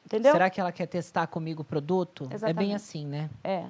Entendeu? 0.05 0.33
Será 0.33 0.51
que 0.51 0.61
ela 0.61 0.73
quer 0.73 0.87
testar 0.87 1.27
comigo 1.27 1.63
o 1.63 1.65
produto? 1.65 2.29
É 2.31 2.35
Exatamente. 2.35 2.67
bem 2.67 2.75
assim, 2.75 3.07
né? 3.07 3.31
É. 3.43 3.65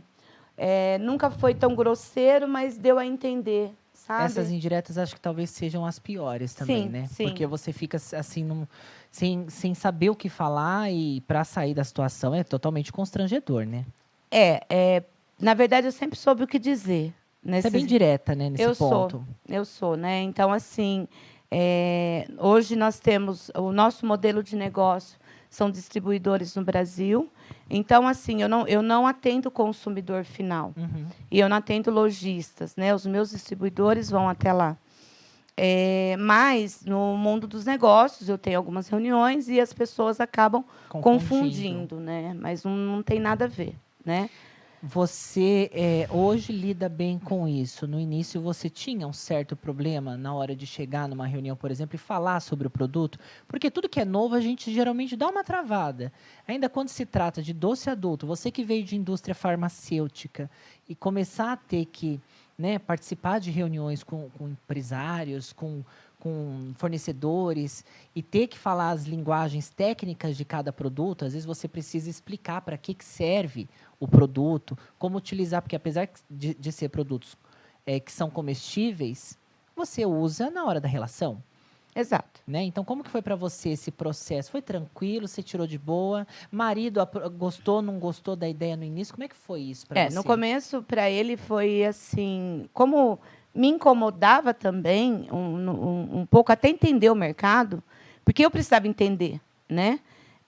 É, 0.57 0.99
Nunca 0.99 1.31
foi 1.31 1.55
tão 1.55 1.75
grosseiro, 1.75 2.49
mas 2.49 2.77
deu 2.77 2.99
a 2.99 3.07
entender, 3.07 3.73
sabe? 4.17 4.25
Essas 4.25 4.51
indiretas 4.51 4.99
acho 4.99 5.15
que 5.15 5.21
talvez 5.21 5.51
sejam 5.51 5.85
as 5.87 5.99
piores 5.99 6.55
também, 6.55 6.85
Sim, 6.85 6.89
né? 6.89 7.07
sim. 7.07 7.25
Porque 7.25 7.47
você 7.47 7.73
fica 7.73 7.97
assim, 8.17 8.43
num- 8.43 8.67
sem, 9.11 9.49
sem 9.49 9.75
saber 9.75 10.11
o 10.11 10.17
que 10.17 10.29
falar 10.29 10.91
e 10.91 11.21
para 11.23 11.45
sair 11.45 11.75
da 11.75 11.85
situação 11.85 12.35
é 12.35 12.43
totalmente 12.43 12.91
constrangedor, 12.93 13.65
né? 13.67 13.85
É, 14.31 14.63
é, 14.69 15.03
na 15.41 15.55
verdade, 15.55 15.87
eu 15.87 15.93
sempre 15.93 16.19
soube 16.19 16.43
o 16.43 16.47
que 16.47 16.59
dizer. 16.59 17.13
Você 17.43 17.51
Nesses... 17.51 17.65
é 17.67 17.71
bem 17.71 17.87
direta, 17.87 18.35
né, 18.35 18.51
nesse 18.51 18.63
eu 18.65 18.75
ponto. 18.75 19.25
sou, 19.47 19.55
eu 19.57 19.65
sou, 19.65 19.97
né? 19.97 20.23
Então, 20.23 20.53
assim, 20.53 21.07
é, 21.51 22.27
hoje 22.39 22.75
nós 22.77 22.99
temos 22.99 23.51
o 23.55 23.73
nosso 23.73 24.05
modelo 24.05 24.43
de 24.43 24.57
negócio 24.57 25.19
são 25.51 25.71
distribuidores 25.71 26.55
no 26.55 26.65
Brasil. 26.65 27.29
Então, 27.71 28.07
assim, 28.07 28.43
eu 28.43 28.49
não, 28.49 28.67
eu 28.67 28.83
não 28.83 29.07
atendo 29.07 29.49
o 29.49 29.53
consumidor 29.53 30.25
final 30.25 30.73
Uhum. 30.77 31.07
e 31.31 31.39
eu 31.41 31.49
não 31.49 31.57
atendo 31.57 31.91
lojistas, 31.91 32.77
né? 32.77 32.95
Os 32.95 33.07
meus 33.07 33.31
distribuidores 33.31 34.11
vão 34.11 34.29
até 34.29 34.53
lá. 34.53 34.77
É, 35.61 36.17
mas 36.19 36.85
no 36.85 37.17
mundo 37.17 37.49
dos 37.49 37.65
negócios 37.65 38.29
eu 38.29 38.39
tenho 38.39 38.57
algumas 38.57 38.89
reuniões 38.89 39.49
e 39.49 39.61
as 39.61 39.73
pessoas 39.73 40.21
acabam 40.21 40.65
confundindo, 40.89 41.99
né? 41.99 42.33
Mas 42.39 42.63
não, 42.63 42.77
não 42.77 43.03
tem 43.03 43.19
nada 43.19 43.47
a 43.47 43.49
ver, 43.49 43.75
né? 44.05 44.31
Você 44.81 45.69
é, 45.73 46.09
hoje 46.09 46.53
lida 46.53 46.89
bem 46.89 47.19
com 47.19 47.49
isso. 47.49 47.85
No 47.85 47.99
início 47.99 48.41
você 48.41 48.71
tinha 48.71 49.09
um 49.09 49.13
certo 49.13 49.57
problema 49.57 50.17
na 50.17 50.33
hora 50.33 50.55
de 50.55 50.67
chegar 50.67 51.09
numa 51.09 51.27
reunião, 51.27 51.57
por 51.57 51.73
exemplo, 51.73 51.97
e 51.97 51.99
falar 51.99 52.39
sobre 52.39 52.69
o 52.69 52.71
produto, 52.71 53.19
porque 53.49 53.73
tudo 53.73 53.89
que 53.89 53.99
é 53.99 54.05
novo 54.05 54.37
a 54.37 54.41
gente 54.41 54.73
geralmente 54.73 55.17
dá 55.17 55.27
uma 55.27 55.43
travada. 55.43 56.13
Ainda 56.47 56.69
quando 56.69 56.91
se 56.91 57.05
trata 57.05 57.43
de 57.43 57.53
doce 57.53 57.91
adulto, 57.91 58.25
você 58.25 58.53
que 58.53 58.63
veio 58.63 58.85
de 58.85 58.95
indústria 58.95 59.35
farmacêutica 59.35 60.49
e 60.89 60.95
começar 60.95 61.53
a 61.53 61.57
ter 61.57 61.87
que 61.87 62.21
né, 62.57 62.79
participar 62.79 63.41
de 63.41 63.51
reuniões 63.51 64.05
com, 64.05 64.31
com 64.31 64.49
empresários, 64.49 65.53
com, 65.53 65.85
com 66.19 66.73
fornecedores 66.77 67.85
e 68.15 68.23
ter 68.23 68.49
que 68.49 68.59
falar 68.59 68.91
as 68.91 69.05
linguagens 69.05 69.71
técnicas 69.71 70.37
de 70.37 70.45
cada 70.45 70.73
produto, 70.73 71.25
às 71.25 71.33
vezes 71.33 71.47
você 71.47 71.69
precisa 71.69 72.11
explicar 72.11 72.61
para 72.61 72.77
que, 72.77 72.95
que 72.95 73.05
serve 73.05 73.69
o 74.01 74.07
produto, 74.07 74.77
como 74.99 75.19
utilizar, 75.19 75.63
porque 75.63 75.77
apesar 75.77 76.09
de, 76.31 76.55
de 76.55 76.73
ser 76.73 76.89
produtos 76.89 77.37
eh, 77.87 78.01
que 78.01 78.13
são 78.13 78.31
comestíveis, 78.31 79.39
você 79.75 80.07
usa 80.07 80.51
na 80.51 80.65
hora 80.65 80.81
da 80.81 80.89
relação. 80.89 81.43
Exato. 81.95 82.41
Né? 82.47 82.63
Então, 82.63 82.85
como 82.85 83.03
que 83.03 83.11
foi 83.11 83.21
para 83.21 83.35
você 83.35 83.71
esse 83.71 83.91
processo? 83.91 84.53
Foi 84.53 84.63
tranquilo? 84.63 85.27
Você 85.27 85.43
tirou 85.43 85.67
de 85.67 85.79
boa? 85.79 86.27
Marido 86.51 87.01
gostou, 87.37 87.83
não 87.83 87.99
gostou 87.99 88.37
da 88.37 88.49
ideia 88.49 88.77
no 88.77 88.85
início? 88.85 89.13
Como 89.13 89.25
é 89.25 89.29
que 89.29 89.35
foi 89.35 89.63
isso 89.63 89.87
para 89.87 90.01
É, 90.01 90.09
você? 90.09 90.15
no 90.15 90.23
começo, 90.23 90.83
para 90.83 91.11
ele, 91.11 91.37
foi 91.37 91.85
assim. 91.85 92.69
Como 92.73 93.19
me 93.53 93.67
incomodava 93.69 94.55
também 94.55 95.29
um, 95.33 95.37
um, 95.37 96.21
um 96.21 96.27
pouco, 96.27 96.53
até 96.53 96.69
entender 96.69 97.11
o 97.11 97.17
mercado, 97.17 97.83
porque 98.25 98.45
eu 98.45 98.51
precisava 98.51 98.87
entender, 98.87 99.41
né? 99.69 99.99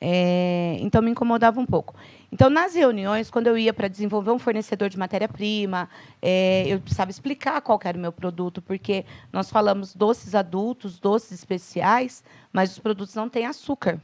É, 0.00 0.78
então, 0.80 1.02
me 1.02 1.10
incomodava 1.10 1.60
um 1.60 1.66
pouco. 1.66 1.94
Então, 2.32 2.48
nas 2.48 2.74
reuniões, 2.74 3.30
quando 3.30 3.48
eu 3.48 3.58
ia 3.58 3.74
para 3.74 3.86
desenvolver 3.86 4.30
um 4.30 4.38
fornecedor 4.38 4.88
de 4.88 4.98
matéria-prima, 4.98 5.90
é, 6.22 6.64
eu 6.66 6.80
precisava 6.80 7.10
explicar 7.10 7.60
qual 7.60 7.78
era 7.84 7.98
o 7.98 8.00
meu 8.00 8.12
produto, 8.12 8.62
porque 8.62 9.04
nós 9.32 9.50
falamos 9.50 9.94
doces 9.94 10.34
adultos, 10.34 10.98
doces 10.98 11.32
especiais, 11.32 12.24
mas 12.52 12.72
os 12.72 12.78
produtos 12.78 13.14
não 13.14 13.28
têm 13.28 13.44
açúcar. 13.44 14.00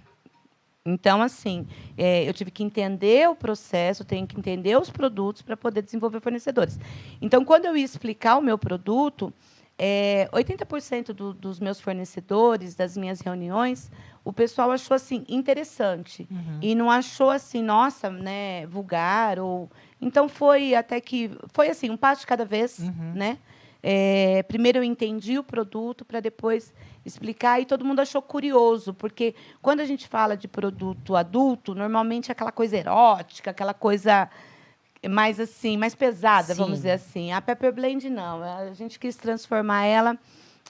Então, 0.84 1.20
assim, 1.20 1.66
é, 1.96 2.28
eu 2.28 2.32
tive 2.32 2.50
que 2.50 2.62
entender 2.62 3.28
o 3.28 3.34
processo, 3.34 4.04
tenho 4.04 4.26
que 4.26 4.38
entender 4.38 4.78
os 4.78 4.90
produtos 4.90 5.42
para 5.42 5.56
poder 5.56 5.82
desenvolver 5.82 6.20
fornecedores. 6.20 6.78
Então, 7.20 7.44
quando 7.44 7.64
eu 7.64 7.76
ia 7.76 7.84
explicar 7.84 8.36
o 8.36 8.42
meu 8.42 8.56
produto, 8.56 9.32
é, 9.78 10.28
80% 10.32 11.12
do, 11.12 11.34
dos 11.34 11.60
meus 11.60 11.80
fornecedores, 11.80 12.74
das 12.74 12.96
minhas 12.96 13.20
reuniões, 13.20 13.90
o 14.24 14.32
pessoal 14.32 14.70
achou 14.70 14.94
assim 14.94 15.24
interessante 15.28 16.26
Uhum. 16.30 16.58
e 16.62 16.74
não 16.74 16.90
achou 16.90 17.30
assim, 17.30 17.62
nossa, 17.62 18.08
né, 18.10 18.66
vulgar 18.66 19.38
ou 19.38 19.70
então 20.00 20.28
foi 20.28 20.74
até 20.74 21.00
que 21.00 21.30
foi 21.52 21.68
assim 21.68 21.90
um 21.90 21.96
passo 21.96 22.22
de 22.22 22.26
cada 22.26 22.44
vez, 22.44 22.78
Uhum. 22.78 23.12
né? 23.14 23.38
É, 23.82 24.42
primeiro 24.44 24.78
eu 24.78 24.82
entendi 24.82 25.38
o 25.38 25.44
produto 25.44 26.04
para 26.04 26.18
depois 26.18 26.74
explicar 27.04 27.60
e 27.60 27.66
todo 27.66 27.84
mundo 27.84 28.00
achou 28.00 28.20
curioso 28.20 28.92
porque 28.94 29.34
quando 29.62 29.78
a 29.80 29.84
gente 29.84 30.08
fala 30.08 30.36
de 30.36 30.48
produto 30.48 31.14
adulto 31.14 31.72
normalmente 31.74 32.30
é 32.30 32.32
aquela 32.32 32.50
coisa 32.50 32.76
erótica, 32.76 33.50
aquela 33.52 33.74
coisa 33.74 34.28
mais 35.08 35.38
assim, 35.40 35.76
mais 35.76 35.94
pesada, 35.94 36.54
Sim. 36.54 36.60
vamos 36.60 36.78
dizer 36.78 36.92
assim. 36.92 37.32
A 37.32 37.40
Pepper 37.40 37.72
Blend 37.72 38.08
não, 38.10 38.42
a 38.42 38.72
gente 38.72 38.98
quis 38.98 39.16
transformar 39.16 39.84
ela 39.84 40.18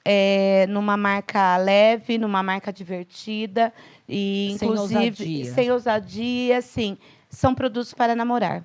é, 0.05 0.67
numa 0.69 0.97
marca 0.97 1.57
leve, 1.57 2.17
numa 2.17 2.43
marca 2.43 2.73
divertida 2.73 3.73
e 4.09 4.55
Sem 4.59 4.69
inclusive 4.69 5.05
ousadia. 5.07 5.45
sem 5.53 5.73
ousadia, 5.73 6.59
assim, 6.59 6.97
são 7.29 7.55
produtos 7.55 7.93
para 7.93 8.15
namorar. 8.15 8.65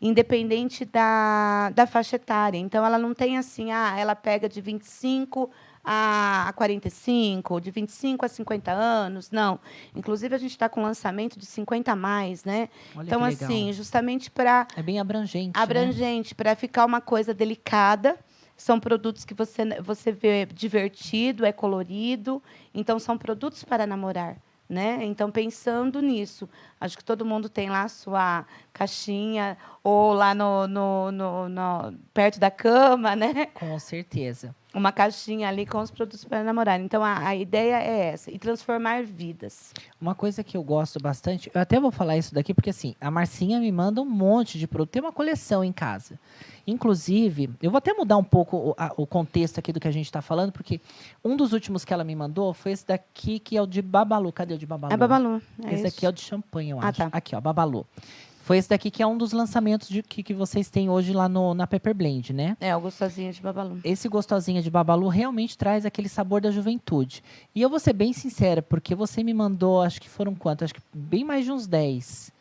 Independente 0.00 0.84
da, 0.84 1.70
da 1.70 1.86
faixa 1.86 2.16
etária. 2.16 2.56
Então, 2.56 2.86
ela 2.86 2.98
não 2.98 3.12
tem 3.12 3.36
assim, 3.36 3.72
ah, 3.72 3.94
ela 3.98 4.14
pega 4.14 4.48
de 4.48 4.60
25 4.60 5.50
a 5.90 6.52
45, 6.54 7.60
de 7.60 7.70
25 7.70 8.26
a 8.26 8.28
50 8.28 8.70
anos. 8.70 9.30
Não. 9.30 9.58
Inclusive, 9.96 10.34
a 10.34 10.38
gente 10.38 10.50
está 10.50 10.68
com 10.68 10.82
lançamento 10.82 11.38
de 11.38 11.46
50 11.46 11.92
a 11.92 11.96
mais, 11.96 12.44
né? 12.44 12.68
Olha 12.94 13.06
então, 13.06 13.20
que 13.20 13.26
legal. 13.28 13.48
assim, 13.50 13.72
justamente 13.72 14.30
para 14.30 14.66
É 14.76 14.82
bem 14.82 15.00
abrangente. 15.00 15.56
né? 15.56 15.62
abrangente, 15.62 16.34
para 16.34 16.54
ficar 16.54 16.84
uma 16.84 17.00
coisa 17.00 17.32
delicada. 17.32 18.18
São 18.54 18.78
produtos 18.78 19.24
que 19.24 19.32
você, 19.32 19.64
você 19.80 20.12
vê 20.12 20.44
divertido, 20.44 21.46
é 21.46 21.52
colorido. 21.52 22.42
Então, 22.74 22.98
são 22.98 23.16
produtos 23.16 23.64
para 23.64 23.86
namorar. 23.86 24.36
Né? 24.68 24.98
Então, 25.04 25.30
pensando 25.30 26.02
nisso, 26.02 26.46
acho 26.78 26.98
que 26.98 27.02
todo 27.02 27.24
mundo 27.24 27.48
tem 27.48 27.70
lá 27.70 27.84
a 27.84 27.88
sua 27.88 28.44
caixinha, 28.70 29.56
ou 29.82 30.12
lá 30.12 30.34
no, 30.34 30.68
no, 30.68 31.10
no- 31.10 31.48
no- 31.48 31.98
perto 32.12 32.38
da 32.38 32.50
cama, 32.50 33.16
né? 33.16 33.46
Com 33.54 33.78
certeza. 33.78 34.54
Uma 34.78 34.92
caixinha 34.92 35.48
ali 35.48 35.66
com 35.66 35.78
os 35.80 35.90
produtos 35.90 36.24
para 36.24 36.42
namorar. 36.44 36.80
Então, 36.80 37.02
a, 37.04 37.18
a 37.28 37.34
ideia 37.36 37.76
é 37.82 38.06
essa, 38.12 38.30
e 38.30 38.38
transformar 38.38 39.02
vidas. 39.02 39.72
Uma 40.00 40.14
coisa 40.14 40.42
que 40.44 40.56
eu 40.56 40.62
gosto 40.62 41.00
bastante, 41.00 41.50
eu 41.52 41.60
até 41.60 41.80
vou 41.80 41.90
falar 41.90 42.16
isso 42.16 42.32
daqui, 42.32 42.54
porque 42.54 42.70
assim, 42.70 42.94
a 43.00 43.10
Marcinha 43.10 43.58
me 43.60 43.70
manda 43.72 44.00
um 44.00 44.04
monte 44.08 44.58
de 44.58 44.66
produto, 44.68 44.90
tem 44.90 45.02
uma 45.02 45.12
coleção 45.12 45.64
em 45.64 45.72
casa. 45.72 46.18
Inclusive, 46.66 47.50
eu 47.62 47.70
vou 47.70 47.78
até 47.78 47.92
mudar 47.94 48.16
um 48.18 48.22
pouco 48.24 48.56
o, 48.56 48.74
a- 48.76 48.92
o 48.96 49.06
contexto 49.06 49.58
aqui 49.58 49.72
do 49.72 49.80
que 49.80 49.88
a 49.88 49.90
gente 49.90 50.04
está 50.04 50.20
falando, 50.20 50.52
porque 50.52 50.80
um 51.24 51.34
dos 51.34 51.52
últimos 51.54 51.84
que 51.84 51.92
ela 51.94 52.04
me 52.04 52.14
mandou 52.14 52.52
foi 52.54 52.72
esse 52.72 52.86
daqui, 52.86 53.38
que 53.38 53.56
é 53.56 53.62
o 53.62 53.66
de 53.66 53.80
Babalu. 53.80 54.30
Cadê 54.32 54.54
o 54.54 54.58
de 54.58 54.66
Babalu? 54.66 54.92
É 54.92 54.96
Babalu. 54.96 55.42
É 55.64 55.74
esse 55.74 55.86
isso. 55.86 55.96
aqui 55.96 56.06
é 56.06 56.08
o 56.10 56.12
de 56.12 56.20
champanhe, 56.20 56.70
eu 56.70 56.78
Ah, 56.80 56.88
acho. 56.88 56.98
tá. 56.98 57.08
Aqui, 57.10 57.34
ó, 57.34 57.40
Babalu. 57.40 57.86
Foi 58.48 58.56
esse 58.56 58.70
daqui 58.70 58.90
que 58.90 59.02
é 59.02 59.06
um 59.06 59.18
dos 59.18 59.32
lançamentos 59.32 59.90
de, 59.90 60.02
que, 60.02 60.22
que 60.22 60.32
vocês 60.32 60.70
têm 60.70 60.88
hoje 60.88 61.12
lá 61.12 61.28
no, 61.28 61.52
na 61.52 61.66
Pepper 61.66 61.94
Blend, 61.94 62.32
né? 62.32 62.56
É, 62.58 62.74
o 62.74 62.80
gostosinho 62.80 63.30
de 63.30 63.42
Babalu. 63.42 63.78
esse 63.84 64.08
gostosinho 64.08 64.62
de 64.62 64.70
Babalu 64.70 65.06
realmente 65.08 65.58
traz 65.58 65.84
aquele 65.84 66.08
sabor 66.08 66.40
da 66.40 66.50
juventude. 66.50 67.22
E 67.54 67.60
eu 67.60 67.68
vou 67.68 67.78
ser 67.78 67.92
bem 67.92 68.14
sincera, 68.14 68.62
porque 68.62 68.94
você 68.94 69.22
me 69.22 69.34
mandou, 69.34 69.82
acho 69.82 70.00
que 70.00 70.08
foram 70.08 70.34
quantos? 70.34 70.64
Acho 70.64 70.74
que 70.76 70.80
bem 70.94 71.24
mais 71.24 71.44
de 71.44 71.52
uns 71.52 71.66
10. 71.66 72.32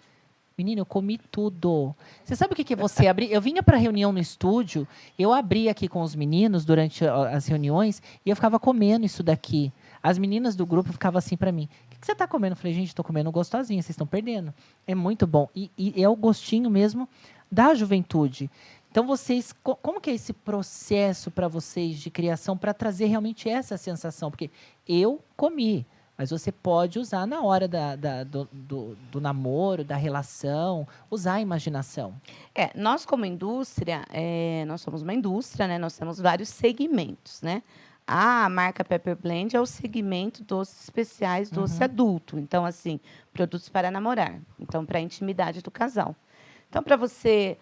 Menino, 0.57 0.79
eu 0.79 0.85
comi 0.85 1.19
tudo. 1.29 1.93
Você 2.23 2.37
sabe 2.37 2.53
o 2.53 2.55
que, 2.55 2.63
que 2.63 2.75
você 2.75 3.07
abrir? 3.07 3.29
Eu 3.29 3.41
vinha 3.41 3.61
para 3.61 3.75
reunião 3.75 4.13
no 4.13 4.17
estúdio, 4.17 4.87
eu 5.19 5.33
abri 5.33 5.67
aqui 5.67 5.89
com 5.89 6.01
os 6.01 6.15
meninos 6.15 6.63
durante 6.63 7.05
as 7.05 7.47
reuniões 7.47 8.01
e 8.25 8.29
eu 8.29 8.35
ficava 8.35 8.57
comendo 8.57 9.05
isso 9.05 9.21
daqui. 9.21 9.73
As 10.01 10.17
meninas 10.17 10.55
do 10.55 10.65
grupo 10.65 10.93
ficavam 10.93 11.19
assim 11.19 11.35
para 11.35 11.51
mim: 11.51 11.67
você 12.07 12.13
está 12.13 12.27
comendo? 12.27 12.53
Eu 12.53 12.57
falei: 12.57 12.73
Gente, 12.73 12.87
estou 12.87 13.05
comendo 13.05 13.31
gostosinho, 13.31 13.81
vocês 13.83 13.91
estão 13.91 14.07
perdendo. 14.07 14.53
É 14.87 14.95
muito 14.95 15.27
bom. 15.27 15.47
E, 15.55 15.69
e 15.77 16.01
é 16.03 16.09
o 16.09 16.15
gostinho 16.15 16.69
mesmo 16.69 17.07
da 17.51 17.73
juventude. 17.75 18.49
Então, 18.89 19.05
vocês, 19.05 19.53
co- 19.63 19.75
como 19.75 20.01
que 20.01 20.09
é 20.09 20.13
esse 20.15 20.33
processo 20.33 21.29
para 21.29 21.47
vocês 21.47 21.97
de 21.99 22.09
criação 22.09 22.57
para 22.57 22.73
trazer 22.73 23.05
realmente 23.05 23.47
essa 23.47 23.77
sensação? 23.77 24.31
Porque 24.31 24.49
eu 24.87 25.21
comi, 25.35 25.85
Mas 26.17 26.31
você 26.31 26.51
pode 26.51 26.97
usar 26.97 27.27
na 27.27 27.43
hora 27.43 27.67
da, 27.67 27.95
da- 27.95 28.23
do, 28.23 28.49
do- 28.51 28.97
do 29.11 29.21
namoro, 29.21 29.83
da 29.83 29.95
relação, 29.95 30.87
usar 31.11 31.33
a 31.35 31.41
imaginação. 31.41 32.15
É, 32.55 32.71
nós 32.75 33.05
como 33.05 33.23
indústria, 33.23 34.03
é, 34.11 34.65
nós 34.65 34.81
somos 34.81 35.03
uma 35.03 35.13
indústria, 35.13 35.67
né? 35.67 35.77
Nós 35.77 35.95
temos 35.95 36.17
vários 36.19 36.49
segmentos, 36.49 37.41
né? 37.43 37.61
A 38.07 38.47
marca 38.47 38.85
Pepper 38.85 39.17
Blend 39.17 39.53
é 39.55 39.59
o 39.59 39.65
segmento 39.65 40.41
doces 40.41 40.81
especiais, 40.83 41.49
doce 41.51 41.83
adulto. 41.83 42.39
Então, 42.39 42.65
assim, 42.65 43.01
produtos 43.33 43.67
para 43.67 43.91
namorar. 43.91 44.39
Então, 44.57 44.85
para 44.85 44.97
a 44.99 45.01
intimidade 45.01 45.61
do 45.61 45.69
casal. 45.69 46.15
Então, 46.69 46.81
para 46.81 46.95
você 46.95 47.57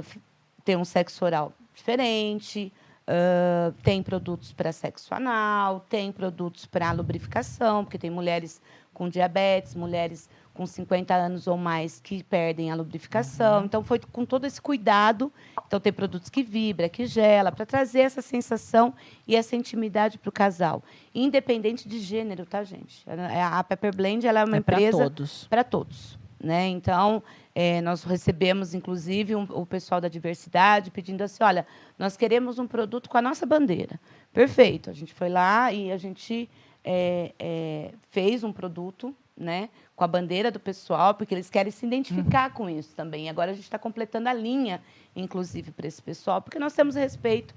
f- 0.00 0.18
ter 0.64 0.76
um 0.76 0.84
sexo 0.84 1.24
oral 1.24 1.52
diferente, 1.72 2.72
ah, 3.06 3.72
tem 3.82 4.02
produtos 4.02 4.52
para 4.52 4.72
sexo 4.72 5.14
anal, 5.14 5.80
tem 5.88 6.10
produtos 6.10 6.66
para 6.66 6.90
lubrificação, 6.92 7.84
porque 7.84 7.98
tem 7.98 8.10
mulheres 8.10 8.60
com 8.92 9.08
diabetes, 9.08 9.74
mulheres 9.76 10.28
com 10.60 10.66
50 10.66 11.14
anos 11.14 11.46
ou 11.46 11.56
mais 11.56 12.00
que 12.00 12.22
perdem 12.22 12.70
a 12.70 12.74
lubrificação. 12.74 13.64
Então, 13.64 13.82
foi 13.82 13.98
com 13.98 14.26
todo 14.26 14.44
esse 14.46 14.60
cuidado. 14.60 15.32
Então, 15.66 15.80
tem 15.80 15.90
produtos 15.90 16.28
que 16.28 16.42
vibra, 16.42 16.86
que 16.86 17.06
gela, 17.06 17.50
para 17.50 17.64
trazer 17.64 18.00
essa 18.00 18.20
sensação 18.20 18.92
e 19.26 19.34
essa 19.34 19.56
intimidade 19.56 20.18
para 20.18 20.28
o 20.28 20.32
casal. 20.32 20.82
Independente 21.14 21.88
de 21.88 21.98
gênero, 21.98 22.44
tá, 22.44 22.62
gente? 22.62 23.02
A 23.50 23.64
Pepper 23.64 23.96
Blend 23.96 24.26
ela 24.26 24.40
é 24.40 24.44
uma 24.44 24.58
é 24.58 24.60
para 24.60 24.74
empresa 24.74 25.04
todos. 25.04 25.46
para 25.48 25.64
todos. 25.64 26.18
Né? 26.38 26.68
Então, 26.68 27.22
eh, 27.54 27.80
nós 27.80 28.04
recebemos, 28.04 28.74
inclusive, 28.74 29.34
um- 29.34 29.46
o 29.48 29.64
pessoal 29.64 29.98
da 29.98 30.08
diversidade 30.08 30.90
pedindo 30.90 31.22
assim: 31.22 31.42
olha, 31.42 31.66
nós 31.98 32.18
queremos 32.18 32.58
um 32.58 32.66
produto 32.66 33.08
com 33.08 33.16
a 33.16 33.22
nossa 33.22 33.46
bandeira. 33.46 33.98
Perfeito. 34.30 34.90
A 34.90 34.92
gente 34.92 35.14
foi 35.14 35.30
lá 35.30 35.72
e 35.72 35.90
a 35.90 35.96
gente 35.96 36.50
eh, 36.84 37.32
eh, 37.38 37.92
fez 38.10 38.44
um 38.44 38.52
produto 38.52 39.14
né, 39.40 39.70
com 40.00 40.04
a 40.04 40.08
bandeira 40.08 40.50
do 40.50 40.58
pessoal, 40.58 41.12
porque 41.12 41.34
eles 41.34 41.50
querem 41.50 41.70
se 41.70 41.84
identificar 41.84 42.54
com 42.54 42.70
isso 42.70 42.94
também. 42.96 43.28
Agora 43.28 43.50
a 43.50 43.54
gente 43.54 43.64
está 43.64 43.78
completando 43.78 44.30
a 44.30 44.32
linha, 44.32 44.80
inclusive, 45.14 45.70
para 45.72 45.86
esse 45.86 46.00
pessoal, 46.00 46.40
porque 46.40 46.58
nós 46.58 46.72
temos 46.72 46.94
respeito 46.94 47.54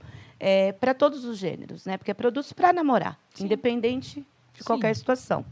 para 0.78 0.94
todos 0.94 1.24
os 1.24 1.38
gêneros, 1.38 1.86
né? 1.86 1.96
porque 1.96 2.12
é 2.12 2.14
produtos 2.14 2.52
para 2.52 2.74
namorar, 2.74 3.18
independente 3.40 4.26
de 4.54 4.60
Sim. 4.60 4.66
qualquer 4.66 4.94
situação. 4.94 5.46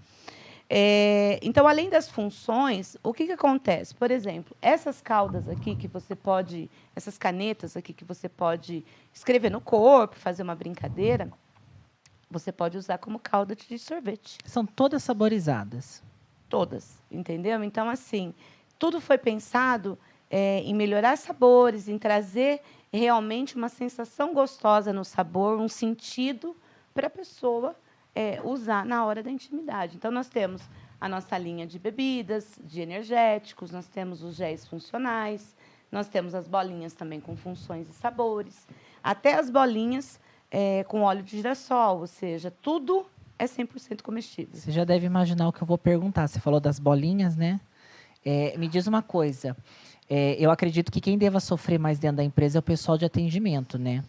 É, 0.70 1.40
então, 1.42 1.66
além 1.66 1.90
das 1.90 2.10
funções, 2.10 2.98
o 3.02 3.14
que, 3.14 3.26
que 3.26 3.32
acontece? 3.32 3.96
Por 3.96 4.12
exemplo, 4.12 4.54
essas 4.62 5.02
caudas 5.02 5.48
aqui 5.48 5.76
que 5.76 5.88
você 5.88 6.14
pode, 6.14 6.70
essas 6.94 7.18
canetas 7.18 7.78
aqui 7.78 7.94
que 7.94 8.04
você 8.04 8.28
pode 8.28 8.84
escrever 9.14 9.50
no 9.50 9.62
corpo, 9.62 10.18
fazer 10.18 10.44
uma 10.44 10.56
brincadeira, 10.56 11.32
você 12.30 12.52
pode 12.52 12.78
usar 12.78 12.98
como 12.98 13.18
cauda 13.18 13.56
de 13.56 13.80
sorvete. 13.80 14.40
São 14.44 14.66
todas 14.66 15.02
saborizadas. 15.04 16.04
Todas, 16.52 17.02
entendeu? 17.10 17.64
Então, 17.64 17.90
assim, 17.90 18.34
tudo 18.78 19.00
foi 19.00 19.18
pensado 19.18 19.98
é, 20.30 20.60
em 20.60 20.76
melhorar 20.76 21.18
sabores, 21.18 21.88
em 21.88 21.98
trazer 21.98 22.60
realmente 22.92 23.56
uma 23.56 23.70
sensação 23.70 24.34
gostosa 24.34 24.92
no 24.92 25.06
sabor, 25.06 25.58
um 25.62 25.70
sentido 25.70 26.54
para 26.94 27.08
a 27.08 27.10
pessoa 27.10 27.74
é, 28.14 28.42
usar 28.44 28.86
na 28.86 29.06
hora 29.06 29.24
da 29.24 29.32
intimidade. 29.32 29.96
Então, 29.96 30.12
nós 30.12 30.28
temos 30.28 30.62
a 31.00 31.08
nossa 31.08 31.38
linha 31.38 31.66
de 31.66 31.80
bebidas, 31.80 32.60
de 32.62 32.82
energéticos, 32.82 33.72
nós 33.72 33.88
temos 33.88 34.22
os 34.22 34.36
géis 34.36 34.68
funcionais, 34.68 35.56
nós 35.90 36.10
temos 36.10 36.36
as 36.36 36.50
bolinhas 36.50 36.92
também 36.92 37.22
com 37.22 37.38
funções 37.38 37.90
e 37.90 37.94
sabores, 37.94 38.68
até 39.02 39.36
as 39.36 39.50
bolinhas 39.50 40.20
é, 40.52 40.84
com 40.84 41.04
óleo 41.04 41.24
de 41.24 41.38
girassol, 41.38 42.02
ou 42.02 42.08
seja, 42.08 42.52
tudo 42.62 43.06
é 43.42 43.46
100% 43.46 44.04
comestível. 44.04 44.54
Você 44.54 44.72
já 44.72 44.84
deve 44.84 45.06
imaginar 45.06 45.48
o 45.48 45.52
que 45.52 45.62
eu 45.62 45.68
vou 45.68 45.78
perguntar. 45.78 46.28
Você 46.28 46.40
falou 46.40 46.60
das 46.60 46.78
bolinhas, 46.78 47.36
né? 47.36 47.60
É, 48.24 48.56
me 48.56 48.68
diz 48.68 48.86
uma 48.86 49.02
coisa. 49.02 49.58
É, 50.08 50.36
eu 50.40 50.52
acredito 50.52 50.92
que 50.92 51.02
quem 51.02 51.18
deva 51.18 51.40
sofrer 51.40 51.80
mais 51.80 51.98
dentro 51.98 52.18
da 52.18 52.24
empresa 52.24 52.60
é 52.60 52.62
o 52.62 52.64
pessoal 52.64 52.98
de 52.98 53.06
atendimento, 53.06 53.80
né? 53.80 54.04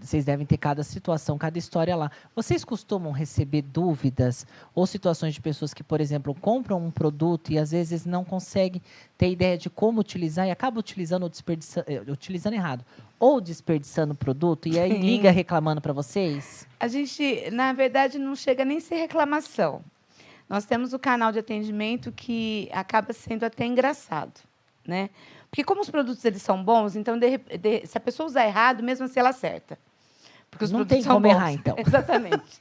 Vocês 0.00 0.24
devem 0.24 0.46
ter 0.46 0.56
cada 0.56 0.82
situação, 0.82 1.36
cada 1.38 1.58
história 1.58 1.94
lá. 1.96 2.10
Vocês 2.34 2.64
costumam 2.64 3.12
receber 3.12 3.62
dúvidas 3.62 4.46
ou 4.74 4.86
situações 4.86 5.34
de 5.34 5.40
pessoas 5.40 5.74
que, 5.74 5.82
por 5.82 6.00
exemplo, 6.00 6.34
compram 6.34 6.84
um 6.84 6.90
produto 6.90 7.50
e 7.52 7.58
às 7.58 7.70
vezes 7.72 8.04
não 8.06 8.24
conseguem 8.24 8.80
ter 9.16 9.30
ideia 9.30 9.56
de 9.58 9.68
como 9.68 10.00
utilizar 10.00 10.46
e 10.46 10.50
acabam 10.50 10.78
utilizando 10.78 11.22
ou 11.24 11.28
desperdiçando, 11.28 11.86
utilizando 12.12 12.54
errado, 12.54 12.84
ou 13.18 13.40
desperdiçando 13.40 14.12
o 14.12 14.16
produto 14.16 14.68
e 14.68 14.78
aí 14.78 14.92
Sim. 14.92 15.00
liga 15.00 15.30
reclamando 15.30 15.80
para 15.80 15.92
vocês? 15.92 16.66
A 16.78 16.86
gente, 16.88 17.50
na 17.50 17.72
verdade, 17.72 18.18
não 18.18 18.36
chega 18.36 18.64
nem 18.64 18.78
a 18.78 18.80
ser 18.80 18.96
reclamação. 18.96 19.82
Nós 20.48 20.64
temos 20.64 20.92
o 20.94 20.98
canal 20.98 21.30
de 21.32 21.38
atendimento 21.38 22.10
que 22.12 22.68
acaba 22.72 23.12
sendo 23.12 23.44
até 23.44 23.66
engraçado, 23.66 24.32
né? 24.86 25.10
Porque 25.50 25.64
como 25.64 25.80
os 25.80 25.90
produtos 25.90 26.24
eles 26.24 26.42
são 26.42 26.62
bons, 26.62 26.94
então 26.94 27.18
de 27.18 27.38
de- 27.58 27.86
se 27.86 27.96
a 27.96 28.00
pessoa 28.00 28.26
usar 28.26 28.46
errado, 28.46 28.82
mesmo 28.82 29.06
assim 29.06 29.18
ela 29.18 29.30
acerta. 29.30 29.78
Porque 30.50 30.64
os 30.64 30.70
Não 30.70 30.80
produtos 30.80 31.04
tem 31.04 31.12
como 31.12 31.20
bons. 31.26 31.30
errar, 31.30 31.52
então. 31.52 31.74
Exatamente. 31.78 32.60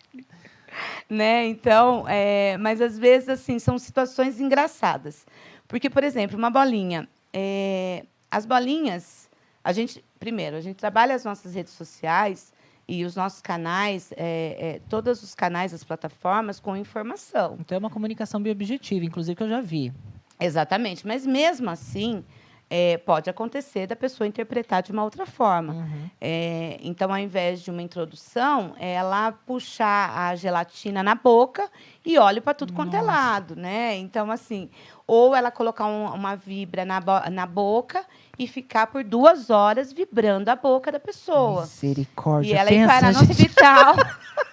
né? 1.09 1.45
Então, 1.47 2.05
é, 2.07 2.57
mas 2.57 2.81
às 2.81 2.97
vezes 2.97 3.29
assim 3.29 3.59
são 3.59 3.77
situações 3.77 4.39
engraçadas. 4.39 5.25
Porque, 5.67 5.89
por 5.89 6.03
exemplo, 6.03 6.37
uma 6.37 6.49
bolinha, 6.49 7.07
é, 7.33 8.05
as 8.31 8.45
bolinhas, 8.45 9.29
a 9.63 9.71
gente 9.71 10.03
primeiro 10.19 10.55
a 10.55 10.61
gente 10.61 10.77
trabalha 10.77 11.13
as 11.13 11.23
nossas 11.23 11.53
redes 11.53 11.73
sociais 11.73 12.51
e 12.87 13.03
os 13.03 13.15
nossos 13.15 13.41
canais, 13.41 14.11
é, 14.15 14.57
é, 14.75 14.81
todos 14.89 15.21
os 15.21 15.35
canais, 15.35 15.73
as 15.73 15.83
plataformas 15.83 16.59
com 16.59 16.75
informação. 16.75 17.57
Então 17.59 17.75
é 17.75 17.79
uma 17.79 17.89
comunicação 17.89 18.41
bem 18.41 18.51
objetiva, 18.51 19.03
inclusive 19.05 19.35
que 19.35 19.43
eu 19.43 19.49
já 19.49 19.59
vi. 19.59 19.91
Exatamente. 20.39 21.05
Mas 21.05 21.25
mesmo 21.25 21.69
assim, 21.69 22.23
é, 22.69 22.97
pode 22.97 23.29
acontecer 23.29 23.87
da 23.87 23.95
pessoa 23.95 24.27
interpretar 24.27 24.83
de 24.83 24.91
uma 24.91 25.03
outra 25.03 25.25
forma. 25.25 25.73
Uhum. 25.73 26.09
É, 26.19 26.77
então, 26.81 27.09
ao 27.11 27.17
invés 27.17 27.61
de 27.61 27.71
uma 27.71 27.81
introdução, 27.81 28.75
ela 28.77 29.31
puxar 29.31 30.11
a 30.17 30.35
gelatina 30.35 31.01
na 31.01 31.15
boca 31.15 31.69
e 32.05 32.17
óleo 32.17 32.41
para 32.41 32.53
tudo 32.53 32.73
quanto 32.73 32.95
é 32.95 33.01
lado, 33.01 33.55
né? 33.55 33.95
Então, 33.97 34.29
assim, 34.29 34.69
ou 35.05 35.33
ela 35.35 35.49
colocar 35.49 35.85
um- 35.85 36.13
uma 36.13 36.35
vibra 36.35 36.83
na, 36.83 36.99
bo- 36.99 37.29
na 37.31 37.45
boca 37.45 38.03
e 38.37 38.45
ficar 38.47 38.87
por 38.87 39.03
duas 39.03 39.49
horas 39.49 39.93
vibrando 39.93 40.49
a 40.49 40.55
boca 40.55 40.91
da 40.91 40.99
pessoa. 40.99 41.61
Misericórdia. 41.61 42.49
E 42.53 42.57
ela 42.57 42.69
pensa, 42.69 42.87
parar 42.93 43.13
no 43.13 43.19
gente, 43.19 43.31
hospital 43.31 43.95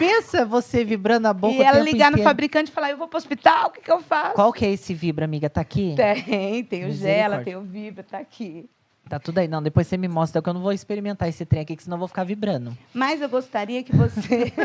pensa 0.00 0.46
você 0.46 0.84
vibrando 0.84 1.26
a 1.28 1.34
boca 1.34 1.54
e 1.54 1.62
ela 1.62 1.78
ligar 1.80 2.10
no 2.10 2.16
inteiro. 2.16 2.22
fabricante 2.28 2.70
e 2.70 2.74
falar: 2.74 2.90
Eu 2.90 2.96
vou 2.96 3.06
para 3.06 3.16
o 3.16 3.18
hospital, 3.18 3.68
o 3.68 3.70
que, 3.72 3.82
que 3.82 3.92
eu 3.92 4.00
faço? 4.00 4.34
Qual 4.34 4.52
que 4.52 4.64
é 4.64 4.72
esse 4.72 4.94
vibra, 4.94 5.26
amiga? 5.26 5.50
Tá 5.50 5.60
aqui? 5.60 5.94
Tem, 5.94 6.64
tem 6.64 6.86
o 6.86 6.92
gela, 6.92 7.44
tem 7.44 7.56
o 7.56 7.62
vibra, 7.62 8.02
tá 8.02 8.18
aqui. 8.18 8.68
Tá 9.08 9.18
tudo 9.18 9.38
aí. 9.38 9.48
Não, 9.48 9.60
depois 9.60 9.88
você 9.88 9.96
me 9.96 10.06
mostra 10.06 10.40
que 10.40 10.48
eu 10.48 10.54
não 10.54 10.60
vou 10.60 10.72
experimentar 10.72 11.28
esse 11.28 11.44
trem 11.44 11.62
aqui, 11.62 11.74
que 11.74 11.82
senão 11.82 11.96
eu 11.96 11.98
vou 11.98 12.08
ficar 12.08 12.22
vibrando. 12.22 12.76
Mas 12.94 13.20
eu 13.20 13.28
gostaria 13.28 13.82
que 13.82 13.94
você. 13.94 14.52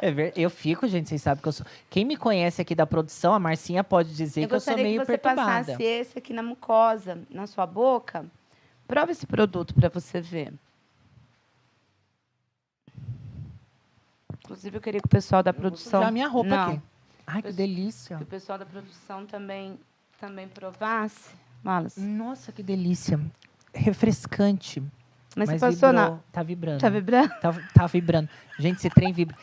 É 0.00 0.10
ver... 0.10 0.32
Eu 0.34 0.48
fico, 0.48 0.88
gente, 0.88 1.08
vocês 1.08 1.20
sabem 1.20 1.42
que 1.42 1.46
eu 1.48 1.52
sou. 1.52 1.66
Quem 1.90 2.04
me 2.04 2.16
conhece 2.16 2.62
aqui 2.62 2.74
da 2.74 2.86
produção, 2.86 3.34
a 3.34 3.38
Marcinha 3.38 3.84
pode 3.84 4.14
dizer 4.16 4.42
eu 4.44 4.48
que 4.48 4.54
eu 4.54 4.60
sou 4.60 4.72
gostaria 4.72 4.84
meio 4.84 5.00
que 5.00 5.06
você 5.06 5.18
perturbada. 5.18 5.64
passasse 5.64 5.82
esse 5.82 6.18
aqui 6.18 6.32
na 6.32 6.42
mucosa, 6.42 7.18
na 7.30 7.46
sua 7.46 7.66
boca. 7.66 8.24
Prova 8.88 9.12
esse 9.12 9.26
produto 9.26 9.74
para 9.74 9.88
você 9.88 10.20
ver. 10.20 10.52
Inclusive, 14.52 14.76
eu 14.76 14.80
queria 14.82 15.00
que 15.00 15.06
o 15.06 15.08
pessoal 15.08 15.42
da 15.42 15.50
produção. 15.50 16.02
Já 16.02 16.10
minha 16.10 16.28
roupa 16.28 16.50
Não, 16.50 16.68
aqui. 16.72 16.82
Ai, 17.26 17.40
que 17.40 17.52
delícia. 17.52 18.18
Que 18.18 18.22
o 18.22 18.26
pessoal 18.26 18.58
da 18.58 18.66
produção 18.66 19.24
também, 19.24 19.78
também 20.20 20.46
provasse. 20.46 21.30
Malas. 21.64 21.96
Nossa, 21.96 22.52
que 22.52 22.62
delícia. 22.62 23.18
Refrescante. 23.72 24.82
Mas, 25.34 25.48
você 25.48 25.58
passou 25.58 25.90
na. 25.90 26.18
Tá 26.30 26.42
vibrando. 26.42 26.80
Tá 26.80 26.90
vibrando? 26.90 27.30
Tá, 27.40 27.52
tá 27.72 27.86
vibrando. 27.86 28.28
Gente, 28.58 28.76
esse 28.76 28.90
trem 28.90 29.10
vibra. 29.10 29.34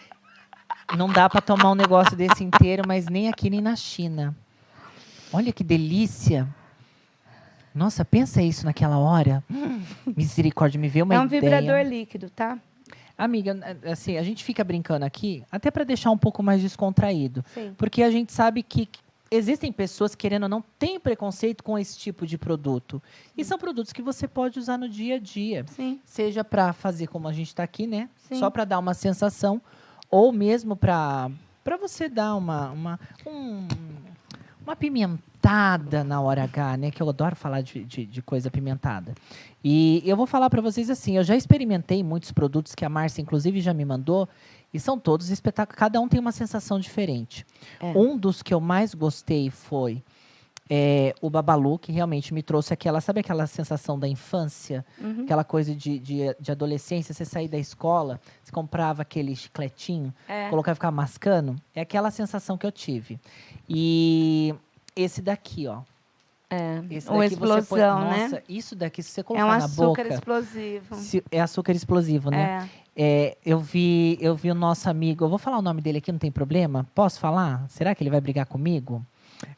Não 0.96 1.10
dá 1.10 1.28
para 1.28 1.42
tomar 1.42 1.72
um 1.72 1.76
negócio 1.76 2.16
desse 2.16 2.44
inteiro, 2.44 2.84
mas 2.86 3.08
nem 3.08 3.30
aqui 3.30 3.50
nem 3.50 3.62
na 3.62 3.76
China. 3.76 4.36
Olha 5.34 5.52
que 5.52 5.64
delícia. 5.64 6.48
Nossa, 7.74 8.06
pensa 8.06 8.44
isso 8.44 8.64
naquela 8.64 9.00
hora. 9.00 9.44
Misericórdia, 10.06 10.80
me 10.80 10.88
vê 10.88 11.02
uma 11.02 11.16
é 11.16 11.20
um 11.20 11.26
ideia. 11.26 11.42
vibrador 11.42 11.82
líquido, 11.84 12.30
tá? 12.30 12.60
Amiga, 13.20 13.56
assim, 13.92 14.18
a 14.18 14.24
gente 14.24 14.44
fica 14.44 14.64
brincando 14.64 15.04
aqui, 15.06 15.44
até 15.52 15.70
para 15.70 15.84
deixar 15.84 16.10
um 16.10 16.18
pouco 16.18 16.42
mais 16.42 16.62
descontraído. 16.62 17.44
Sim. 17.54 17.74
Porque 17.78 18.02
a 18.02 18.10
gente 18.10 18.32
sabe 18.32 18.64
que 18.64 18.88
existem 19.30 19.72
pessoas 19.72 20.16
querendo 20.16 20.44
ou 20.44 20.50
não 20.50 20.64
têm 20.80 21.00
preconceito 21.00 21.64
com 21.64 21.78
esse 21.78 21.98
tipo 21.98 22.26
de 22.26 22.38
produto. 22.38 23.04
E 23.38 23.44
são 23.44 23.58
produtos 23.58 23.92
que 23.94 24.02
você 24.02 24.28
pode 24.28 24.58
usar 24.58 24.78
no 24.78 24.88
dia 24.90 25.16
a 25.16 25.20
dia. 25.20 25.66
Sim. 25.68 26.00
Seja 26.06 26.44
para 26.44 26.72
fazer 26.74 27.08
como 27.08 27.28
a 27.28 27.34
gente 27.34 27.48
está 27.48 27.62
aqui, 27.62 27.86
né? 27.86 28.10
Sim. 28.28 28.36
Só 28.40 28.50
para 28.50 28.64
dar 28.66 28.80
uma 28.80 28.94
sensação, 28.94 29.62
ou 30.10 30.32
mesmo 30.32 30.76
para 30.76 31.30
para 31.64 31.78
você 31.78 32.10
dar 32.10 32.36
uma 32.36 32.72
uma 32.72 33.00
um- 33.28 33.68
uma 34.70 34.76
pimentada 34.76 36.04
na 36.04 36.22
hora 36.22 36.44
H, 36.44 36.78
né? 36.78 36.92
Que 36.92 37.02
eu 37.02 37.10
adoro 37.10 37.36
falar 37.36 37.62
de, 37.62 37.84
de, 37.84 38.06
de 38.06 38.22
coisa 38.22 38.52
pimentada. 38.52 39.16
E 39.64 40.04
eu 40.06 40.16
vou 40.16 40.28
falar 40.28 40.50
para 40.50 40.62
vocês 40.62 40.90
assim, 40.90 41.18
eu 41.18 41.24
já 41.24 41.36
experimentei 41.36 42.04
muitos 42.04 42.32
produtos 42.32 42.76
que 42.76 42.86
a 42.86 42.90
Márcia, 42.90 43.22
inclusive, 43.22 43.60
já 43.62 43.74
me 43.74 43.84
mandou. 43.84 44.30
E 44.72 44.80
são 44.80 45.00
todos 45.00 45.32
espetaculares. 45.32 45.80
Cada 45.80 46.00
um 46.00 46.08
tem 46.08 46.20
uma 46.20 46.32
sensação 46.32 46.80
diferente. 46.80 47.44
É. 47.80 47.88
Um 47.98 48.16
dos 48.16 48.44
que 48.44 48.54
eu 48.54 48.60
mais 48.60 48.94
gostei 48.94 49.50
foi 49.50 50.04
é, 50.70 51.16
o 51.20 51.32
Babalu, 51.32 51.80
que 51.80 51.92
realmente 51.92 52.32
me 52.32 52.44
trouxe 52.44 52.72
aquela, 52.72 53.02
sabe 53.02 53.22
aquela 53.22 53.48
sensação 53.48 53.98
da 53.98 54.08
infância? 54.08 54.86
Uhum. 55.02 55.24
Aquela 55.24 55.44
coisa 55.44 55.74
de, 55.74 55.98
de, 55.98 56.20
de 56.40 56.52
adolescência, 56.52 57.12
você 57.12 57.26
sair 57.26 57.48
da 57.48 57.58
escola, 57.58 58.22
você 58.44 58.52
comprava 58.52 59.02
aquele 59.02 59.36
chicletinho, 59.36 60.14
É. 60.28 60.48
colocava 60.50 60.74
e 60.74 60.78
ficava 60.78 60.96
mascando. 60.96 61.56
É 61.74 61.82
aquela 61.82 62.12
sensação 62.12 62.56
que 62.56 62.68
eu 62.68 62.72
tive. 62.72 63.20
E 63.70 64.54
esse 64.96 65.22
daqui, 65.22 65.68
ó. 65.68 65.82
É. 66.50 66.82
Esse 66.90 67.08
Uma 67.10 67.20
daqui 67.24 67.36
você 67.36 67.48
põe- 67.48 67.60
explosão, 67.60 68.00
né? 68.10 68.24
Nossa, 68.24 68.44
isso 68.50 68.76
daqui, 68.76 69.04
se 69.04 69.12
você 69.12 69.20
É 69.22 69.24
colocar 69.24 69.46
um 69.46 69.50
na 69.50 69.56
açúcar 69.58 70.04
boca... 70.04 70.14
explosivo. 70.16 70.96
se- 70.96 71.24
é 71.32 71.40
açúcar 71.40 71.74
explosivo, 71.74 72.32
né? 72.32 72.68
É. 72.76 72.80
É, 73.02 73.38
eu 73.46 73.60
vi, 73.60 74.18
eu 74.20 74.36
vi 74.36 74.50
o 74.52 74.56
nosso 74.56 74.90
amigo. 74.90 75.24
Eu 75.24 75.30
vou 75.30 75.38
falar 75.38 75.60
o 75.60 75.62
nome 75.62 75.80
dele 75.80 76.00
aqui, 76.00 76.12
não 76.12 76.20
tem 76.20 76.32
problema? 76.32 76.86
Posso 76.96 77.20
falar? 77.20 77.64
Será 77.70 77.94
que 77.96 78.04
ele 78.04 78.10
vai 78.10 78.20
brigar 78.20 78.46
comigo? 78.46 79.06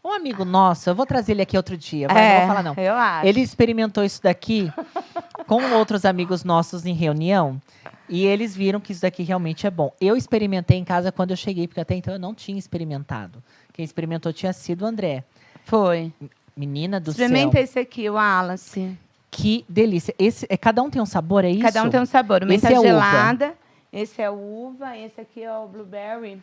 Um 0.06 0.12
amigo 0.13 0.45
nosso, 0.45 0.88
eu 0.91 0.93
vou 0.93 1.08
trazer 1.08 1.32
ele 1.32 1.41
aqui 1.41 1.58
outro 1.58 1.76
dia. 1.76 2.08
Vai, 2.08 2.15
não 2.15 2.21
É, 2.21 2.38
vou 2.39 2.47
falar 2.50 2.62
não. 2.63 2.74
Eu 2.76 2.93
acho. 2.93 3.26
Ele 3.26 3.39
experimentou 3.41 4.04
isso 4.04 4.21
daqui 4.21 4.71
com 5.47 5.63
outros 5.74 6.06
amigos 6.06 6.43
nossos 6.43 6.86
em 6.86 6.93
reunião 6.93 7.60
e 8.08 8.24
eles 8.26 8.56
viram 8.56 8.80
que 8.80 8.91
isso 8.91 9.02
daqui 9.02 9.24
realmente 9.24 9.65
é 9.65 9.71
bom. 9.71 9.91
Eu 10.00 10.15
experimentei 10.15 10.78
em 10.78 10.84
casa 10.84 11.12
quando 11.12 11.32
eu 11.32 11.38
cheguei, 11.38 11.67
porque 11.67 11.80
até 11.80 11.95
então 11.95 12.13
eu 12.13 12.19
não 12.19 12.36
tinha 12.36 12.60
experimentado. 12.60 13.41
Quem 13.82 13.86
experimentou 13.86 14.32
tinha 14.32 14.54
sido 14.54 14.84
o 14.84 14.86
André. 14.86 15.24
Foi. 15.65 16.13
Menina 16.56 17.00
do 17.00 17.10
Experimenta 17.10 17.54
céu. 17.54 17.63
esse 17.63 17.80
aqui, 17.80 18.08
o 18.08 18.13
Wallace. 18.13 18.96
Que 19.32 19.65
delícia. 19.67 20.13
Esse, 20.20 20.46
é, 20.52 20.56
cada 20.56 20.84
um 20.84 20.89
tem 20.91 21.02
um 21.02 21.06
sabor, 21.06 21.44
é 21.44 21.50
isso? 21.50 21.63
Cada 21.63 21.82
um 21.82 21.89
tem 21.89 22.00
um 22.00 22.06
sabor. 22.06 22.44
Esse 22.52 22.67
é 22.67 22.78
uva. 22.78 22.88
gelada, 22.88 23.56
esse 23.91 24.22
é 24.22 24.30
uva, 24.30 24.96
esse 24.96 25.20
aqui 25.20 25.41
é 25.41 25.52
o 25.52 25.67
blueberry. 25.67 26.39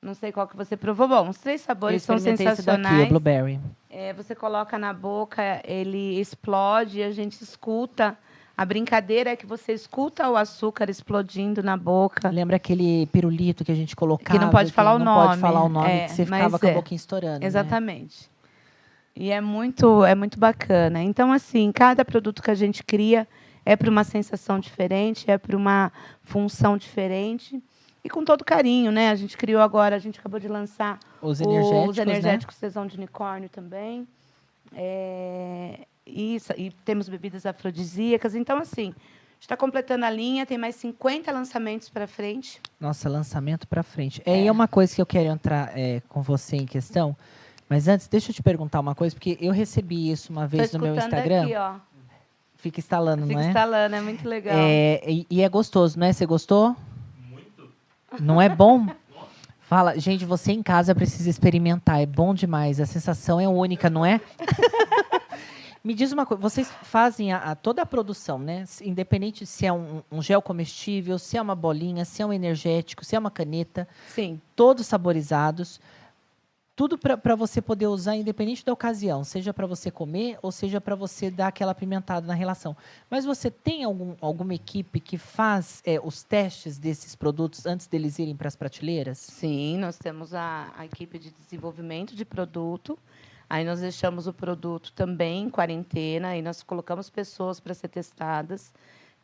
Não 0.00 0.14
sei 0.14 0.32
qual 0.32 0.48
que 0.48 0.56
você 0.56 0.74
provou. 0.74 1.06
Bom, 1.06 1.28
os 1.28 1.36
três 1.36 1.60
sabores 1.60 2.02
são 2.02 2.16
experimentei 2.16 2.46
esse 2.46 2.62
daqui, 2.62 2.80
o 2.80 2.82
sensacionais. 2.82 3.08
blueberry. 3.10 3.60
É, 3.90 4.14
você 4.14 4.34
coloca 4.34 4.78
na 4.78 4.94
boca, 4.94 5.60
ele 5.64 6.18
explode, 6.18 7.02
a 7.02 7.10
gente 7.10 7.42
escuta. 7.42 8.16
A 8.58 8.64
brincadeira 8.64 9.30
é 9.30 9.36
que 9.36 9.46
você 9.46 9.72
escuta 9.72 10.28
o 10.28 10.34
açúcar 10.36 10.90
explodindo 10.90 11.62
na 11.62 11.76
boca. 11.76 12.28
Lembra 12.28 12.56
aquele 12.56 13.06
pirulito 13.06 13.64
que 13.64 13.70
a 13.70 13.74
gente 13.74 13.94
colocava? 13.94 14.36
Que 14.36 14.44
não 14.44 14.50
pode 14.50 14.72
falar 14.72 14.94
o 14.94 14.98
não 14.98 15.04
nome. 15.14 15.28
pode 15.28 15.40
falar 15.40 15.62
o 15.62 15.68
nome, 15.68 15.88
É, 15.88 16.06
que 16.06 16.10
você 16.10 16.24
ficava 16.24 16.58
com 16.58 16.66
a 16.66 16.70
é. 16.70 16.74
boquinha 16.74 16.96
estourando. 16.96 17.38
né? 17.38 17.46
Exatamente. 17.46 18.28
E 19.14 19.30
é 19.30 19.40
muito, 19.40 20.04
é 20.04 20.16
muito 20.16 20.40
bacana. 20.40 21.00
Então, 21.00 21.30
assim, 21.30 21.70
cada 21.70 22.04
produto 22.04 22.42
que 22.42 22.50
a 22.50 22.54
gente 22.54 22.82
cria 22.82 23.28
é 23.64 23.76
para 23.76 23.88
uma 23.88 24.02
sensação 24.02 24.58
diferente, 24.58 25.30
é 25.30 25.38
para 25.38 25.56
uma 25.56 25.92
função 26.24 26.76
diferente. 26.76 27.62
E 28.02 28.10
com 28.10 28.24
todo 28.24 28.44
carinho, 28.44 28.90
né? 28.90 29.10
A 29.10 29.14
gente 29.14 29.36
criou 29.36 29.62
agora, 29.62 29.94
a 29.94 29.98
gente 30.00 30.18
acabou 30.18 30.40
de 30.40 30.48
lançar 30.48 30.98
Os 31.22 31.40
energéticos, 31.40 31.90
os 31.90 31.96
né? 31.96 32.02
energéticos 32.02 32.56
Tesão 32.56 32.88
de 32.88 32.96
Unicórnio 32.96 33.48
também. 33.48 34.04
É, 34.74 35.86
isso, 36.08 36.52
e 36.56 36.70
temos 36.84 37.08
bebidas 37.08 37.46
afrodisíacas. 37.46 38.34
Então, 38.34 38.58
assim, 38.58 38.88
a 38.88 39.34
gente 39.34 39.42
está 39.42 39.56
completando 39.56 40.04
a 40.04 40.10
linha, 40.10 40.44
tem 40.44 40.58
mais 40.58 40.74
50 40.76 41.30
lançamentos 41.30 41.88
para 41.88 42.06
frente. 42.06 42.60
Nossa, 42.80 43.08
lançamento 43.08 43.66
pra 43.68 43.82
frente. 43.82 44.22
É, 44.24 44.42
e 44.42 44.46
é 44.46 44.52
uma 44.52 44.66
coisa 44.66 44.94
que 44.94 45.00
eu 45.00 45.06
quero 45.06 45.28
entrar 45.28 45.76
é, 45.78 46.00
com 46.08 46.22
você 46.22 46.56
em 46.56 46.66
questão. 46.66 47.16
Mas 47.68 47.86
antes, 47.86 48.08
deixa 48.08 48.30
eu 48.30 48.34
te 48.34 48.42
perguntar 48.42 48.80
uma 48.80 48.94
coisa, 48.94 49.14
porque 49.14 49.36
eu 49.40 49.52
recebi 49.52 50.10
isso 50.10 50.32
uma 50.32 50.46
vez 50.46 50.72
no 50.72 50.80
meu 50.80 50.94
escutando 50.94 51.14
Instagram. 51.14 51.42
aqui, 51.44 51.56
ó. 51.56 51.74
Fica 52.56 52.80
instalando, 52.80 53.22
Fica 53.22 53.34
não 53.34 53.40
é? 53.40 53.46
instalando, 53.48 53.94
é 53.94 54.00
muito 54.00 54.28
legal. 54.28 54.56
É, 54.58 55.00
e, 55.06 55.26
e 55.30 55.42
é 55.42 55.48
gostoso, 55.48 55.98
não 55.98 56.06
é? 56.06 56.12
Você 56.12 56.26
gostou? 56.26 56.74
Muito. 57.30 57.70
Não 58.20 58.42
é 58.42 58.48
bom? 58.48 58.86
Fala, 59.68 59.98
gente, 59.98 60.24
você 60.24 60.50
em 60.50 60.62
casa 60.62 60.94
precisa 60.94 61.28
experimentar, 61.28 62.00
é 62.00 62.06
bom 62.06 62.32
demais. 62.32 62.80
A 62.80 62.86
sensação 62.86 63.38
é 63.38 63.46
única, 63.46 63.90
não 63.90 64.04
é? 64.04 64.18
Me 65.82 65.94
diz 65.94 66.12
uma 66.12 66.26
coisa, 66.26 66.40
vocês 66.40 66.70
fazem 66.82 67.32
a, 67.32 67.38
a- 67.38 67.54
toda 67.54 67.82
a 67.82 67.86
produção, 67.86 68.38
né? 68.38 68.64
Independente 68.82 69.46
se 69.46 69.64
é 69.66 69.72
um, 69.72 70.02
um 70.10 70.20
gel 70.20 70.42
comestível, 70.42 71.18
se 71.18 71.36
é 71.36 71.42
uma 71.42 71.54
bolinha, 71.54 72.04
se 72.04 72.20
é 72.22 72.26
um 72.26 72.32
energético, 72.32 73.04
se 73.04 73.14
é 73.14 73.18
uma 73.18 73.30
caneta, 73.30 73.86
Sim. 74.08 74.40
todos 74.56 74.86
saborizados. 74.86 75.80
Tudo 76.76 76.96
para 76.96 77.34
você 77.34 77.60
poder 77.60 77.88
usar, 77.88 78.14
independente 78.14 78.64
da 78.64 78.72
ocasião, 78.72 79.24
seja 79.24 79.52
para 79.52 79.66
você 79.66 79.90
comer 79.90 80.38
ou 80.40 80.52
seja 80.52 80.80
para 80.80 80.94
você 80.94 81.28
dar 81.28 81.48
aquela 81.48 81.72
apimentada 81.72 82.24
na 82.24 82.34
relação. 82.34 82.76
Mas 83.10 83.24
você 83.24 83.50
tem 83.50 83.82
algum, 83.82 84.14
alguma 84.20 84.54
equipe 84.54 85.00
que 85.00 85.18
faz 85.18 85.82
é, 85.84 85.98
os 86.00 86.22
testes 86.22 86.78
desses 86.78 87.16
produtos 87.16 87.66
antes 87.66 87.88
deles 87.88 88.20
irem 88.20 88.36
para 88.36 88.46
as 88.46 88.54
prateleiras? 88.54 89.18
Sim, 89.18 89.76
nós 89.78 89.98
temos 89.98 90.32
a, 90.32 90.72
a 90.78 90.84
equipe 90.84 91.18
de 91.18 91.32
desenvolvimento 91.32 92.14
de 92.14 92.24
produto. 92.24 92.96
Aí 93.48 93.64
nós 93.64 93.80
deixamos 93.80 94.26
o 94.26 94.32
produto 94.32 94.92
também 94.92 95.44
em 95.44 95.50
quarentena, 95.50 96.28
aí 96.28 96.42
nós 96.42 96.62
colocamos 96.62 97.08
pessoas 97.08 97.58
para 97.58 97.72
ser 97.72 97.88
testadas. 97.88 98.72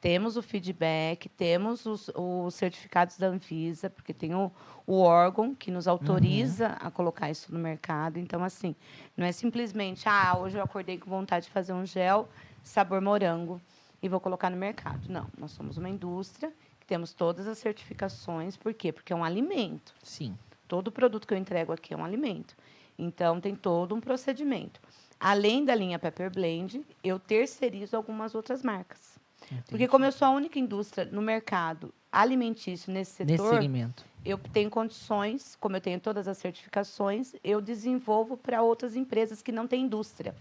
Temos 0.01 0.37
o 0.37 0.43
feedback, 0.43 1.29
temos 1.31 1.87
os, 1.87 2.11
os 2.15 2.55
certificados 2.55 3.17
da 3.17 3.29
Anvisa, 3.29 3.89
porque 3.89 4.13
tem 4.13 4.35
o, 4.35 4.53
o 4.87 4.99
órgão 5.01 5.55
que 5.55 5.71
nos 5.71 5.89
autoriza 5.89 6.69
a 6.81 6.91
colocar 6.91 7.31
isso 7.31 7.53
no 7.53 7.59
mercado. 7.59 8.19
Então, 8.19 8.45
assim, 8.45 8.75
não 9.17 9.25
é 9.25 9.33
simplesmente, 9.33 10.07
ah, 10.07 10.37
hoje 10.39 10.59
eu 10.59 10.63
acordei 10.63 10.99
com 10.99 11.09
vontade 11.09 11.47
de 11.47 11.51
fazer 11.51 11.73
um 11.73 11.87
gel 11.87 12.29
sabor 12.63 13.01
morango 13.01 13.61
e 14.03 14.09
vou 14.09 14.21
colocar 14.21 14.51
no 14.51 14.59
mercado. 14.59 15.09
Não, 15.09 15.27
nós 15.39 15.53
somos 15.53 15.79
uma 15.79 15.89
indústria 15.89 16.53
que 16.79 16.87
temos 16.87 17.15
todas 17.15 17.47
as 17.47 17.57
certificações. 17.57 18.59
Por 18.59 18.75
quê? 18.75 18.93
Porque 18.93 19.11
é 19.11 19.17
um 19.17 19.25
alimento. 19.25 19.95
Sim. 20.03 20.37
Todo 20.69 20.93
produto 20.93 21.27
que 21.27 21.33
eu 21.33 21.39
entrego 21.39 21.73
aqui 21.73 21.95
é 21.95 21.97
um 21.97 22.05
alimento. 22.05 22.55
Então, 22.99 23.41
tem 23.41 23.55
todo 23.55 23.95
um 23.95 24.01
procedimento. 24.01 24.81
Além 25.19 25.65
da 25.65 25.75
linha 25.75 25.99
Pepper 25.99 26.31
Blend, 26.31 26.85
eu 27.03 27.19
terceirizo 27.19 27.97
algumas 27.97 28.35
outras 28.35 28.63
marcas. 28.63 29.19
Porque 29.69 29.87
como 29.87 30.05
eu 30.05 30.13
sou 30.13 30.27
a 30.27 30.31
única 30.31 30.59
indústria 30.59 31.05
no 31.05 31.21
mercado 31.21 31.93
alimentício 32.11 32.93
nesse 32.93 33.25
Nesse 33.25 33.43
setor, 33.43 33.57
segmento. 33.61 34.05
eu 34.25 34.39
tenho 34.39 34.71
condições, 34.71 35.57
como 35.61 35.77
eu 35.77 35.81
tenho 35.81 36.01
todas 36.01 36.27
as 36.27 36.39
certificações, 36.39 37.35
eu 37.45 37.61
desenvolvo 37.61 38.37
para 38.37 38.63
outras 38.63 38.97
empresas 38.97 39.43
que 39.43 39.53
não 39.53 39.67
têm 39.67 39.83
indústria. 39.83 40.35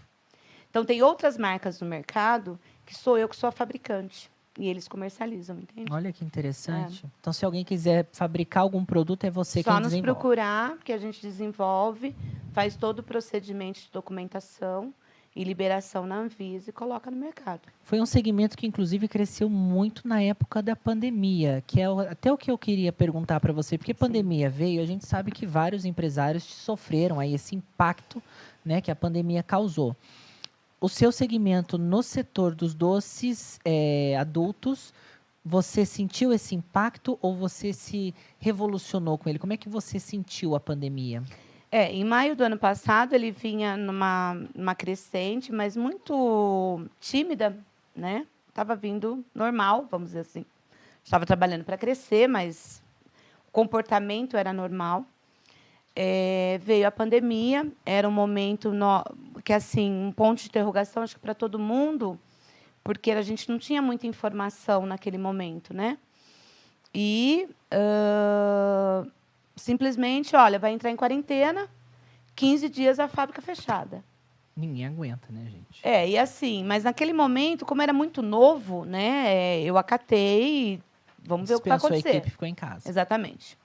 Então, 0.70 0.84
tem 0.84 1.02
outras 1.02 1.36
marcas 1.36 1.80
no 1.80 1.86
mercado 1.86 2.58
que 2.86 2.94
sou 2.94 3.16
eu 3.18 3.28
que 3.28 3.36
sou 3.36 3.48
a 3.48 3.52
fabricante. 3.52 4.30
E 4.58 4.68
eles 4.68 4.86
comercializam, 4.86 5.58
entende? 5.58 5.92
Olha 5.92 6.12
que 6.12 6.24
interessante. 6.24 7.04
Então, 7.20 7.32
se 7.32 7.44
alguém 7.44 7.64
quiser 7.64 8.06
fabricar 8.12 8.62
algum 8.62 8.84
produto, 8.84 9.24
é 9.24 9.30
você 9.30 9.60
É. 9.60 9.62
Só 9.62 9.70
quem 9.70 9.80
nos 9.80 9.88
desenvolve. 9.88 10.20
procurar, 10.20 10.78
que 10.78 10.92
a 10.92 10.98
gente 10.98 11.20
desenvolve, 11.20 12.14
faz 12.52 12.76
todo 12.76 13.00
o 13.00 13.02
procedimento 13.02 13.80
de 13.80 13.90
documentação 13.92 14.94
e 15.34 15.42
liberação 15.42 16.06
na 16.06 16.16
Anvisa 16.16 16.70
e 16.70 16.72
coloca 16.72 17.10
no 17.10 17.16
mercado. 17.16 17.62
Foi 17.82 18.00
um 18.00 18.06
segmento 18.06 18.56
que, 18.56 18.66
inclusive, 18.66 19.08
cresceu 19.08 19.48
muito 19.48 20.06
na 20.06 20.22
época 20.22 20.62
da 20.62 20.76
pandemia, 20.76 21.62
que 21.66 21.80
é 21.80 21.86
até 22.08 22.32
o 22.32 22.38
que 22.38 22.50
eu 22.50 22.56
queria 22.56 22.92
perguntar 22.92 23.40
para 23.40 23.52
você, 23.52 23.76
porque 23.76 23.90
a 23.90 23.96
pandemia 23.96 24.48
veio, 24.48 24.80
a 24.80 24.86
gente 24.86 25.04
sabe 25.04 25.32
que 25.32 25.44
vários 25.44 25.84
empresários 25.84 26.44
sofreram 26.44 27.18
aí 27.18 27.34
esse 27.34 27.56
impacto 27.56 28.22
né, 28.64 28.80
que 28.80 28.90
a 28.90 28.96
pandemia 28.96 29.42
causou. 29.42 29.96
O 30.84 30.88
seu 30.90 31.10
segmento 31.10 31.78
no 31.78 32.02
setor 32.02 32.54
dos 32.54 32.74
doces 32.74 33.58
eh, 33.64 34.14
adultos, 34.20 34.92
você 35.42 35.86
sentiu 35.86 36.30
esse 36.30 36.54
impacto 36.54 37.18
ou 37.22 37.34
você 37.34 37.72
se 37.72 38.14
revolucionou 38.38 39.16
com 39.16 39.30
ele? 39.30 39.38
Como 39.38 39.54
é 39.54 39.56
que 39.56 39.66
você 39.66 39.98
sentiu 39.98 40.54
a 40.54 40.60
pandemia? 40.60 41.22
É, 41.72 41.90
em 41.90 42.04
maio 42.04 42.36
do 42.36 42.44
ano 42.44 42.58
passado 42.58 43.14
ele 43.14 43.30
vinha 43.30 43.78
numa, 43.78 44.34
numa 44.54 44.74
crescente, 44.74 45.50
mas 45.50 45.74
muito 45.74 46.86
tímida, 47.00 47.56
né? 47.96 48.26
Estava 48.50 48.76
vindo 48.76 49.24
normal, 49.34 49.88
vamos 49.90 50.08
dizer 50.08 50.20
assim. 50.20 50.44
Estava 51.02 51.24
trabalhando 51.24 51.64
para 51.64 51.78
crescer, 51.78 52.28
mas 52.28 52.82
o 53.48 53.50
comportamento 53.50 54.36
era 54.36 54.52
normal. 54.52 55.06
É, 55.96 56.58
veio 56.62 56.86
a 56.86 56.90
pandemia, 56.90 57.70
era 57.86 58.08
um 58.08 58.12
momento 58.12 58.72
no- 58.72 59.04
que 59.44 59.52
assim 59.52 59.92
um 59.92 60.10
ponto 60.10 60.40
de 60.40 60.48
interrogação 60.48 61.02
acho 61.04 61.14
que 61.14 61.20
para 61.20 61.34
todo 61.34 61.58
mundo, 61.58 62.18
porque 62.82 63.12
a 63.12 63.22
gente 63.22 63.48
não 63.48 63.58
tinha 63.58 63.80
muita 63.80 64.06
informação 64.06 64.86
naquele 64.86 65.18
momento, 65.18 65.72
né? 65.72 65.96
E 66.92 67.48
ãh, 67.72 69.06
simplesmente, 69.56 70.34
olha, 70.34 70.58
vai 70.58 70.72
entrar 70.72 70.90
em 70.90 70.96
quarentena, 70.96 71.68
15 72.34 72.68
dias 72.68 72.98
a 72.98 73.06
fábrica 73.08 73.40
fechada. 73.40 74.02
Ninguém 74.56 74.86
aguenta, 74.86 75.26
né, 75.30 75.44
gente? 75.50 75.80
É, 75.82 76.08
e 76.08 76.16
assim, 76.18 76.64
mas 76.64 76.84
naquele 76.84 77.12
momento, 77.12 77.64
como 77.64 77.82
era 77.82 77.92
muito 77.92 78.22
novo, 78.22 78.84
né, 78.84 79.24
é, 79.26 79.62
eu 79.62 79.76
acatei, 79.76 80.80
vamos 81.18 81.48
ver 81.48 81.56
o 81.56 81.60
que 81.60 81.68
vai 81.68 81.76
Dispensou 81.78 81.94
a 81.96 81.98
acontecer. 81.98 82.16
equipe 82.18 82.30
ficou 82.30 82.46
em 82.48 82.54
casa. 82.54 82.88
Exatamente. 82.88 83.58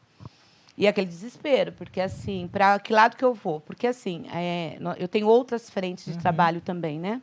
E 0.79 0.87
aquele 0.87 1.07
desespero, 1.07 1.73
porque 1.73 1.99
assim, 1.99 2.47
para 2.49 2.79
que 2.79 2.93
lado 2.93 3.17
que 3.17 3.25
eu 3.25 3.33
vou? 3.33 3.59
Porque 3.59 3.85
assim, 3.85 4.23
é, 4.33 4.77
eu 4.97 5.09
tenho 5.09 5.27
outras 5.27 5.69
frentes 5.69 6.05
de 6.05 6.17
trabalho 6.17 6.61
também, 6.61 6.97
né? 6.97 7.21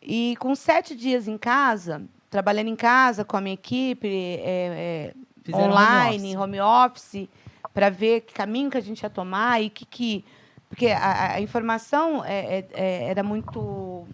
E 0.00 0.36
com 0.38 0.54
sete 0.54 0.94
dias 0.94 1.26
em 1.26 1.36
casa, 1.36 2.02
trabalhando 2.30 2.68
em 2.68 2.76
casa 2.76 3.24
com 3.24 3.36
a 3.36 3.40
minha 3.40 3.54
equipe, 3.54 4.06
é, 4.06 5.12
é, 5.48 5.60
online, 5.60 6.36
home 6.36 6.58
home 6.58 6.60
office, 6.60 7.28
para 7.72 7.90
ver 7.90 8.20
que 8.20 8.32
caminho 8.32 8.70
que 8.70 8.78
a 8.78 8.80
gente 8.80 9.02
ia 9.02 9.10
tomar 9.10 9.60
e 9.60 9.68
que. 9.68 9.84
que 9.84 10.24
porque 10.68 10.88
a, 10.88 11.32
a 11.34 11.40
informação 11.40 12.24
é, 12.24 12.58
é, 12.58 12.68
é, 12.74 13.04
era 13.08 13.24
muito 13.24 14.06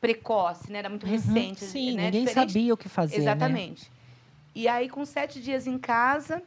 precoce, 0.00 0.70
né? 0.70 0.78
era 0.78 0.88
muito 0.88 1.04
Uhum, 1.04 1.10
recente. 1.10 1.64
Sim, 1.64 1.96
né? 1.96 2.04
ninguém 2.04 2.24
Diferente- 2.26 2.52
sabia 2.52 2.74
o 2.74 2.76
que 2.76 2.88
fazer. 2.88 3.16
né? 3.16 3.22
Exatamente. 3.22 3.90
E 4.54 4.68
aí, 4.68 4.88
com 4.88 5.04
sete 5.04 5.40
dias 5.40 5.66
em 5.66 5.78
casa, 5.78 6.42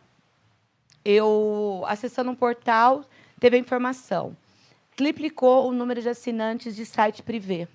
eu, 1.05 1.83
acessando 1.87 2.31
um 2.31 2.35
portal, 2.35 3.03
teve 3.39 3.55
a 3.55 3.59
informação. 3.59 4.35
Triplicou 4.95 5.67
o 5.67 5.73
número 5.73 6.01
de 6.01 6.09
assinantes 6.09 6.75
de 6.75 6.85
site 6.85 7.23
privê, 7.23 7.67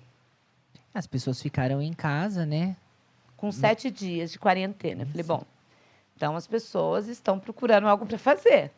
As 0.93 1.05
pessoas 1.05 1.41
ficaram 1.41 1.81
em 1.81 1.93
casa, 1.93 2.45
né? 2.45 2.75
com 3.39 3.51
sete 3.53 3.89
dias 3.89 4.31
de 4.31 4.37
quarentena. 4.37 5.03
Eu 5.03 5.07
falei, 5.07 5.23
bom, 5.23 5.43
então 6.15 6.35
as 6.35 6.45
pessoas 6.45 7.07
estão 7.07 7.39
procurando 7.39 7.87
algo 7.87 8.05
para 8.05 8.17
fazer. 8.17 8.69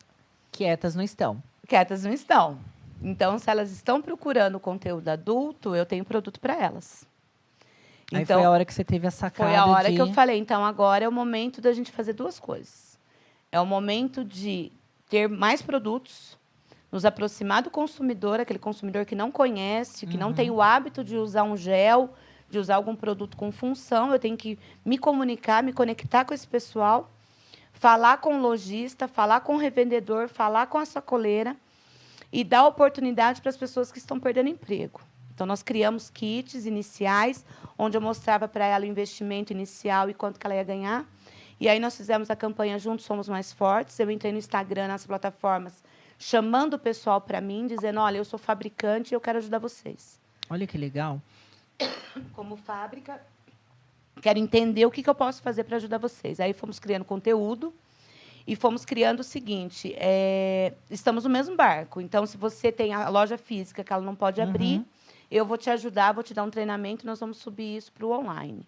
Quietas 0.52 0.94
não 0.94 1.04
estão. 1.04 1.42
Quietas 1.68 2.04
não 2.04 2.14
estão. 2.14 2.60
Então, 3.02 3.40
se 3.40 3.50
elas 3.50 3.72
estão 3.72 4.00
procurando 4.00 4.60
conteúdo 4.60 5.10
adulto, 5.10 5.76
eu 5.76 5.84
tenho 5.84 6.06
produto 6.06 6.40
para 6.40 6.56
elas. 6.56 7.04
Aí 8.14 8.22
Então, 8.22 8.38
foi 8.40 8.46
a 8.46 8.52
hora 8.52 8.64
que 8.64 8.72
você 8.74 8.84
teve 8.84 9.08
a 9.08 9.12
sacada 9.12 9.50
Foi 9.50 9.58
a 9.58 9.66
hora 9.66 9.90
de... 9.90 9.96
que 9.96 10.02
eu 10.02 10.14
falei, 10.14 10.38
então 10.38 10.64
agora 10.64 11.06
é 11.06 11.10
o 11.10 11.12
momento 11.12 11.60
da 11.60 11.74
gente 11.74 11.92
fazer 11.92 12.14
duas 12.14 12.40
coisas. 12.40 12.91
É 13.52 13.60
o 13.60 13.66
momento 13.66 14.24
de 14.24 14.72
ter 15.10 15.28
mais 15.28 15.62
produtos, 15.62 16.38
nos 16.92 17.06
aproximar 17.06 17.62
do 17.62 17.70
consumidor, 17.70 18.40
aquele 18.40 18.60
consumidor 18.60 19.06
que 19.06 19.16
não 19.16 19.32
conhece, 19.32 20.06
que 20.08 20.18
não 20.18 20.34
tem 20.34 20.50
o 20.50 20.62
hábito 20.62 21.04
de 21.04 21.16
usar 21.16 21.44
um 21.44 21.56
gel, 21.56 22.14
de 22.50 22.60
usar 22.60 22.76
algum 22.76 22.96
produto 22.96 23.38
com 23.38 23.52
função. 23.52 24.12
Eu 24.12 24.20
tenho 24.20 24.38
que 24.38 24.60
me 24.86 24.98
comunicar, 24.98 25.64
me 25.64 25.72
conectar 25.74 26.26
com 26.26 26.34
esse 26.34 26.48
pessoal, 26.48 27.10
falar 27.74 28.18
com 28.18 28.38
o 28.38 28.42
lojista, 28.42 29.08
falar 29.08 29.42
com 29.42 29.56
o 29.56 29.58
revendedor, 29.58 30.28
falar 30.28 30.68
com 30.68 30.78
a 30.78 30.86
sacoleira 30.86 31.56
e 32.32 32.44
dar 32.44 32.68
oportunidade 32.68 33.42
para 33.42 33.50
as 33.50 33.58
pessoas 33.58 33.92
que 33.92 33.98
estão 33.98 34.20
perdendo 34.20 34.50
emprego. 34.50 35.02
Então, 35.34 35.48
nós 35.48 35.64
criamos 35.64 36.10
kits 36.10 36.66
iniciais, 36.66 37.46
onde 37.78 37.98
eu 37.98 38.02
mostrava 38.02 38.48
para 38.48 38.66
ela 38.66 38.86
o 38.86 38.88
investimento 38.88 39.52
inicial 39.52 40.10
e 40.10 40.14
quanto 40.14 40.40
que 40.40 40.46
ela 40.46 40.56
ia 40.56 40.64
ganhar. 40.64 41.06
E 41.62 41.70
aí 41.70 41.80
nós 41.80 41.96
fizemos 41.96 42.32
a 42.32 42.36
campanha 42.36 42.80
Juntos 42.80 43.06
Somos 43.06 43.30
Mais 43.30 43.54
Fortes. 43.54 44.00
Eu 44.00 44.10
entrei 44.10 44.32
no 44.32 44.40
Instagram, 44.40 44.88
nas 44.88 45.06
plataformas, 45.06 45.84
chamando 46.18 46.74
o 46.74 46.80
pessoal 46.80 47.22
para 47.22 47.40
mim, 47.40 47.68
dizendo, 47.68 48.00
olha, 48.00 48.18
eu 48.18 48.26
sou 48.26 48.40
fabricante 48.40 49.14
e 49.14 49.16
eu 49.16 49.22
quero 49.22 49.38
ajudar 49.38 49.60
vocês. 49.60 50.20
Olha 50.50 50.66
que 50.66 50.76
legal. 50.76 51.22
Como 52.34 52.58
fábrica, 52.58 53.22
quero 54.24 54.40
entender 54.40 54.88
o 54.88 54.92
que, 54.92 55.04
que 55.04 55.10
eu 55.10 55.14
posso 55.14 55.40
fazer 55.44 55.64
para 55.64 55.78
ajudar 55.78 56.00
vocês. 56.00 56.40
Aí 56.40 56.52
fomos 56.52 56.80
criando 56.80 57.06
conteúdo 57.06 57.72
e 58.48 58.56
fomos 58.56 58.84
criando 58.84 59.20
o 59.20 59.24
seguinte: 59.24 59.94
é, 59.98 60.74
estamos 60.90 61.26
no 61.26 61.30
mesmo 61.30 61.56
barco. 61.56 62.02
Então, 62.02 62.26
se 62.26 62.38
você 62.38 62.72
tem 62.72 62.92
a 62.92 63.08
loja 63.08 63.38
física 63.38 63.84
que 63.84 63.94
ela 63.94 64.02
não 64.02 64.16
pode 64.16 64.42
abrir, 64.42 64.78
Uhum. 64.80 64.86
eu 65.30 65.46
vou 65.46 65.60
te 65.60 65.70
ajudar, 65.70 66.12
vou 66.12 66.24
te 66.24 66.34
dar 66.34 66.42
um 66.44 66.50
treinamento, 66.50 67.06
nós 67.06 67.20
vamos 67.20 67.38
subir 67.38 67.78
isso 67.78 67.92
para 67.92 68.04
o 68.06 68.12
online. 68.12 68.66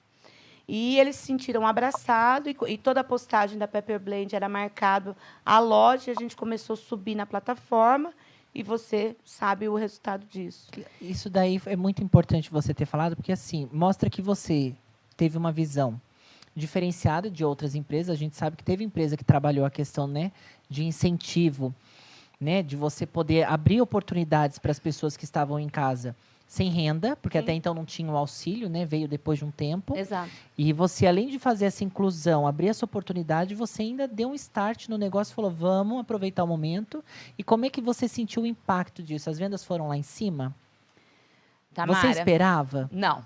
E 0.67 0.97
eles 0.97 1.17
se 1.17 1.25
sentiram 1.25 1.67
abraçados 1.67 2.51
e, 2.51 2.71
e 2.71 2.77
toda 2.77 3.01
a 3.01 3.03
postagem 3.03 3.57
da 3.57 3.67
Pepper 3.67 3.99
Blend 3.99 4.35
era 4.35 4.47
marcado 4.47 5.15
a 5.45 5.59
loja. 5.59 6.11
A 6.11 6.15
gente 6.15 6.35
começou 6.35 6.75
a 6.75 6.77
subir 6.77 7.15
na 7.15 7.25
plataforma 7.25 8.13
e 8.55 8.63
você 8.63 9.15
sabe 9.25 9.67
o 9.67 9.75
resultado 9.75 10.25
disso. 10.25 10.69
Isso 11.01 11.29
daí 11.29 11.61
é 11.65 11.75
muito 11.75 12.03
importante 12.03 12.49
você 12.49 12.73
ter 12.73 12.85
falado, 12.85 13.15
porque 13.15 13.31
assim, 13.31 13.67
mostra 13.73 14.09
que 14.09 14.21
você 14.21 14.73
teve 15.17 15.37
uma 15.37 15.51
visão 15.51 15.99
diferenciada 16.55 17.29
de 17.29 17.43
outras 17.43 17.75
empresas. 17.75 18.15
A 18.15 18.17
gente 18.17 18.35
sabe 18.35 18.55
que 18.55 18.63
teve 18.63 18.83
empresa 18.83 19.17
que 19.17 19.23
trabalhou 19.23 19.65
a 19.65 19.71
questão 19.71 20.07
né, 20.07 20.31
de 20.69 20.85
incentivo, 20.85 21.73
né, 22.39 22.61
de 22.61 22.75
você 22.75 23.05
poder 23.05 23.43
abrir 23.43 23.81
oportunidades 23.81 24.59
para 24.59 24.71
as 24.71 24.79
pessoas 24.79 25.17
que 25.17 25.25
estavam 25.25 25.59
em 25.59 25.69
casa 25.69 26.15
sem 26.53 26.69
renda, 26.69 27.15
porque 27.15 27.39
Sim. 27.39 27.43
até 27.43 27.53
então 27.53 27.73
não 27.73 27.83
tinha 27.83 28.11
o 28.11 28.15
auxílio, 28.15 28.69
né, 28.69 28.85
veio 28.85 29.07
depois 29.07 29.39
de 29.39 29.45
um 29.45 29.49
tempo. 29.49 29.97
Exato. 29.97 30.29
E 30.55 30.71
você, 30.71 31.07
além 31.07 31.27
de 31.27 31.39
fazer 31.39 31.65
essa 31.65 31.83
inclusão, 31.83 32.45
abrir 32.45 32.67
essa 32.67 32.85
oportunidade, 32.85 33.55
você 33.55 33.81
ainda 33.81 34.07
deu 34.07 34.29
um 34.29 34.35
start 34.35 34.87
no 34.87 34.95
negócio 34.95 35.31
e 35.31 35.35
falou: 35.35 35.49
vamos 35.49 35.99
aproveitar 35.99 36.43
o 36.43 36.47
momento. 36.47 37.03
E 37.39 37.43
como 37.43 37.65
é 37.65 37.71
que 37.71 37.81
você 37.81 38.07
sentiu 38.07 38.43
o 38.43 38.45
impacto 38.45 39.01
disso? 39.01 39.31
As 39.31 39.39
vendas 39.39 39.63
foram 39.63 39.87
lá 39.87 39.97
em 39.97 40.03
cima? 40.03 40.55
Tamara. 41.73 41.99
Você 41.99 42.19
esperava? 42.19 42.87
Não, 42.91 43.25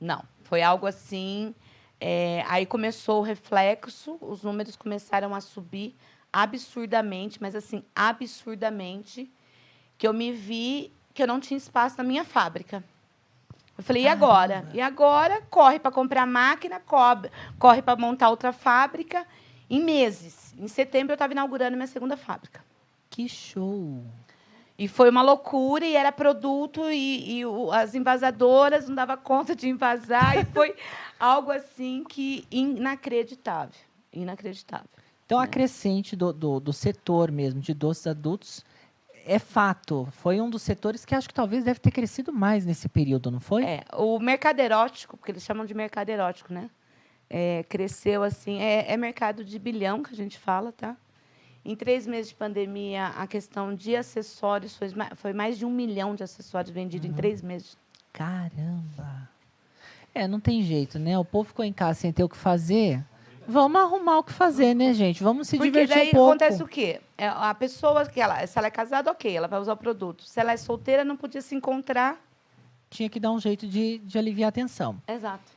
não. 0.00 0.22
Foi 0.44 0.62
algo 0.62 0.86
assim. 0.86 1.52
é, 2.00 2.44
aí 2.46 2.64
começou 2.66 3.18
o 3.18 3.24
reflexo, 3.24 4.16
os 4.20 4.44
números 4.44 4.76
começaram 4.76 5.34
a 5.34 5.40
subir 5.40 5.96
absurdamente, 6.32 7.42
mas 7.42 7.56
assim, 7.56 7.82
absurdamente, 7.96 9.28
que 9.98 10.06
eu 10.06 10.12
me 10.12 10.30
vi 10.30 10.92
que 11.14 11.22
eu 11.22 11.26
não 11.26 11.38
tinha 11.40 11.56
espaço 11.56 11.96
na 11.96 12.04
minha 12.04 12.24
fábrica. 12.24 12.82
Eu 13.78 13.82
falei, 13.84 14.02
e 14.02 14.08
agora? 14.08 14.54
Caramba. 14.56 14.76
E 14.76 14.80
agora? 14.80 15.40
Corre 15.50 15.78
para 15.78 15.90
comprar 15.90 16.26
máquina, 16.26 16.80
cobre, 16.80 17.30
corre 17.58 17.80
para 17.80 17.96
montar 17.98 18.28
outra 18.30 18.52
fábrica 18.52 19.26
em 19.70 19.82
meses. 19.82 20.54
Em 20.58 20.68
setembro 20.68 21.12
eu 21.12 21.14
estava 21.14 21.32
inaugurando 21.32 21.76
minha 21.76 21.86
segunda 21.86 22.16
fábrica. 22.16 22.62
Que 23.10 23.28
show! 23.28 24.02
E 24.76 24.88
foi 24.88 25.08
uma 25.08 25.22
loucura, 25.22 25.86
e 25.86 25.94
era 25.94 26.10
produto, 26.10 26.90
e, 26.90 27.38
e 27.38 27.46
o- 27.46 27.70
as 27.70 27.94
invasadoras 27.94 28.88
não 28.88 28.94
dava 28.96 29.16
conta 29.16 29.54
de 29.54 29.68
invasar, 29.68 30.36
e 30.36 30.44
foi 30.46 30.74
algo 31.18 31.52
assim 31.52 32.02
que 32.08 32.44
inacreditável. 32.50 33.80
Inacreditável. 34.12 34.88
Então, 35.26 35.40
É. 35.40 35.44
a 35.44 35.46
crescente 35.46 36.16
do, 36.16 36.32
do, 36.32 36.58
do 36.60 36.72
setor 36.72 37.30
mesmo 37.30 37.60
de 37.60 37.72
doces 37.72 38.06
adultos 38.08 38.64
é 39.26 39.38
fato. 39.38 40.06
Foi 40.12 40.40
um 40.40 40.48
dos 40.48 40.62
setores 40.62 41.04
que 41.04 41.14
acho 41.14 41.28
que 41.28 41.34
talvez 41.34 41.64
deve 41.64 41.80
ter 41.80 41.90
crescido 41.90 42.32
mais 42.32 42.64
nesse 42.64 42.88
período, 42.88 43.30
não 43.30 43.40
foi? 43.40 43.64
É, 43.64 43.84
o 43.94 44.18
mercado 44.18 44.60
erótico, 44.60 45.16
porque 45.16 45.32
eles 45.32 45.42
chamam 45.42 45.64
de 45.64 45.74
mercado 45.74 46.08
erótico, 46.10 46.52
né? 46.52 46.70
É, 47.28 47.64
cresceu 47.68 48.22
assim, 48.22 48.60
é, 48.60 48.92
é 48.92 48.96
mercado 48.96 49.44
de 49.44 49.58
bilhão 49.58 50.02
que 50.02 50.12
a 50.12 50.16
gente 50.16 50.38
fala, 50.38 50.72
tá? 50.72 50.96
Em 51.64 51.74
três 51.74 52.06
meses 52.06 52.28
de 52.28 52.34
pandemia, 52.34 53.06
a 53.06 53.26
questão 53.26 53.74
de 53.74 53.96
acessórios 53.96 54.76
foi, 54.76 54.88
foi 55.16 55.32
mais 55.32 55.56
de 55.56 55.64
um 55.64 55.70
milhão 55.70 56.14
de 56.14 56.22
acessórios 56.22 56.70
vendidos 56.70 57.08
em 57.08 57.12
três 57.12 57.40
meses. 57.40 57.78
Caramba! 58.12 59.28
É, 60.14 60.28
não 60.28 60.38
tem 60.38 60.62
jeito, 60.62 60.98
né? 60.98 61.18
O 61.18 61.24
povo 61.24 61.48
ficou 61.48 61.64
em 61.64 61.72
casa 61.72 62.00
sem 62.00 62.12
ter 62.12 62.22
o 62.22 62.28
que 62.28 62.36
fazer. 62.36 63.02
Vamos 63.46 63.80
arrumar 63.80 64.18
o 64.18 64.24
que 64.24 64.32
fazer, 64.32 64.74
né, 64.74 64.92
gente? 64.94 65.22
Vamos 65.22 65.48
se 65.48 65.56
Porque 65.56 65.70
divertir 65.70 65.96
daí 65.96 66.08
um 66.08 66.12
pouco. 66.12 66.30
acontece 66.30 66.62
o 66.62 66.68
quê? 66.68 67.00
É, 67.16 67.28
A 67.28 67.54
pessoa, 67.54 68.06
que 68.06 68.20
ela, 68.20 68.46
se 68.46 68.58
ela 68.58 68.68
é 68.68 68.70
casada, 68.70 69.10
ok, 69.10 69.36
ela 69.36 69.46
vai 69.48 69.60
usar 69.60 69.72
o 69.72 69.76
produto. 69.76 70.24
Se 70.24 70.40
ela 70.40 70.52
é 70.52 70.56
solteira, 70.56 71.04
não 71.04 71.16
podia 71.16 71.42
se 71.42 71.54
encontrar. 71.54 72.18
Tinha 72.90 73.08
que 73.08 73.20
dar 73.20 73.32
um 73.32 73.38
jeito 73.40 73.66
de, 73.66 73.98
de 73.98 74.18
aliviar 74.18 74.48
a 74.48 74.52
tensão. 74.52 74.96
Exato. 75.06 75.52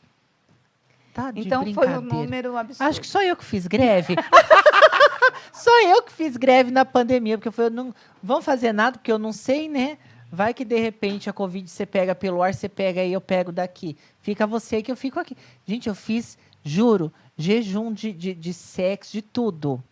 Tá 1.14 1.32
de 1.32 1.42
então 1.42 1.66
foi 1.74 1.88
um 1.88 2.02
número 2.02 2.56
absurdo. 2.56 2.88
Acho 2.88 3.02
que 3.02 3.08
só 3.08 3.24
eu 3.24 3.36
que 3.36 3.44
fiz 3.46 3.66
greve. 3.66 4.16
só 5.52 5.84
eu 5.84 6.02
que 6.04 6.12
fiz 6.12 6.38
greve 6.38 6.70
na 6.70 6.86
pandemia, 6.86 7.38
porque 7.38 7.48
eu 7.48 7.52
falei, 7.52 7.72
eu 7.72 7.76
não 7.76 7.96
vão 8.22 8.42
fazer 8.42 8.72
nada, 8.72 8.98
porque 9.00 9.12
eu 9.12 9.18
não 9.18 9.32
sei, 9.34 9.68
né? 9.68 9.98
Vai 10.32 10.54
que 10.54 10.66
de 10.66 10.78
repente 10.78 11.30
a 11.30 11.34
Covid 11.34 11.68
você 11.70 11.86
pega 11.86 12.14
pelo 12.14 12.44
ar, 12.44 12.54
você 12.54 12.68
pega 12.68 13.02
aí, 13.02 13.14
eu 13.14 13.22
pego 13.22 13.52
daqui. 13.52 13.98
Fica 14.20 14.46
você 14.46 14.82
que 14.84 14.92
eu 14.92 14.96
fico 14.96 15.20
aqui. 15.20 15.36
Gente, 15.66 15.88
eu 15.88 15.96
fiz, 15.96 16.38
juro, 16.68 17.12
jejum 17.38 17.92
de, 17.92 18.12
de, 18.12 18.34
de 18.34 18.54
sexo, 18.54 19.14
de 19.14 19.22
tudo. 19.22 19.84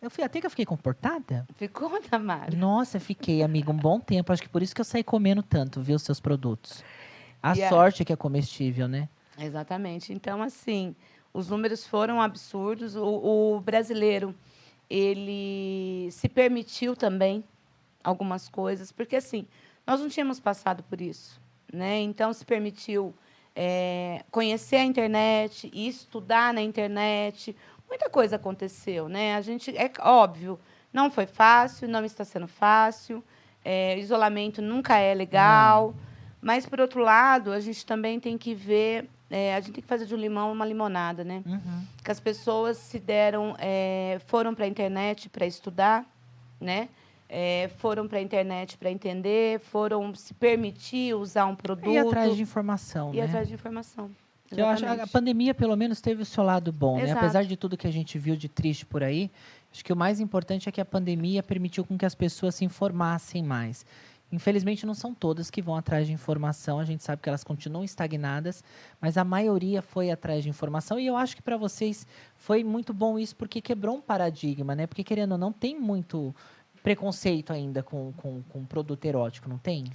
Eu 0.00 0.10
fui 0.10 0.22
até 0.22 0.40
que 0.40 0.46
eu 0.46 0.50
fiquei 0.50 0.66
comportada. 0.66 1.46
Ficou, 1.56 1.90
Tamara? 2.02 2.54
Nossa, 2.56 3.00
fiquei, 3.00 3.42
amiga, 3.42 3.70
um 3.70 3.76
bom 3.76 3.98
tempo. 3.98 4.32
Acho 4.32 4.42
que 4.42 4.48
por 4.48 4.62
isso 4.62 4.74
que 4.74 4.80
eu 4.80 4.84
saí 4.84 5.02
comendo 5.02 5.42
tanto, 5.42 5.80
viu, 5.80 5.98
seus 5.98 6.20
produtos. 6.20 6.84
A 7.42 7.54
sorte 7.68 8.02
é 8.02 8.04
que 8.04 8.12
é 8.12 8.16
comestível, 8.16 8.88
né? 8.88 9.08
Exatamente. 9.38 10.12
Então, 10.12 10.42
assim, 10.42 10.94
os 11.32 11.48
números 11.48 11.86
foram 11.86 12.20
absurdos. 12.20 12.94
O, 12.96 13.56
o 13.56 13.60
brasileiro, 13.60 14.34
ele 14.88 16.08
se 16.12 16.28
permitiu 16.28 16.94
também 16.94 17.42
algumas 18.02 18.48
coisas, 18.48 18.92
porque, 18.92 19.16
assim, 19.16 19.46
nós 19.86 20.00
não 20.00 20.08
tínhamos 20.08 20.38
passado 20.38 20.82
por 20.84 21.00
isso, 21.00 21.40
né? 21.72 22.00
Então, 22.00 22.32
se 22.32 22.44
permitiu 22.44 23.14
é, 23.56 24.22
conhecer 24.30 24.76
a 24.76 24.84
internet, 24.84 25.70
estudar 25.72 26.52
na 26.52 26.60
internet. 26.60 27.56
Muita 27.88 28.10
coisa 28.10 28.36
aconteceu, 28.36 29.08
né? 29.08 29.34
A 29.34 29.40
gente, 29.40 29.74
é 29.76 29.90
óbvio, 30.00 30.60
não 30.92 31.10
foi 31.10 31.26
fácil, 31.26 31.88
não 31.88 32.04
está 32.04 32.22
sendo 32.22 32.46
fácil. 32.46 33.24
É, 33.64 33.98
isolamento 33.98 34.60
nunca 34.60 34.98
é 34.98 35.14
legal. 35.14 35.94
Mas, 36.40 36.66
por 36.66 36.80
outro 36.80 37.00
lado, 37.00 37.50
a 37.50 37.58
gente 37.58 37.84
também 37.86 38.20
tem 38.20 38.36
que 38.36 38.54
ver, 38.54 39.08
é, 39.30 39.54
a 39.54 39.60
gente 39.60 39.72
tem 39.72 39.82
que 39.82 39.88
fazer 39.88 40.04
de 40.04 40.14
um 40.14 40.18
limão 40.18 40.52
uma 40.52 40.66
limonada, 40.66 41.24
né? 41.24 41.42
Uhum. 41.46 41.82
Que 42.04 42.10
as 42.10 42.20
pessoas 42.20 42.76
se 42.76 43.00
deram, 43.00 43.56
é, 43.58 44.20
foram 44.26 44.54
para 44.54 44.66
a 44.66 44.68
internet 44.68 45.30
para 45.30 45.46
estudar, 45.46 46.04
né? 46.60 46.90
É, 47.28 47.68
foram 47.78 48.06
para 48.06 48.18
a 48.18 48.22
internet 48.22 48.78
para 48.78 48.90
entender, 48.90 49.58
foram 49.60 50.14
se 50.14 50.32
permitir 50.34 51.14
usar 51.14 51.46
um 51.46 51.56
produto 51.56 51.90
E 51.90 51.98
atrás 51.98 52.36
de 52.36 52.42
informação, 52.42 53.12
e 53.12 53.16
né? 53.16 53.24
atrás 53.24 53.48
de 53.48 53.54
informação. 53.54 54.10
Que 54.48 54.60
eu 54.60 54.66
acho 54.66 54.84
a 54.84 54.88
Exatamente. 54.88 55.12
pandemia, 55.12 55.54
pelo 55.54 55.76
menos, 55.76 56.00
teve 56.00 56.22
o 56.22 56.24
seu 56.24 56.44
lado 56.44 56.70
bom, 56.72 56.96
né? 56.96 57.04
Exato. 57.04 57.18
Apesar 57.18 57.44
de 57.44 57.56
tudo 57.56 57.76
que 57.76 57.86
a 57.86 57.90
gente 57.90 58.16
viu 58.16 58.36
de 58.36 58.48
triste 58.48 58.86
por 58.86 59.02
aí, 59.02 59.28
acho 59.72 59.84
que 59.84 59.92
o 59.92 59.96
mais 59.96 60.20
importante 60.20 60.68
é 60.68 60.72
que 60.72 60.80
a 60.80 60.84
pandemia 60.84 61.42
permitiu 61.42 61.84
com 61.84 61.98
que 61.98 62.06
as 62.06 62.14
pessoas 62.14 62.54
se 62.54 62.64
informassem 62.64 63.42
mais. 63.42 63.84
Infelizmente, 64.30 64.84
não 64.84 64.94
são 64.94 65.14
todas 65.14 65.50
que 65.50 65.62
vão 65.62 65.76
atrás 65.76 66.06
de 66.06 66.12
informação, 66.12 66.80
a 66.80 66.84
gente 66.84 67.02
sabe 67.02 67.22
que 67.22 67.28
elas 67.28 67.44
continuam 67.44 67.84
estagnadas, 67.84 68.62
mas 69.00 69.16
a 69.16 69.22
maioria 69.22 69.80
foi 69.80 70.10
atrás 70.10 70.42
de 70.42 70.48
informação 70.48 70.98
e 70.98 71.06
eu 71.06 71.16
acho 71.16 71.36
que 71.36 71.42
para 71.42 71.56
vocês 71.56 72.06
foi 72.36 72.64
muito 72.64 72.92
bom 72.92 73.18
isso 73.18 73.36
porque 73.36 73.60
quebrou 73.60 73.96
um 73.96 74.00
paradigma, 74.00 74.74
né? 74.74 74.86
Porque, 74.86 75.04
querendo 75.04 75.32
ou 75.32 75.38
não, 75.38 75.52
tem 75.52 75.78
muito 75.78 76.34
preconceito 76.86 77.52
ainda 77.52 77.82
com, 77.82 78.12
com, 78.12 78.42
com 78.42 78.64
produto 78.64 79.04
erótico, 79.04 79.48
não 79.48 79.58
tem? 79.58 79.86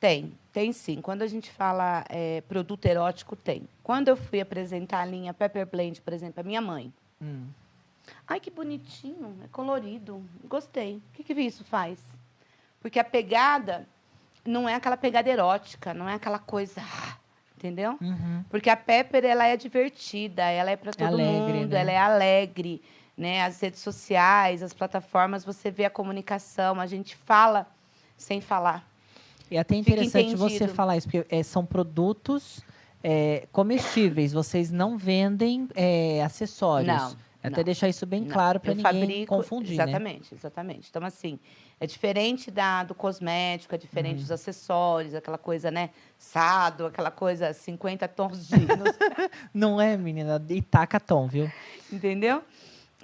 Tem, 0.00 0.32
tem 0.50 0.72
sim. 0.72 0.98
Quando 1.02 1.20
a 1.20 1.26
gente 1.26 1.50
fala 1.50 2.06
é, 2.08 2.40
produto 2.48 2.86
erótico, 2.86 3.36
tem. 3.36 3.68
Quando 3.82 4.08
eu 4.08 4.16
fui 4.16 4.40
apresentar 4.40 5.00
a 5.00 5.04
linha 5.04 5.34
Pepper 5.34 5.66
Blend, 5.66 6.00
por 6.00 6.14
exemplo, 6.14 6.40
a 6.40 6.42
minha 6.42 6.62
mãe. 6.62 6.90
Hum. 7.20 7.48
Ai, 8.26 8.40
que 8.40 8.50
bonitinho, 8.50 9.36
é 9.44 9.48
colorido. 9.48 10.24
Gostei. 10.48 10.96
O 10.96 11.02
que, 11.12 11.22
que 11.22 11.34
isso 11.34 11.64
faz? 11.64 11.98
Porque 12.80 12.98
a 12.98 13.04
pegada 13.04 13.86
não 14.42 14.66
é 14.66 14.74
aquela 14.74 14.96
pegada 14.96 15.28
erótica, 15.28 15.92
não 15.92 16.08
é 16.08 16.14
aquela 16.14 16.38
coisa. 16.38 16.80
Entendeu? 17.58 17.98
Uhum. 18.00 18.42
Porque 18.48 18.70
a 18.70 18.76
Pepper 18.76 19.22
ela 19.26 19.46
é 19.46 19.54
divertida, 19.54 20.44
ela 20.44 20.70
é 20.70 20.76
para 20.76 20.92
todo 20.92 21.08
Alegre, 21.08 21.58
mundo, 21.58 21.72
né? 21.72 21.80
ela 21.80 21.92
é 21.92 21.98
alegre, 21.98 22.82
né? 23.16 23.42
As 23.44 23.60
redes 23.60 23.80
sociais, 23.80 24.62
as 24.62 24.72
plataformas, 24.72 25.44
você 25.44 25.70
vê 25.70 25.84
a 25.84 25.90
comunicação, 25.90 26.80
a 26.80 26.86
gente 26.86 27.14
fala 27.16 27.66
sem 28.16 28.40
falar. 28.40 28.88
E 29.50 29.56
é 29.56 29.60
até 29.60 29.74
interessante 29.76 30.36
você 30.36 30.66
falar 30.68 30.96
isso, 30.96 31.08
porque 31.10 31.26
é, 31.28 31.42
são 31.42 31.64
produtos 31.66 32.64
é, 33.04 33.46
comestíveis, 33.52 34.32
vocês 34.32 34.70
não 34.70 34.96
vendem 34.96 35.68
é, 35.74 36.22
acessórios. 36.24 36.86
Não, 36.88 37.16
Até 37.42 37.56
não, 37.58 37.64
deixar 37.64 37.88
isso 37.88 38.06
bem 38.06 38.22
Não, 38.22 38.28
claro 38.28 38.58
para 38.60 38.72
ninguém 38.72 39.00
fabrico- 39.02 39.26
confundir, 39.36 39.76
né? 39.76 39.82
Exatamente, 39.84 40.34
exatamente. 40.34 40.88
Então, 40.88 41.04
assim, 41.04 41.38
é 41.80 41.86
diferente 41.86 42.50
da, 42.50 42.84
do 42.84 42.94
cosmético, 42.94 43.74
é 43.74 43.78
diferente 43.78 44.18
Uhum. 44.18 44.22
dos 44.22 44.30
acessórios, 44.30 45.14
aquela 45.14 45.36
coisa, 45.38 45.70
né? 45.70 45.90
Sado, 46.16 46.86
aquela 46.86 47.10
coisa 47.10 47.52
50 47.52 48.06
tons 48.08 48.46
de 48.46 48.54
Não 49.52 49.78
é, 49.80 49.96
menina? 49.98 50.42
E 50.48 50.62
taca 50.62 50.98
tom, 51.00 51.26
viu? 51.26 51.50
entendeu? 51.92 52.42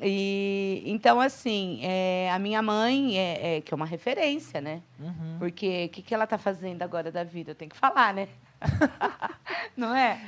E, 0.01 0.83
então, 0.87 1.21
assim, 1.21 1.81
é, 1.83 2.31
a 2.31 2.39
minha 2.39 2.63
mãe, 2.63 3.19
é, 3.19 3.57
é, 3.57 3.61
que 3.61 3.75
é 3.75 3.77
uma 3.77 3.87
referência, 3.87 4.61
né? 4.61 4.83
Uhum. 4.99 5.37
Porque 5.39 5.87
o 5.87 5.89
que, 5.89 6.03
que 6.03 6.15
ela 6.15 6.25
está 6.25 6.39
fazendo 6.39 6.83
agora 6.83 7.11
da 7.11 7.25
vida? 7.25 7.51
Eu 7.51 7.55
tenho 7.55 7.71
que 7.71 7.77
falar, 7.77 8.15
né? 8.15 8.29
Não 9.77 9.95
é? 9.95 10.25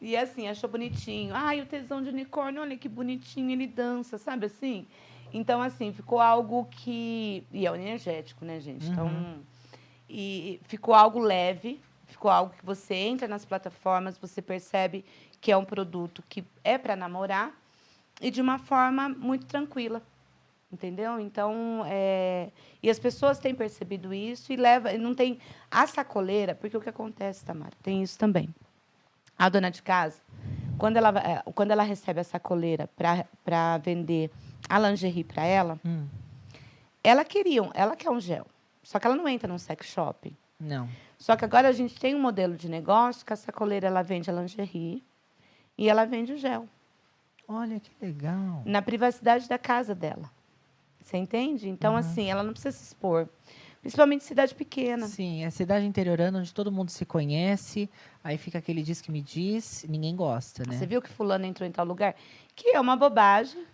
E 0.00 0.16
assim, 0.16 0.48
achou 0.48 0.68
bonitinho. 0.68 1.32
Ai, 1.34 1.60
o 1.60 1.66
tesão 1.66 2.02
de 2.02 2.08
unicórnio, 2.08 2.60
olha 2.60 2.76
que 2.76 2.88
bonitinho, 2.88 3.50
ele 3.50 3.66
dança, 3.66 4.18
sabe 4.18 4.46
assim? 4.46 4.86
Então, 5.32 5.62
assim, 5.62 5.92
ficou 5.92 6.20
algo 6.20 6.66
que. 6.66 7.46
E 7.52 7.66
é 7.66 7.70
um 7.70 7.76
energético, 7.76 8.44
né, 8.44 8.58
gente? 8.60 8.88
Então. 8.88 9.06
Uhum. 9.06 9.40
E 10.08 10.60
ficou 10.64 10.94
algo 10.94 11.18
leve, 11.18 11.80
ficou 12.06 12.30
algo 12.30 12.52
que 12.58 12.66
você 12.66 12.94
entra 12.94 13.26
nas 13.26 13.44
plataformas, 13.44 14.18
você 14.18 14.42
percebe 14.42 15.04
que 15.40 15.50
é 15.50 15.56
um 15.56 15.64
produto 15.64 16.22
que 16.28 16.44
é 16.62 16.76
para 16.76 16.94
namorar 16.94 17.61
e 18.22 18.30
de 18.30 18.40
uma 18.40 18.58
forma 18.58 19.08
muito 19.08 19.44
tranquila. 19.46 20.00
Entendeu? 20.72 21.20
Então, 21.20 21.84
é... 21.86 22.48
e 22.82 22.88
as 22.88 22.98
pessoas 22.98 23.38
têm 23.38 23.54
percebido 23.54 24.14
isso 24.14 24.50
e 24.52 24.56
leva, 24.56 24.90
e 24.92 24.96
não 24.96 25.14
tem 25.14 25.38
a 25.70 25.86
sacoleira, 25.86 26.54
porque 26.54 26.74
o 26.74 26.80
que 26.80 26.88
acontece, 26.88 27.44
Tamara, 27.44 27.72
tem 27.82 28.02
isso 28.02 28.18
também. 28.18 28.48
A 29.38 29.50
dona 29.50 29.70
de 29.70 29.82
casa, 29.82 30.18
quando 30.78 30.96
ela, 30.96 31.10
eh, 31.18 31.42
quando 31.54 31.72
ela 31.72 31.82
recebe 31.82 32.20
a 32.20 32.24
sacoleira 32.24 32.88
para 33.44 33.78
vender 33.78 34.30
a 34.66 34.78
lingerie 34.78 35.24
para 35.24 35.44
ela, 35.44 35.78
Hum, 35.84 36.06
ela 37.04 37.22
queria, 37.24 37.68
ela 37.74 37.94
quer 37.94 38.10
um 38.10 38.20
gel. 38.20 38.46
Só 38.82 38.98
que 38.98 39.06
ela 39.06 39.16
não 39.16 39.28
entra 39.28 39.46
num 39.48 39.58
sex 39.58 39.86
shop. 39.86 40.34
não. 40.58 40.88
Só 41.18 41.36
que 41.36 41.44
agora 41.44 41.68
a 41.68 41.72
gente 41.72 42.00
tem 42.00 42.16
um 42.16 42.20
modelo 42.20 42.56
de 42.56 42.68
negócio 42.68 43.24
que 43.24 43.32
a 43.32 43.36
sacoleira 43.36 43.86
ela 43.86 44.02
vende 44.02 44.28
a 44.28 44.32
lingerie 44.32 45.04
e 45.78 45.88
ela 45.88 46.04
vende 46.04 46.32
o 46.32 46.36
gel 46.36 46.66
Olha 47.52 47.78
que 47.80 47.90
legal. 48.00 48.62
na 48.64 48.80
privacidade 48.82 49.48
da 49.48 49.58
casa 49.58 49.94
dela. 49.94 50.30
Você 51.00 51.16
entende? 51.16 51.68
Então, 51.68 51.92
Uhum. 51.92 51.98
assim, 51.98 52.30
ela 52.30 52.42
não 52.42 52.52
precisa 52.52 52.76
se 52.76 52.84
expor. 52.84 53.28
Principalmente 53.80 54.22
cidade 54.22 54.54
pequena. 54.54 55.06
Sim, 55.08 55.44
é 55.44 55.50
cidade 55.50 55.84
interiorana 55.84 56.38
onde 56.38 56.54
todo 56.54 56.70
mundo 56.70 56.90
se 56.90 57.04
conhece, 57.04 57.90
aí 58.22 58.38
fica 58.38 58.58
aquele 58.58 58.80
diz 58.82 59.00
que 59.00 59.10
me 59.10 59.20
diz, 59.20 59.84
ninguém 59.88 60.14
gosta, 60.14 60.62
né? 60.64 60.76
Você 60.76 60.86
viu 60.86 61.02
que 61.02 61.10
fulano 61.10 61.44
entrou 61.44 61.68
em 61.68 61.72
tal 61.72 61.84
lugar? 61.84 62.14
Que 62.54 62.76
é 62.76 62.80
uma 62.80 62.94
bobagem, 62.94 63.64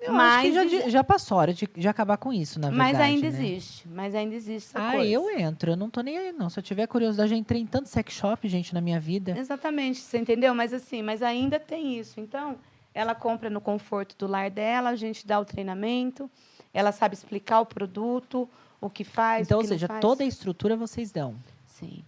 Eu 0.00 0.14
mas, 0.14 0.56
acho 0.56 0.68
que 0.68 0.80
já, 0.80 0.88
já 0.88 1.04
passou 1.04 1.36
a 1.36 1.40
hora 1.42 1.52
de, 1.54 1.68
de 1.76 1.86
acabar 1.86 2.16
com 2.16 2.32
isso, 2.32 2.58
na 2.58 2.70
verdade. 2.70 2.92
mas 2.94 3.00
ainda 3.00 3.30
né? 3.30 3.44
existe. 3.44 3.86
Mas 3.86 4.14
ainda 4.14 4.34
existe 4.34 4.68
essa 4.70 4.78
Ah, 4.88 4.92
coisa. 4.92 5.06
eu 5.12 5.30
entro, 5.38 5.72
eu 5.72 5.76
não 5.76 5.90
tô 5.90 6.00
nem 6.00 6.16
aí, 6.16 6.32
não. 6.32 6.48
Se 6.48 6.58
eu 6.58 6.62
tiver 6.62 6.86
curiosidade, 6.86 7.26
eu 7.30 7.36
já 7.36 7.38
entrei 7.38 7.60
em 7.60 7.66
tanto 7.66 7.90
sex 7.90 8.14
shop, 8.14 8.48
gente, 8.48 8.72
na 8.72 8.80
minha 8.80 8.98
vida. 8.98 9.36
Exatamente, 9.36 10.00
você 10.00 10.16
entendeu? 10.16 10.54
Mas 10.54 10.72
assim, 10.72 11.02
mas 11.02 11.22
ainda 11.22 11.60
tem 11.60 11.98
isso. 11.98 12.18
Então, 12.18 12.56
ela 12.94 13.14
compra 13.14 13.48
no 13.48 13.60
conforto 13.60 14.16
do 14.16 14.26
lar 14.26 14.50
dela, 14.50 14.90
a 14.90 14.96
gente 14.96 15.26
dá 15.26 15.40
o 15.40 15.44
treinamento, 15.44 16.30
ela 16.72 16.92
sabe 16.92 17.14
explicar 17.14 17.60
o 17.60 17.66
produto, 17.66 18.48
o 18.80 18.90
que 18.90 19.04
faz, 19.04 19.46
Então, 19.46 19.58
o 19.58 19.60
ou 19.60 19.64
que 19.64 19.70
não 19.70 19.78
seja, 19.78 20.00
toda 20.00 20.24
a 20.24 20.26
estrutura 20.26 20.76
vocês 20.76 21.10
dão. 21.10 21.34
Sim. 21.66 22.04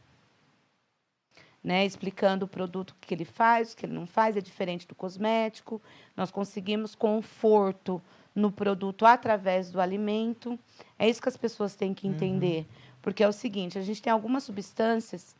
Né, 1.62 1.86
explicando 1.86 2.44
o 2.44 2.48
produto 2.48 2.90
o 2.90 2.94
que 3.00 3.14
ele 3.14 3.24
faz, 3.24 3.72
o 3.72 3.76
que 3.76 3.86
ele 3.86 3.94
não 3.94 4.06
faz, 4.06 4.36
é 4.36 4.40
diferente 4.40 4.86
do 4.86 4.94
cosmético. 4.94 5.80
Nós 6.14 6.30
conseguimos 6.30 6.94
conforto 6.94 8.02
no 8.34 8.52
produto 8.52 9.06
através 9.06 9.70
do 9.70 9.80
alimento. 9.80 10.58
É 10.98 11.08
isso 11.08 11.22
que 11.22 11.28
as 11.28 11.38
pessoas 11.38 11.74
têm 11.74 11.94
que 11.94 12.06
entender. 12.06 12.66
Porque 13.00 13.24
é 13.24 13.28
o 13.28 13.32
seguinte, 13.32 13.78
a 13.78 13.82
gente 13.82 14.02
tem 14.02 14.12
algumas 14.12 14.42
substâncias 14.42 15.34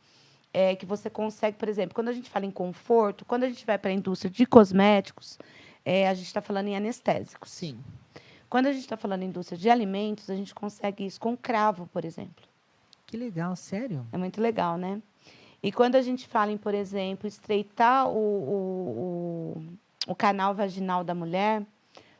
é, 0.55 0.73
que 0.73 0.85
você 0.85 1.09
consegue, 1.09 1.57
por 1.57 1.67
exemplo, 1.67 1.93
quando 1.93 2.07
a 2.07 2.13
gente 2.13 2.29
fala 2.29 2.45
em 2.45 2.51
conforto, 2.51 3.25
quando 3.25 3.43
a 3.43 3.49
gente 3.49 3.65
vai 3.65 3.77
para 3.77 3.91
a 3.91 3.93
indústria 3.93 4.31
de 4.31 4.45
cosméticos, 4.45 5.37
é, 5.83 6.07
a 6.07 6.13
gente 6.13 6.27
está 6.27 6.41
falando 6.41 6.67
em 6.67 6.77
anestésicos. 6.77 7.51
Sim. 7.51 7.77
Quando 8.49 8.67
a 8.67 8.71
gente 8.71 8.83
está 8.83 8.95
falando 8.95 9.23
em 9.23 9.25
indústria 9.25 9.57
de 9.57 9.69
alimentos, 9.69 10.29
a 10.29 10.35
gente 10.35 10.55
consegue 10.55 11.05
isso 11.05 11.19
com 11.19 11.35
cravo, 11.35 11.89
por 11.91 12.05
exemplo. 12.05 12.45
Que 13.05 13.17
legal, 13.17 13.53
sério? 13.57 14.07
É 14.13 14.17
muito 14.17 14.39
legal, 14.39 14.77
né? 14.77 15.01
E 15.61 15.73
quando 15.73 15.95
a 15.95 16.01
gente 16.01 16.25
fala 16.25 16.53
em, 16.53 16.57
por 16.57 16.73
exemplo, 16.73 17.27
estreitar 17.27 18.07
o, 18.07 18.17
o, 18.17 19.57
o, 20.07 20.11
o 20.11 20.15
canal 20.15 20.55
vaginal 20.55 21.03
da 21.03 21.13
mulher, 21.13 21.63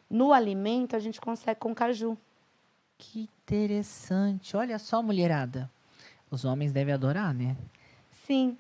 no 0.10 0.34
alimento 0.34 0.94
a 0.94 1.00
gente 1.00 1.22
consegue 1.22 1.62
com 1.62 1.74
caju. 1.74 2.18
Que 2.98 3.22
interessante. 3.22 4.58
Olha 4.58 4.78
só, 4.78 5.02
mulherada. 5.02 5.72
Os 6.30 6.44
homens 6.44 6.74
devem 6.74 6.94
adorar, 6.94 7.34
né? 7.34 7.56
Sim. 8.26 8.58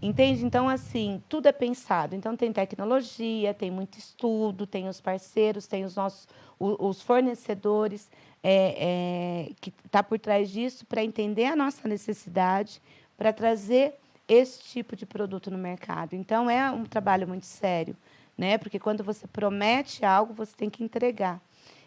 Entende? 0.00 0.44
Então, 0.44 0.68
assim, 0.68 1.22
tudo 1.28 1.46
é 1.46 1.52
pensado. 1.52 2.16
Então, 2.16 2.36
tem 2.36 2.52
tecnologia, 2.52 3.54
tem 3.54 3.70
muito 3.70 3.98
estudo, 3.98 4.66
tem 4.66 4.88
os 4.88 5.00
parceiros, 5.00 5.66
tem 5.66 5.84
os 5.84 5.94
nossos 5.94 6.26
os 6.58 7.02
fornecedores 7.02 8.08
é, 8.40 9.48
é, 9.48 9.52
que 9.60 9.72
está 9.84 10.00
por 10.00 10.16
trás 10.16 10.48
disso 10.48 10.86
para 10.86 11.02
entender 11.02 11.46
a 11.46 11.56
nossa 11.56 11.88
necessidade, 11.88 12.80
para 13.16 13.32
trazer 13.32 13.94
esse 14.28 14.62
tipo 14.62 14.94
de 14.94 15.04
produto 15.04 15.50
no 15.50 15.58
mercado. 15.58 16.14
Então, 16.14 16.48
é 16.48 16.70
um 16.70 16.84
trabalho 16.84 17.26
muito 17.26 17.46
sério, 17.46 17.96
né? 18.38 18.58
Porque 18.58 18.78
quando 18.78 19.02
você 19.02 19.26
promete 19.26 20.04
algo, 20.04 20.32
você 20.32 20.54
tem 20.56 20.70
que 20.70 20.84
entregar. 20.84 21.40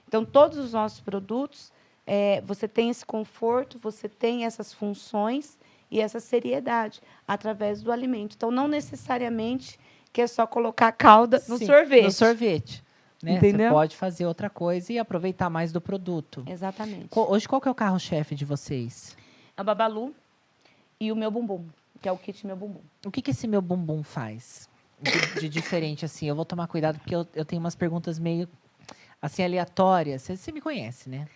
Então, 0.07 0.25
todos 0.25 0.57
os 0.57 0.73
nossos 0.73 0.99
produtos, 0.99 1.71
é, 2.05 2.41
você 2.41 2.67
tem 2.67 2.89
esse 2.89 3.05
conforto, 3.05 3.79
você 3.79 4.09
tem 4.09 4.45
essas 4.45 4.73
funções 4.73 5.57
e 5.89 6.01
essa 6.01 6.19
seriedade 6.19 7.01
através 7.27 7.81
do 7.81 7.91
alimento. 7.91 8.35
Então, 8.35 8.51
não 8.51 8.67
necessariamente 8.67 9.79
que 10.11 10.21
é 10.21 10.27
só 10.27 10.47
colocar 10.47 10.87
a 10.87 10.91
calda 10.91 11.43
no 11.47 11.57
Sim, 11.57 11.65
sorvete. 11.65 12.03
No 12.05 12.11
sorvete. 12.11 12.83
Né? 13.21 13.33
Entendeu? 13.33 13.69
Você 13.69 13.73
pode 13.73 13.95
fazer 13.97 14.25
outra 14.25 14.49
coisa 14.49 14.93
e 14.93 14.99
aproveitar 14.99 15.49
mais 15.49 15.71
do 15.71 15.81
produto. 15.81 16.45
Exatamente. 16.47 17.09
Hoje, 17.11 17.47
qual 17.47 17.59
que 17.59 17.67
é 17.67 17.71
o 17.71 17.75
carro-chefe 17.75 18.35
de 18.35 18.45
vocês? 18.45 19.15
A 19.57 19.63
Babalu 19.63 20.13
e 20.99 21.11
o 21.11 21.15
meu 21.15 21.31
bumbum, 21.31 21.65
que 22.01 22.07
é 22.07 22.11
o 22.11 22.17
kit 22.17 22.45
meu 22.45 22.55
bumbum. 22.55 22.81
O 23.05 23.11
que, 23.11 23.21
que 23.21 23.31
esse 23.31 23.47
meu 23.47 23.61
bumbum 23.61 24.03
faz 24.03 24.69
de, 25.01 25.39
de 25.41 25.49
diferente, 25.49 26.05
assim? 26.05 26.27
Eu 26.27 26.35
vou 26.35 26.45
tomar 26.45 26.67
cuidado, 26.67 26.99
porque 26.99 27.15
eu, 27.15 27.27
eu 27.33 27.43
tenho 27.43 27.59
umas 27.59 27.75
perguntas 27.75 28.19
meio, 28.19 28.47
assim, 29.21 29.43
aleatórias. 29.43 30.21
Você, 30.21 30.37
você 30.37 30.51
me 30.51 30.61
conhece, 30.61 31.09
né? 31.09 31.27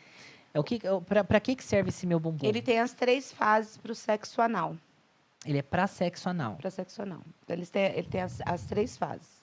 É 0.54 0.60
o 0.60 0.64
que, 0.64 0.80
pra, 1.08 1.24
pra 1.24 1.40
que, 1.40 1.56
que 1.56 1.64
serve 1.64 1.90
esse 1.90 2.08
meu 2.08 2.20
bumbum? 2.20 2.46
Ele 2.48 2.62
tem 2.62 2.80
as 2.80 2.94
três 2.94 3.32
fases 3.32 3.78
para 3.78 3.92
o 3.92 3.96
sexo 3.96 4.42
anal. 4.42 4.76
Ele 5.46 5.58
é 5.60 5.62
pra 5.62 5.88
sexo 5.88 6.28
anal. 6.30 6.56
Para 6.56 6.70
sexo 6.70 7.02
anal. 7.02 7.22
Eles 7.48 7.70
têm, 7.70 7.84
ele 7.96 8.08
tem 8.08 8.22
as, 8.22 8.42
as 8.46 8.64
três 8.66 8.98
fases. 8.98 9.40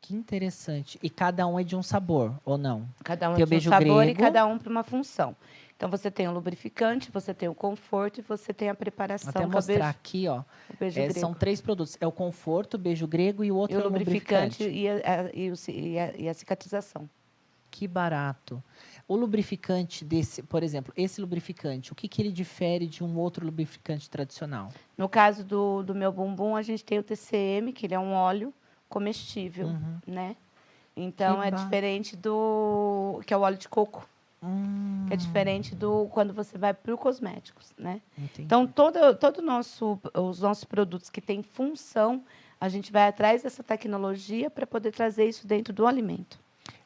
Que 0.00 0.14
interessante. 0.14 0.98
E 1.02 1.08
cada 1.08 1.46
um 1.46 1.58
é 1.58 1.64
de 1.64 1.74
um 1.74 1.82
sabor, 1.82 2.34
ou 2.44 2.58
não? 2.58 2.86
Cada 3.02 3.30
um 3.30 3.34
Tem 3.34 3.42
é 3.42 3.46
de 3.46 3.68
um 3.68 3.70
sabor 3.72 4.02
e 4.02 4.06
grego. 4.08 4.20
cada 4.20 4.46
um 4.46 4.58
para 4.58 4.68
uma 4.70 4.84
função. 4.84 5.34
Então 5.76 5.88
você 5.90 6.10
tem 6.10 6.28
o 6.28 6.32
lubrificante, 6.32 7.10
você 7.10 7.32
tem 7.34 7.48
o 7.48 7.54
conforto 7.54 8.20
e 8.20 8.22
você 8.22 8.52
tem 8.52 8.68
a 8.68 8.74
preparação 8.74 9.30
Até 9.30 9.40
com 9.40 9.46
a 9.46 9.48
mostrar 9.48 9.74
beijo, 9.74 9.88
aqui, 9.88 10.28
ó. 10.28 10.40
o 10.72 10.76
beijo 10.78 11.00
É, 11.00 11.04
grego. 11.04 11.18
são 11.20 11.32
três 11.34 11.60
produtos. 11.62 11.96
É 12.00 12.06
o 12.06 12.12
conforto, 12.12 12.74
o 12.74 12.78
beijo 12.78 13.06
grego 13.08 13.42
e 13.42 13.50
o 13.50 13.56
outro 13.56 13.74
e 13.74 13.78
o 13.78 13.80
é 13.80 13.86
o 13.86 13.88
lubrificante, 13.88 14.62
lubrificante. 14.62 14.68
E, 14.70 14.88
a, 14.88 15.30
e 15.34 15.50
o 15.50 15.54
e 15.70 15.98
a- 15.98 16.16
e 16.16 16.28
a 16.28 16.34
cicatrização. 16.34 17.08
Que 17.70 17.88
barato. 17.88 18.62
O 19.06 19.16
lubrificante 19.16 20.04
desse, 20.04 20.42
por 20.42 20.62
exemplo, 20.62 20.92
esse 20.96 21.20
lubrificante, 21.20 21.92
o 21.92 21.94
que, 21.94 22.08
que 22.08 22.22
ele 22.22 22.32
difere 22.32 22.86
de 22.86 23.04
um 23.04 23.18
outro 23.18 23.44
lubrificante 23.44 24.08
tradicional? 24.08 24.70
No 24.96 25.08
caso 25.08 25.44
do, 25.44 25.82
do 25.82 25.94
meu 25.94 26.10
bumbum, 26.10 26.56
a 26.56 26.62
gente 26.62 26.82
tem 26.84 26.98
o 26.98 27.02
TCM, 27.02 27.72
que 27.72 27.84
ele 27.86 27.94
é 27.94 27.98
um 27.98 28.14
óleo 28.14 28.52
comestível, 28.88 29.66
Uhum. 29.68 29.98
né? 30.06 30.36
Então 30.96 31.40
Que 31.40 31.48
é 31.48 31.50
ba- 31.50 31.56
diferente 31.56 32.16
do 32.16 33.20
que 33.26 33.34
é 33.34 33.36
o 33.36 33.40
óleo 33.40 33.58
de 33.58 33.68
coco, 33.68 34.08
Hum, 34.42 35.04
que 35.08 35.14
é 35.14 35.16
diferente 35.16 35.74
do 35.74 36.06
quando 36.12 36.32
você 36.32 36.56
vai 36.56 36.72
para 36.72 36.94
os 36.94 37.00
cosméticos, 37.00 37.72
né? 37.76 38.00
entendi. 38.16 38.42
Então 38.42 38.66
todo 38.66 39.14
todo 39.16 39.42
nosso 39.42 39.98
os 40.14 40.40
nossos 40.40 40.64
produtos 40.64 41.10
que 41.10 41.20
têm 41.20 41.42
função, 41.42 42.24
a 42.60 42.68
gente 42.68 42.90
vai 42.92 43.08
atrás 43.08 43.42
dessa 43.42 43.62
tecnologia 43.62 44.48
para 44.48 44.66
poder 44.66 44.92
trazer 44.92 45.28
isso 45.28 45.46
dentro 45.46 45.72
do 45.74 45.86
alimento. 45.86 46.38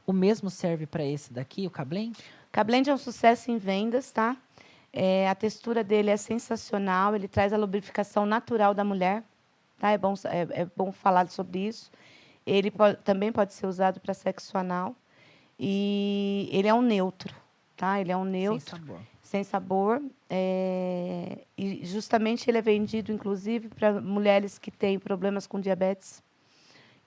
O 0.08 0.12
mesmo 0.12 0.48
serve 0.48 0.86
para 0.86 1.04
esse 1.04 1.30
daqui, 1.32 1.66
o 1.66 1.70
Cablend? 1.70 2.18
Cablend 2.50 2.88
é 2.88 2.94
um 2.94 2.98
sucesso 2.98 3.50
em 3.50 3.58
vendas, 3.58 4.10
tá? 4.10 4.34
É, 4.90 5.28
a 5.28 5.34
textura 5.34 5.84
dele 5.84 6.08
é 6.08 6.16
sensacional, 6.16 7.14
ele 7.14 7.28
traz 7.28 7.52
a 7.52 7.58
lubrificação 7.58 8.24
natural 8.24 8.72
da 8.72 8.82
mulher, 8.82 9.22
tá? 9.78 9.90
É 9.90 9.98
bom, 9.98 10.14
é, 10.24 10.62
é 10.62 10.66
bom 10.74 10.90
falar 10.90 11.28
sobre 11.28 11.66
isso. 11.68 11.90
Ele 12.46 12.70
po- 12.70 12.94
também 13.04 13.30
pode 13.30 13.52
ser 13.52 13.66
usado 13.66 14.00
para 14.00 14.14
sexo 14.14 14.56
anal 14.56 14.96
e 15.60 16.48
ele 16.50 16.68
é 16.68 16.72
um 16.72 16.80
neutro, 16.80 17.34
tá? 17.76 18.00
Ele 18.00 18.10
é 18.10 18.16
um 18.16 18.24
Sem 18.24 18.32
neutro, 18.32 18.70
sabor. 18.70 19.00
sem 19.22 19.44
sabor, 19.44 20.02
é, 20.30 21.40
e 21.56 21.84
justamente 21.84 22.48
ele 22.48 22.56
é 22.56 22.62
vendido, 22.62 23.12
inclusive, 23.12 23.68
para 23.68 24.00
mulheres 24.00 24.58
que 24.58 24.70
têm 24.70 24.98
problemas 24.98 25.46
com 25.46 25.60
diabetes, 25.60 26.22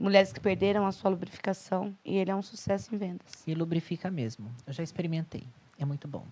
mulheres 0.02 0.34
que 0.34 0.39
perderam 0.39 0.86
a 0.86 0.91
sua 0.91 1.12
lubrificação, 1.12 1.95
e 2.04 2.18
ele 2.18 2.32
é 2.32 2.36
um 2.36 2.41
sucesso 2.41 2.93
em 2.93 2.97
vendas. 2.97 3.43
E 3.45 3.54
lubrifica 3.54 4.10
mesmo. 4.10 4.52
Eu 4.66 4.74
já 4.74 4.82
experimentei. 4.84 5.43
É 5.78 5.86
muito 5.86 6.08
bom. 6.08 6.26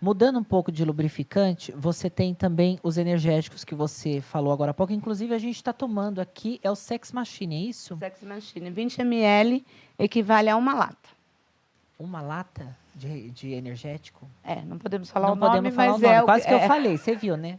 Mudando 0.00 0.38
um 0.38 0.44
pouco 0.44 0.70
de 0.70 0.84
lubrificante, 0.84 1.72
você 1.72 2.10
tem 2.10 2.34
também 2.34 2.78
os 2.82 2.98
energéticos 2.98 3.64
que 3.64 3.74
você 3.74 4.20
falou 4.20 4.52
agora 4.52 4.72
há 4.72 4.74
pouco. 4.74 4.92
Inclusive, 4.92 5.34
a 5.34 5.38
gente 5.38 5.56
está 5.56 5.72
tomando 5.72 6.20
aqui, 6.20 6.60
é 6.62 6.70
o 6.70 6.74
Sex 6.74 7.12
Machine, 7.12 7.56
é 7.56 7.60
isso? 7.70 7.96
Sex 7.96 8.22
Machine, 8.22 8.70
20 8.70 9.00
ml 9.00 9.64
equivale 9.98 10.50
a 10.50 10.56
uma 10.56 10.74
lata. 10.74 11.08
Uma 11.98 12.20
lata 12.20 12.76
de, 12.94 13.30
de 13.30 13.52
energético? 13.52 14.28
É, 14.44 14.62
não 14.62 14.78
podemos 14.78 15.10
falar 15.10 15.28
não 15.28 15.34
o 15.34 15.36
nome, 15.36 15.50
podemos 15.50 15.74
falar 15.74 15.92
mas 15.92 15.98
o 15.98 16.02
nome. 16.02 16.14
é 16.14 16.22
o 16.22 16.24
Quase 16.24 16.46
que 16.46 16.52
eu 16.52 16.58
é. 16.58 16.68
falei, 16.68 16.98
você 16.98 17.16
viu, 17.16 17.36
né? 17.36 17.58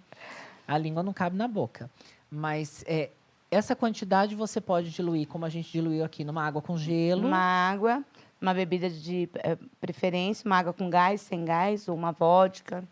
A 0.68 0.78
língua 0.78 1.02
não 1.02 1.14
cabe 1.14 1.36
na 1.36 1.48
boca. 1.48 1.90
Mas 2.30 2.84
é, 2.88 3.10
essa 3.50 3.76
quantidade 3.76 4.36
você 4.36 4.60
pode 4.60 4.90
diluir, 4.92 5.28
como 5.28 5.46
a 5.46 5.50
gente 5.50 5.72
diluiu 5.72 6.04
aqui, 6.04 6.24
numa 6.24 6.46
água 6.46 6.62
com 6.62 6.78
gelo. 6.78 7.28
Uma 7.28 7.38
água, 7.38 8.04
uma 8.42 8.54
bebida 8.54 8.90
de 8.90 9.30
eh, 9.36 9.58
preferência, 9.80 10.46
uma 10.46 10.58
água 10.58 10.74
com 10.74 10.90
gás, 10.90 11.22
sem 11.22 11.46
gás, 11.46 11.88
ou 11.88 11.96
uma 11.96 12.12
vodka. 12.12 12.84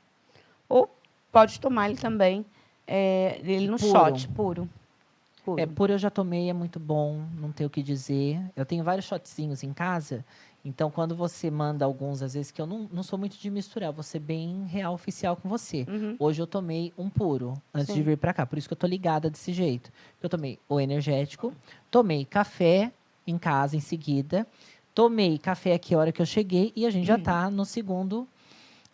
Ou 0.69 0.89
pode 1.31 1.59
tomar 1.59 1.89
ele 1.89 1.99
também, 1.99 2.45
eh, 2.87 3.39
ele 3.43 3.67
no 3.67 3.77
Puro. 3.77 3.91
shot, 3.91 4.27
puro. 4.29 4.69
Puro. 5.43 5.61
É, 5.61 5.65
puro 5.67 5.93
eu 5.93 5.97
já 5.97 6.09
tomei, 6.09 6.49
é 6.49 6.53
muito 6.53 6.79
bom, 6.79 7.21
não 7.39 7.51
tenho 7.51 7.67
o 7.67 7.69
que 7.69 7.83
dizer. 7.83 8.39
Eu 8.55 8.65
tenho 8.65 8.83
vários 8.83 9.05
shotzinhos 9.05 9.61
em 9.61 9.73
casa, 9.73 10.25
então 10.65 10.89
quando 10.89 11.15
você 11.15 11.51
manda 11.51 11.85
alguns, 11.85 12.23
às 12.23 12.33
vezes, 12.33 12.49
que 12.51 12.59
eu 12.59 12.65
não, 12.65 12.89
não 12.91 13.03
sou 13.03 13.19
muito 13.19 13.37
de 13.37 13.49
misturar, 13.51 13.91
vou 13.93 14.01
ser 14.03 14.17
bem 14.19 14.65
real 14.65 14.93
oficial 14.95 15.35
com 15.35 15.47
você. 15.47 15.85
Uhum. 15.87 16.15
Hoje 16.17 16.41
eu 16.41 16.47
tomei 16.47 16.91
um 16.97 17.07
puro 17.07 17.53
antes 17.71 17.93
de 17.93 17.99
Sim. 18.01 18.03
vir 18.03 18.17
para 18.17 18.33
cá, 18.33 18.45
por 18.45 18.57
isso 18.57 18.67
que 18.67 18.73
eu 18.73 18.77
tô 18.77 18.87
ligada 18.87 19.29
desse 19.29 19.53
jeito. 19.53 19.91
Eu 20.21 20.27
tomei 20.27 20.57
o 20.67 20.79
energético, 20.81 21.53
tomei 21.91 22.25
café 22.25 22.91
em 23.27 23.37
casa 23.37 23.77
em 23.77 23.79
seguida, 23.79 24.45
tomei 24.93 25.37
café 25.37 25.73
aqui 25.73 25.93
a 25.93 25.99
hora 25.99 26.11
que 26.11 26.21
eu 26.21 26.25
cheguei 26.25 26.73
e 26.75 26.85
a 26.85 26.89
gente 26.89 27.03
Uhum. 27.09 27.17
já 27.17 27.19
tá 27.19 27.49
no 27.51 27.63
segundo 27.63 28.27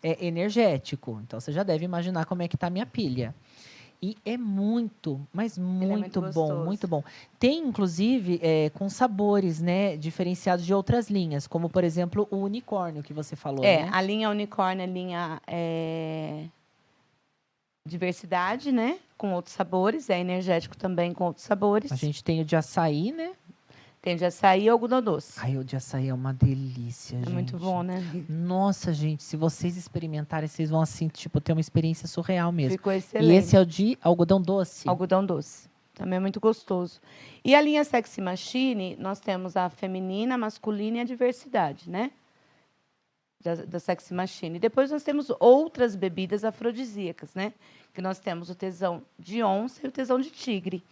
é, 0.03 0.26
energético. 0.26 1.22
Então 1.24 1.39
você 1.39 1.51
já 1.53 1.63
deve 1.63 1.86
imaginar 1.86 2.26
como 2.26 2.41
é 2.41 2.47
que 2.47 2.57
tá 2.57 2.67
a 2.67 2.69
minha 2.69 2.86
pilha. 2.86 3.34
E 4.03 4.17
é 4.25 4.35
muito, 4.35 5.21
mas 5.31 5.59
muito, 5.59 5.97
muito 5.99 6.21
bom, 6.21 6.25
gostoso. 6.27 6.65
muito 6.65 6.87
bom. 6.87 7.03
Tem, 7.37 7.59
inclusive, 7.59 8.39
é, 8.41 8.71
com 8.71 8.89
sabores, 8.89 9.61
né, 9.61 9.95
diferenciados 9.95 10.65
de 10.65 10.73
outras 10.73 11.07
linhas, 11.07 11.45
como, 11.45 11.69
por 11.69 11.83
exemplo, 11.83 12.27
o 12.31 12.37
unicórnio 12.37 13.03
que 13.03 13.13
você 13.13 13.35
falou, 13.35 13.63
É, 13.63 13.83
né? 13.83 13.89
a 13.93 14.01
linha 14.01 14.27
unicórnio 14.31 14.81
é 14.83 14.87
linha 14.87 15.39
eh, 15.45 16.45
diversidade, 17.87 18.71
né? 18.71 18.97
Com 19.17 19.33
outros 19.33 19.53
sabores, 19.53 20.09
é 20.09 20.19
energético 20.19 20.75
também 20.75 21.13
com 21.13 21.25
outros 21.25 21.45
sabores. 21.45 21.91
A 21.91 21.95
gente 21.95 22.23
tem 22.23 22.41
o 22.41 22.45
de 22.45 22.55
açaí, 22.55 23.11
né? 23.11 23.33
Tem 24.01 24.15
de 24.15 24.25
açaí 24.25 24.63
e 24.63 24.69
algodão 24.69 24.99
doce. 24.99 25.39
Ai, 25.39 25.57
o 25.57 25.63
de 25.63 25.75
açaí 25.75 26.07
é 26.07 26.13
uma 26.13 26.33
delícia, 26.33 27.17
é 27.17 27.19
gente. 27.19 27.31
muito 27.31 27.57
bom, 27.57 27.83
né? 27.83 28.01
Nossa, 28.27 28.91
gente, 28.91 29.21
se 29.21 29.37
vocês 29.37 29.77
experimentarem, 29.77 30.47
vocês 30.47 30.71
vão, 30.71 30.81
assim, 30.81 31.07
tipo, 31.07 31.39
ter 31.39 31.51
uma 31.51 31.61
experiência 31.61 32.07
surreal 32.07 32.51
mesmo. 32.51 32.71
Ficou 32.71 32.91
excelente. 32.91 33.31
E 33.31 33.35
esse 33.35 33.55
é 33.55 33.59
o 33.59 33.65
de 33.65 33.95
algodão 34.01 34.41
doce? 34.41 34.89
Algodão 34.89 35.23
doce. 35.23 35.69
Também 35.93 36.17
é 36.17 36.19
muito 36.19 36.39
gostoso. 36.39 36.99
E 37.45 37.53
a 37.53 37.61
linha 37.61 37.83
Sexy 37.83 38.21
Machine, 38.21 38.95
nós 38.99 39.19
temos 39.19 39.55
a 39.55 39.69
feminina, 39.69 40.33
a 40.33 40.37
masculina 40.37 40.97
e 40.97 40.99
a 41.01 41.03
diversidade, 41.03 41.87
né? 41.87 42.09
Da, 43.39 43.53
da 43.53 43.79
Sexy 43.79 44.15
Machine. 44.15 44.55
E 44.55 44.59
depois 44.59 44.89
nós 44.89 45.03
temos 45.03 45.31
outras 45.39 45.95
bebidas 45.95 46.43
afrodisíacas, 46.43 47.35
né? 47.35 47.53
Que 47.93 48.01
nós 48.01 48.17
temos 48.17 48.49
o 48.49 48.55
tesão 48.55 49.03
de 49.19 49.43
onça 49.43 49.81
e 49.83 49.89
o 49.89 49.91
tesão 49.91 50.19
de 50.19 50.31
tigre. 50.31 50.83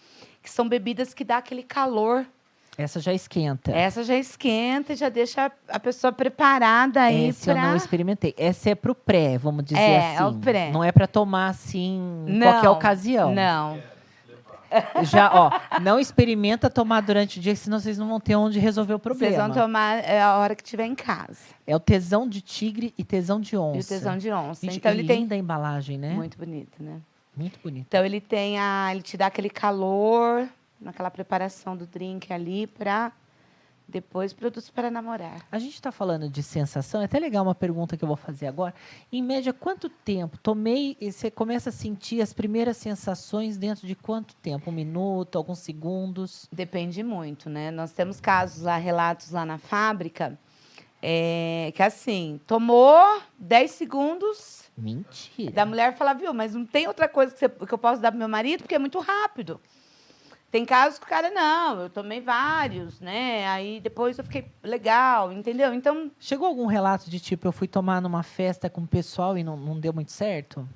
Que 0.43 0.49
são 0.49 0.69
bebidas 0.69 1.11
que 1.11 1.23
dá 1.23 1.37
aquele 1.37 1.63
calor. 1.63 2.23
Essa 2.79 3.01
já 3.01 3.13
esquenta. 3.13 3.73
Essa 3.73 4.05
já 4.05 4.15
esquenta 4.15 4.93
e 4.93 4.95
já 4.95 5.09
deixa 5.09 5.51
a- 5.67 5.79
pessoa 5.81 6.13
preparada 6.13 7.01
aí 7.01 7.27
Essa 7.27 7.51
eu 7.51 7.55
não 7.57 7.75
experimentei. 7.75 8.33
Essa 8.37 8.69
é 8.69 8.75
pro 8.75 8.95
pré, 8.95 9.37
vamos 9.37 9.65
dizer 9.65 9.81
É, 9.81 10.13
assim. 10.13 10.23
é 10.23 10.25
o 10.25 10.33
pré. 10.35 10.71
Não 10.71 10.81
é 10.81 10.89
para 10.89 11.05
tomar 11.05 11.49
assim 11.49 11.99
em 12.25 12.39
qualquer 12.39 12.69
ocasião. 12.69 13.35
Não. 13.35 13.77
Já, 15.03 15.29
ó, 15.33 15.79
não 15.81 15.99
experimenta 15.99 16.69
tomar 16.69 17.01
durante 17.01 17.37
o 17.39 17.41
dia, 17.41 17.53
senão 17.53 17.79
vocês 17.81 17.97
não 17.97 18.07
vão 18.07 18.19
ter 18.19 18.35
onde 18.37 18.59
resolver 18.59 18.93
o 18.93 18.99
problema. 18.99 19.35
Vocês 19.35 19.47
vão 19.47 19.63
tomar 19.63 19.97
é, 19.97 20.21
a 20.21 20.37
hora 20.37 20.55
que 20.55 20.63
estiver 20.63 20.85
em 20.85 20.95
casa. 20.95 21.39
É 21.67 21.75
o 21.75 21.79
tesão 21.81 22.29
de 22.29 22.39
tigre 22.39 22.93
e 22.97 23.03
tesão 23.03 23.41
de 23.41 23.57
onça. 23.57 23.77
E 23.77 23.81
o 23.81 23.99
tesão 23.99 24.17
de 24.17 24.31
onça. 24.31 24.65
Gente, 24.65 24.77
então 24.77 24.91
ele 24.91 25.03
tem 25.03 25.21
linda 25.21 25.35
a 25.35 25.37
embalagem, 25.37 25.97
né? 25.97 26.13
Muito, 26.13 26.37
muito 26.37 26.37
bonito, 26.37 26.81
né? 26.81 27.01
bonito. 27.35 27.85
Então 27.87 28.05
ele 28.05 28.21
tem 28.21 28.57
a, 28.57 28.89
ele 28.91 29.01
te 29.01 29.17
dá 29.17 29.25
aquele 29.27 29.49
calor 29.49 30.47
naquela 30.79 31.09
preparação 31.11 31.75
do 31.75 31.85
drink 31.85 32.31
ali 32.31 32.67
para 32.67 33.11
depois 33.87 34.33
produtos 34.33 34.69
para 34.69 34.91
namorar. 34.91 35.43
A 35.51 35.57
gente 35.57 35.73
está 35.73 35.91
falando 35.91 36.29
de 36.29 36.43
sensação, 36.43 37.01
é 37.01 37.05
até 37.05 37.17
legal 37.17 37.43
uma 37.43 37.55
pergunta 37.55 37.97
que 37.97 38.03
eu 38.03 38.07
vou 38.07 38.15
fazer 38.15 38.45
agora. 38.45 38.73
Em 39.11 39.21
média, 39.23 39.51
quanto 39.51 39.89
tempo? 39.89 40.37
Tomei 40.37 40.95
e 41.01 41.11
você 41.11 41.31
começa 41.31 41.69
a 41.69 41.73
sentir 41.73 42.21
as 42.21 42.31
primeiras 42.31 42.77
sensações 42.77 43.57
dentro 43.57 43.87
de 43.87 43.95
quanto 43.95 44.35
tempo? 44.35 44.69
Um 44.69 44.73
minuto, 44.73 45.37
alguns 45.39 45.57
segundos? 45.59 46.47
Depende 46.51 47.01
muito, 47.01 47.49
né? 47.49 47.71
Nós 47.71 47.91
temos 47.91 48.21
casos 48.21 48.61
lá, 48.61 48.77
relatos 48.77 49.31
lá 49.31 49.43
na 49.43 49.57
fábrica, 49.57 50.37
é, 51.01 51.71
que 51.75 51.81
assim, 51.81 52.39
tomou 52.45 53.19
10 53.39 53.71
segundos, 53.71 54.65
Mentira. 54.77 55.51
da 55.51 55.65
mulher 55.65 55.97
fala, 55.97 56.13
viu, 56.13 56.31
mas 56.31 56.53
não 56.53 56.63
tem 56.65 56.87
outra 56.87 57.09
coisa 57.09 57.33
que, 57.33 57.39
você- 57.39 57.49
que 57.49 57.73
eu 57.73 57.77
posso 57.77 57.99
dar 58.01 58.11
pro 58.11 58.19
meu 58.19 58.29
marido, 58.29 58.61
porque 58.61 58.75
é 58.75 58.79
muito 58.79 58.99
rápido. 58.99 59.59
Tem 60.51 60.65
casos 60.65 60.97
que 60.97 61.05
o 61.05 61.09
cara, 61.09 61.29
não, 61.29 61.81
eu 61.81 61.89
tomei 61.89 62.21
vários, 62.21 62.99
né? 62.99 63.47
Aí 63.47 63.79
depois 63.79 64.17
eu 64.17 64.23
fiquei 64.23 64.51
legal, 64.63 65.31
entendeu? 65.31 65.73
Então, 65.73 66.09
Chegou 66.19 66.47
algum 66.47 66.65
relato 66.65 67.09
de 67.09 67.19
tipo, 67.19 67.47
eu 67.47 67.51
fui 67.51 67.67
tomar 67.67 68.01
numa 68.01 68.23
festa 68.23 68.69
com 68.69 68.81
o 68.81 68.87
pessoal 68.87 69.37
e 69.37 69.43
não, 69.43 69.55
não 69.55 69.79
deu 69.79 69.93
muito 69.93 70.11
certo? 70.11 70.67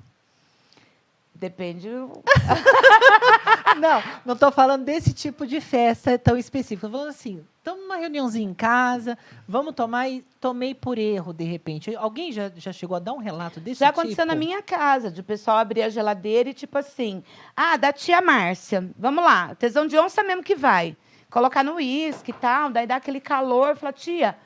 Depende. 1.44 1.88
Não, 3.76 4.00
não 4.24 4.34
estou 4.34 4.52
falando 4.52 4.84
desse 4.84 5.12
tipo 5.12 5.44
de 5.44 5.60
festa 5.60 6.16
tão 6.16 6.36
específica. 6.36 6.86
Estou 6.86 6.90
falando 6.90 7.08
assim, 7.08 7.44
estamos 7.58 7.82
numa 7.82 7.96
reuniãozinha 7.96 8.48
em 8.48 8.54
casa, 8.54 9.18
vamos 9.48 9.74
tomar 9.74 10.08
e 10.08 10.24
tomei 10.40 10.72
por 10.74 10.96
erro, 10.96 11.32
de 11.32 11.42
repente. 11.42 11.94
Alguém 11.96 12.30
já, 12.30 12.52
já 12.54 12.72
chegou 12.72 12.96
a 12.96 13.00
dar 13.00 13.12
um 13.12 13.18
relato 13.18 13.58
desse 13.58 13.80
Já 13.80 13.88
tipo? 13.88 14.00
aconteceu 14.00 14.24
na 14.24 14.36
minha 14.36 14.62
casa, 14.62 15.10
de 15.10 15.20
o 15.20 15.24
pessoal 15.24 15.58
abrir 15.58 15.82
a 15.82 15.88
geladeira 15.88 16.50
e 16.50 16.54
tipo 16.54 16.78
assim, 16.78 17.24
ah, 17.56 17.76
da 17.76 17.92
tia 17.92 18.22
Márcia, 18.22 18.88
vamos 18.96 19.24
lá, 19.24 19.56
tesão 19.56 19.88
de 19.88 19.98
onça 19.98 20.22
mesmo 20.22 20.44
que 20.44 20.54
vai. 20.54 20.96
Colocar 21.28 21.64
no 21.64 21.74
uísque 21.74 22.30
e 22.30 22.34
tal, 22.34 22.70
daí 22.70 22.86
dá 22.86 22.94
aquele 22.94 23.20
calor, 23.20 23.76
fala, 23.76 23.92
tia, 23.92 24.36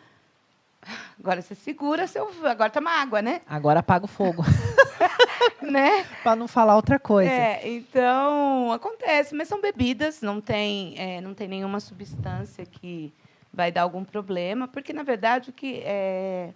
agora 1.19 1.41
você 1.43 1.55
segura 1.55 2.07
seu. 2.07 2.29
Agora 2.47 2.71
toma 2.71 2.91
água, 2.91 3.21
né? 3.23 3.41
Agora 3.47 3.81
apaga 3.81 4.05
o 4.05 4.09
fogo, 4.09 4.43
né? 5.63 6.05
para 6.23 6.37
não 6.37 6.49
falar 6.49 6.77
outra 6.77 6.99
coisa. 6.99 7.31
É, 7.31 7.69
então 7.69 8.73
acontece, 8.73 9.35
mas 9.35 9.49
são 9.49 9.61
bebidas, 9.61 10.21
não 10.23 10.41
tem, 10.41 10.95
é, 10.99 11.21
não 11.21 11.35
tem 11.35 11.49
nenhuma 11.49 11.81
substância 11.81 12.65
que 12.67 13.13
vai 13.53 13.73
dar 13.73 13.83
algum 13.83 14.05
problema, 14.05 14.69
porque 14.69 14.93
na 14.93 15.03
verdade 15.03 15.51
o 15.51 15.53
que 15.53 15.81
é 15.85 16.53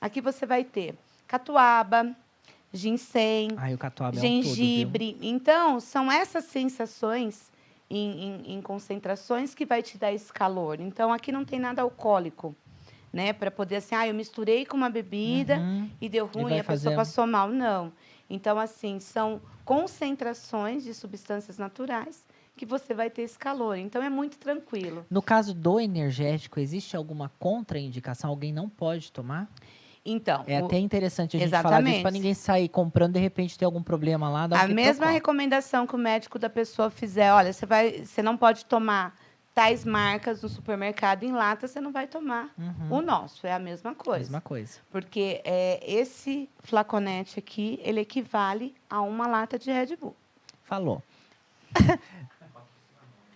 aqui 0.00 0.20
você 0.20 0.44
vai 0.44 0.64
ter 0.64 0.94
catuaba, 1.26 2.14
ginseng, 2.72 3.48
Ai, 3.56 3.76
catuaba 3.76 4.16
gengibre. 4.16 5.10
é 5.10 5.14
um 5.14 5.14
tudo, 5.14 5.26
então, 5.26 5.80
são 5.80 6.10
essas 6.12 6.44
sensações 6.44 7.50
em, 7.88 8.24
em- 8.44 8.54
em 8.56 8.60
concentrações 8.62 9.54
que 9.54 9.64
vai 9.64 9.82
te 9.82 9.96
dar 9.96 10.12
esse 10.12 10.32
calor. 10.32 10.80
Então, 10.80 11.12
aqui 11.12 11.30
não 11.32 11.44
tem 11.44 11.58
nada 11.58 11.82
alcoólico, 11.82 12.54
né? 13.16 13.32
Para 13.32 13.50
poder 13.50 13.76
assim, 13.76 13.94
ah, 13.94 14.06
eu 14.06 14.14
misturei 14.14 14.66
com 14.66 14.76
uma 14.76 14.90
bebida 14.90 15.56
Uhum. 15.56 15.90
e 16.00 16.08
deu 16.08 16.28
E 16.32 16.36
ruim, 16.38 16.50
vai 16.50 16.60
a 16.60 16.64
pessoa 16.64 16.76
fazendo. 16.78 16.96
passou 16.96 17.26
mal. 17.26 17.48
Não. 17.48 17.92
Então, 18.28 18.58
assim, 18.58 19.00
são 19.00 19.40
concentrações 19.64 20.84
de 20.84 20.92
substâncias 20.92 21.56
naturais 21.58 22.24
que 22.56 22.66
você 22.66 22.92
vai 22.94 23.08
ter 23.10 23.22
esse 23.22 23.38
calor. 23.38 23.76
Então, 23.76 24.02
é 24.02 24.08
muito 24.10 24.38
tranquilo. 24.38 25.04
No 25.10 25.22
caso 25.22 25.54
do 25.54 25.78
energético, 25.80 26.58
existe 26.60 26.96
alguma 26.96 27.30
contraindicação? 27.38 28.30
Alguém 28.30 28.52
não 28.52 28.68
pode 28.68 29.10
tomar? 29.12 29.48
Então, 30.08 30.44
É 30.46 30.58
até 30.58 30.78
interessante 30.78 31.36
a 31.36 31.40
gente 31.40 31.50
falar 31.50 31.62
disso 31.62 31.76
Exatamente. 31.78 32.02
para 32.02 32.10
ninguém 32.12 32.32
sair 32.34 32.68
comprando 32.68 33.14
de 33.14 33.18
repente 33.20 33.58
ter 33.58 33.64
algum 33.64 33.82
problema 33.82 34.28
lá. 34.30 34.44
A 34.52 34.68
mesma 34.68 35.06
recomendação 35.06 35.84
que 35.86 35.96
o 35.96 35.98
médico 35.98 36.38
da 36.38 36.48
pessoa 36.48 36.90
fizer, 36.90 37.32
olha, 37.32 37.52
você 37.52 37.66
vai, 37.66 38.04
você 38.04 38.22
não 38.22 38.36
pode 38.36 38.64
tomar 38.66 39.16
tais 39.56 39.86
marcas 39.86 40.42
no 40.42 40.50
supermercado 40.50 41.22
em 41.22 41.32
lata, 41.32 41.66
você 41.66 41.80
não 41.80 41.90
vai 41.90 42.06
tomar 42.06 42.50
Uhum. 42.58 42.98
o 42.98 43.00
nosso, 43.00 43.46
é 43.46 43.54
a 43.54 43.58
mesma 43.58 43.94
coisa. 43.94 44.18
Mesma 44.24 44.40
coisa. 44.42 44.78
Porque 44.92 45.40
é, 45.44 45.80
esse 45.82 46.46
flaconete 46.62 47.38
aqui, 47.38 47.80
ele 47.82 48.00
equivale 48.00 48.74
a 48.90 49.00
uma 49.00 49.26
lata 49.26 49.58
de 49.58 49.72
Red 49.72 49.96
Bull. 49.96 50.14
Falou. 50.64 51.02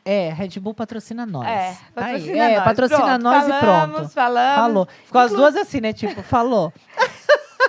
É, 0.02 0.32
Red 0.32 0.58
Bull 0.60 0.72
patrocina 0.74 1.26
nós. 1.26 1.46
É, 1.46 1.76
Tá 1.94 2.06
aí. 2.06 2.12
patrocina 2.14 2.44
É, 2.44 2.54
nós. 2.56 2.64
patrocina 2.64 3.00
Pronto, 3.00 3.22
nós 3.22 3.44
e 3.44 3.48
falamos, 3.50 3.96
pronto. 3.96 4.10
Falamos, 4.10 4.56
Falou. 4.56 4.88
Ficou 5.04 5.20
as 5.20 5.30
duas 5.30 5.56
assim, 5.56 5.80
né? 5.80 5.92
Tipo, 5.92 6.22
falou. 6.22 6.72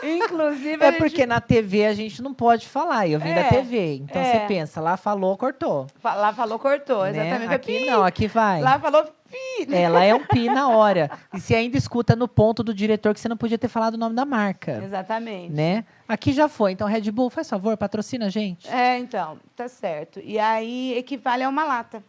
Inclusive, 0.03 0.83
É 0.83 0.91
gente 0.91 0.97
porque 0.99 1.25
na 1.25 1.39
TV 1.39 1.85
a 1.85 1.93
gente 1.93 2.21
não 2.21 2.33
pode 2.33 2.67
falar. 2.67 3.07
Eu 3.07 3.19
vim 3.19 3.29
É, 3.29 3.43
da 3.43 3.49
TV. 3.49 3.95
Então 3.95 4.21
é. 4.21 4.31
você 4.31 4.39
pensa, 4.47 4.81
lá 4.81 4.97
falou, 4.97 5.37
cortou. 5.37 5.87
lá 6.03 6.33
falou, 6.33 6.57
cortou, 6.59 7.03
né? 7.05 7.11
exatamente. 7.27 7.53
Aqui 7.53 7.79
Pi! 7.79 7.85
não, 7.85 8.03
aqui 8.03 8.27
vai. 8.27 8.61
Lá 8.61 8.79
falou, 8.79 9.03
pi! 9.03 9.67
Ela 9.73 10.03
é 10.03 10.13
um 10.13 10.25
pi 10.25 10.47
na 10.49 10.69
hora. 10.69 11.09
E 11.33 11.39
você 11.39 11.55
ainda 11.55 11.77
escuta 11.77 12.15
no 12.15 12.27
ponto 12.27 12.63
do 12.63 12.73
diretor 12.73 13.13
que 13.13 13.19
você 13.19 13.29
não 13.29 13.37
podia 13.37 13.57
ter 13.57 13.67
falado 13.67 13.93
o 13.95 13.97
nome 13.97 14.15
da 14.15 14.25
marca. 14.25 14.81
Exatamente. 14.83 15.51
Né? 15.53 15.85
Aqui 16.07 16.31
já 16.33 16.47
foi. 16.49 16.71
Então, 16.71 16.87
Red 16.87 17.09
Bull, 17.11 17.29
faz 17.29 17.49
favor, 17.49 17.77
patrocina 17.77 18.25
a 18.25 18.29
gente. 18.29 18.69
É, 18.69 18.97
então, 18.97 19.37
tá 19.55 19.67
certo. 19.67 20.19
E 20.23 20.37
aí 20.39 20.97
equivale 20.97 21.43
a 21.43 21.49
uma 21.49 21.63
lata. 21.63 22.03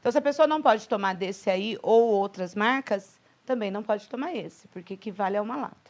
Então, 0.00 0.12
se 0.12 0.18
a 0.18 0.22
pessoa 0.22 0.46
não 0.46 0.62
pode 0.62 0.86
tomar 0.88 1.14
desse 1.14 1.50
aí 1.50 1.78
ou 1.82 2.02
outras 2.10 2.54
marcas, 2.54 3.18
também 3.44 3.70
não 3.70 3.82
pode 3.82 4.08
tomar 4.08 4.34
esse, 4.36 4.68
porque 4.68 4.94
equivale 4.94 5.36
a 5.36 5.42
uma 5.42 5.56
lata. 5.56 5.85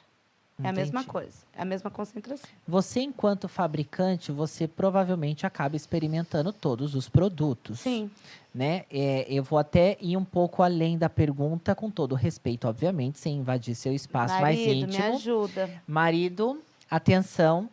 É 0.62 0.68
a 0.68 0.72
mesma 0.72 1.04
coisa, 1.04 1.36
é 1.54 1.60
a 1.60 1.64
mesma 1.66 1.90
concentração. 1.90 2.48
Você, 2.66 3.00
enquanto 3.00 3.46
fabricante, 3.46 4.32
você 4.32 4.66
provavelmente 4.66 5.44
acaba 5.44 5.76
experimentando 5.76 6.50
todos 6.50 6.94
os 6.94 7.08
produtos. 7.08 7.80
Sim, 7.80 8.10
Né? 8.54 8.86
É, 8.90 9.26
eu 9.28 9.42
vou 9.42 9.58
até 9.58 9.98
ir 10.00 10.16
um 10.16 10.24
pouco 10.24 10.62
além 10.62 10.96
da 10.96 11.10
pergunta, 11.10 11.74
com 11.74 11.90
todo 11.90 12.14
respeito, 12.14 12.66
obviamente, 12.66 13.18
sem 13.18 13.36
invadir 13.36 13.74
seu 13.74 13.92
espaço 13.92 14.32
mais 14.40 14.58
marido, 14.58 14.86
me 14.86 14.94
íntimo. 14.94 15.14
ajuda. 15.14 15.82
Marido, 15.86 16.62
atenção. 16.90 17.68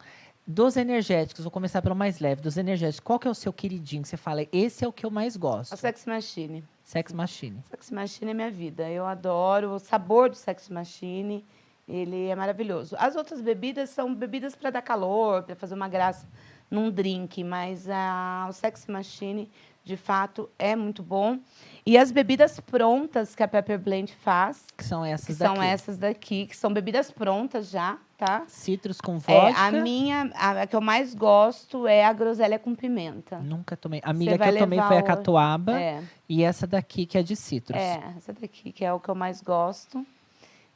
Dos 0.45 0.75
energéticos, 0.75 1.45
vou 1.45 1.51
começar 1.51 1.81
pelo 1.81 1.95
mais 1.95 2.19
leve. 2.19 2.41
Dos 2.41 2.57
energéticos, 2.57 2.99
qual 2.99 3.17
que 3.17 3.25
é 3.29 3.31
o 3.31 3.33
seu 3.33 3.53
queridinho? 3.53 4.01
que 4.01 4.09
Você 4.09 4.17
fala, 4.17 4.45
esse 4.51 4.83
é 4.83 4.87
o 4.87 4.91
que 4.91 5.05
eu 5.05 5.09
mais 5.09 5.37
gosto. 5.37 5.71
A 5.71 5.77
Sex 5.77 6.05
Machine. 6.05 6.61
Sex 6.83 7.13
Machine. 7.13 7.63
Sex 7.69 7.89
Machine 7.89 8.31
é 8.31 8.33
minha 8.33 8.51
vida. 8.51 8.89
Eu 8.89 9.05
adoro 9.05 9.75
o 9.75 9.79
sabor 9.79 10.29
do 10.29 10.35
Sex 10.35 10.67
Machine. 10.67 11.45
Ele 11.87 12.27
é 12.27 12.35
maravilhoso. 12.35 12.95
As 12.97 13.15
outras 13.15 13.41
bebidas 13.41 13.89
são 13.89 14.13
bebidas 14.15 14.55
para 14.55 14.69
dar 14.69 14.81
calor, 14.81 15.43
para 15.43 15.55
fazer 15.55 15.73
uma 15.75 15.87
graça 15.89 16.27
num 16.71 16.89
drink, 16.89 17.43
mas 17.43 17.87
a, 17.89 18.47
o 18.49 18.53
Sex 18.53 18.87
Machine, 18.87 19.51
de 19.83 19.97
fato, 19.97 20.49
é 20.57 20.75
muito 20.77 21.03
bom. 21.03 21.37
E 21.85 21.97
as 21.97 22.09
bebidas 22.09 22.57
prontas 22.61 23.35
que 23.35 23.43
a 23.43 23.47
Pepper 23.49 23.77
Blend 23.77 24.15
faz, 24.23 24.65
Que 24.77 24.83
são 24.83 25.03
essas 25.03 25.25
que 25.27 25.33
são 25.33 25.55
daqui. 25.55 25.65
essas 25.67 25.97
daqui, 25.97 26.45
que 26.47 26.55
são 26.55 26.71
bebidas 26.73 27.11
prontas 27.11 27.69
já, 27.69 27.97
tá? 28.17 28.43
Citrus 28.47 29.01
com 29.01 29.17
É, 29.17 29.19
vodka. 29.51 29.61
a 29.61 29.71
minha, 29.71 30.31
a, 30.35 30.61
a 30.61 30.67
que 30.67 30.75
eu 30.77 30.81
mais 30.81 31.13
gosto 31.13 31.85
é 31.85 32.05
a 32.05 32.13
groselha 32.13 32.57
com 32.57 32.73
pimenta. 32.73 33.39
Nunca 33.39 33.75
tomei. 33.75 33.99
A 34.05 34.11
amiga 34.11 34.37
que 34.37 34.49
eu 34.49 34.57
tomei 34.57 34.79
foi 34.81 34.97
a 34.97 35.03
catuaba. 35.03 35.77
É. 35.79 36.01
E 36.29 36.43
essa 36.43 36.65
daqui 36.65 37.05
que 37.05 37.17
é 37.17 37.21
de 37.21 37.35
citrus. 37.35 37.77
É, 37.79 38.01
essa 38.15 38.31
daqui 38.31 38.71
que 38.71 38.85
é 38.85 38.93
o 38.93 39.01
que 39.01 39.09
eu 39.09 39.15
mais 39.15 39.41
gosto. 39.41 40.03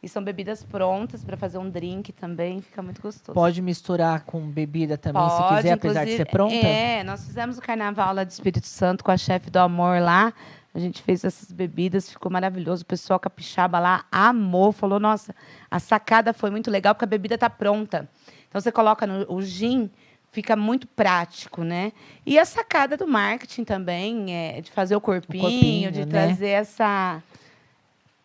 E 0.01 0.07
são 0.07 0.23
bebidas 0.23 0.63
prontas 0.63 1.23
para 1.23 1.35
fazer 1.35 1.57
um 1.57 1.69
drink 1.69 2.11
também, 2.11 2.61
fica 2.61 2.83
muito 2.83 3.01
gostoso. 3.01 3.33
Pode 3.33 3.61
misturar 3.61 4.21
com 4.25 4.39
bebida 4.41 4.95
também, 4.95 5.27
se 5.27 5.37
Pode, 5.37 5.55
quiser, 5.55 5.73
apesar 5.73 6.05
de 6.05 6.17
ser 6.17 6.25
pronta? 6.25 6.53
É, 6.53 7.03
nós 7.03 7.25
fizemos 7.25 7.57
o 7.57 7.61
carnaval 7.61 8.13
lá 8.13 8.23
de 8.23 8.31
Espírito 8.31 8.67
Santo 8.67 9.03
com 9.03 9.09
a 9.09 9.17
chefe 9.17 9.49
do 9.49 9.57
amor 9.57 9.99
lá. 9.99 10.33
A 10.77 10.79
gente 10.79 11.01
fez 11.01 11.23
essas 11.23 11.51
bebidas, 11.51 12.11
ficou 12.11 12.31
maravilhoso. 12.31 12.83
O 12.83 12.85
pessoal 12.85 13.19
capixaba 13.19 13.79
lá 13.79 14.05
amou, 14.11 14.71
falou: 14.71 14.99
nossa, 14.99 15.33
a 15.71 15.79
sacada 15.79 16.31
foi 16.31 16.51
muito 16.51 16.69
legal 16.69 16.93
porque 16.93 17.05
a 17.05 17.07
bebida 17.07 17.33
está 17.33 17.49
pronta. 17.49 18.07
Então 18.47 18.61
você 18.61 18.71
coloca 18.71 19.07
no 19.07 19.25
o 19.33 19.41
gin, 19.41 19.89
fica 20.31 20.55
muito 20.55 20.85
prático, 20.85 21.63
né? 21.63 21.91
E 22.23 22.37
a 22.37 22.45
sacada 22.45 22.95
do 22.95 23.07
marketing 23.07 23.63
também, 23.63 24.31
é, 24.31 24.61
de 24.61 24.69
fazer 24.69 24.95
o 24.95 25.01
corpinho, 25.01 25.41
corpinho, 25.41 25.91
de 25.91 26.01
né? 26.01 26.05
trazer 26.05 26.49
essa. 26.49 27.23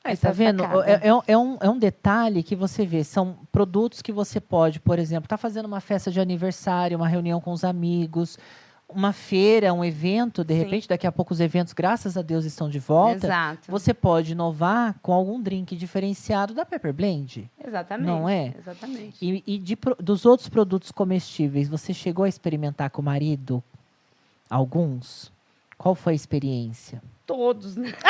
Aí, 0.05 0.13
essa 0.15 0.29
tá 0.29 0.33
vendo? 0.33 0.63
sacada. 0.63 0.91
É, 0.91 1.09
é 1.09 1.15
um- 1.15 1.23
é 1.27 1.39
um, 1.39 1.59
é 1.61 1.71
um 1.71 1.79
detalhe 1.79 2.43
que 2.43 2.57
você 2.57 2.85
vê. 2.85 3.05
São 3.05 3.37
produtos 3.53 4.03
que 4.03 4.13
você 4.13 4.41
pode, 4.41 4.81
por 4.81 4.99
exemplo, 4.99 5.29
tá 5.29 5.37
fazendo 5.37 5.67
uma 5.67 5.81
festa 5.81 6.11
de 6.11 6.21
aniversário, 6.21 6.97
uma 6.97 7.07
reunião 7.09 7.41
com 7.41 7.53
os 7.53 7.63
amigos, 7.65 8.37
uma 8.89 9.13
feira, 9.13 9.73
um 9.73 9.83
evento, 9.85 10.45
de 10.45 10.53
Sim. 10.55 10.65
repente, 10.65 10.89
daqui 10.89 11.07
a 11.07 11.13
pouco 11.13 11.33
os 11.33 11.41
eventos, 11.41 11.73
graças 11.73 12.17
a 12.17 12.21
Deus, 12.21 12.45
estão 12.45 12.69
de 12.69 12.79
volta. 12.79 13.27
Exato. 13.27 13.71
Você 13.71 13.95
pode 13.95 14.33
inovar 14.33 14.97
com 15.01 15.13
algum 15.15 15.41
drink 15.41 15.75
diferenciado 15.77 16.53
da 16.53 16.67
Pepper 16.67 16.93
Blend. 16.93 17.51
Exatamente. 17.67 18.07
Não 18.07 18.29
é? 18.29 18.53
Exatamente. 18.59 19.17
E, 19.25 19.43
e 19.47 19.57
de 19.59 19.79
dos 19.99 20.27
outros 20.27 20.49
produtos 20.49 20.91
comestíveis, 20.93 21.69
você 21.69 21.95
chegou 21.95 22.25
a 22.25 22.29
experimentar 22.29 22.91
com 22.91 23.01
o 23.01 23.05
marido 23.05 23.63
alguns? 24.51 25.33
Qual 25.79 25.95
foi 25.95 26.13
a 26.13 26.17
experiência? 26.17 27.03
Todos, 27.27 27.77
né? 27.77 27.93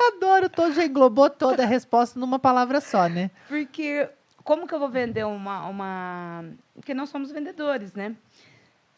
Adoro, 0.00 0.48
todo 0.48 0.72
já 0.72 0.84
englobou 0.84 1.28
toda 1.28 1.62
a 1.64 1.66
resposta 1.66 2.18
numa 2.18 2.38
palavra 2.38 2.80
só, 2.80 3.08
né? 3.08 3.30
Porque 3.48 4.08
como 4.44 4.66
que 4.66 4.74
eu 4.74 4.78
vou 4.78 4.88
vender 4.88 5.24
uma, 5.26 5.66
uma... 5.68 6.44
Porque 6.74 6.94
nós 6.94 7.08
somos 7.10 7.30
vendedores, 7.30 7.92
né? 7.94 8.14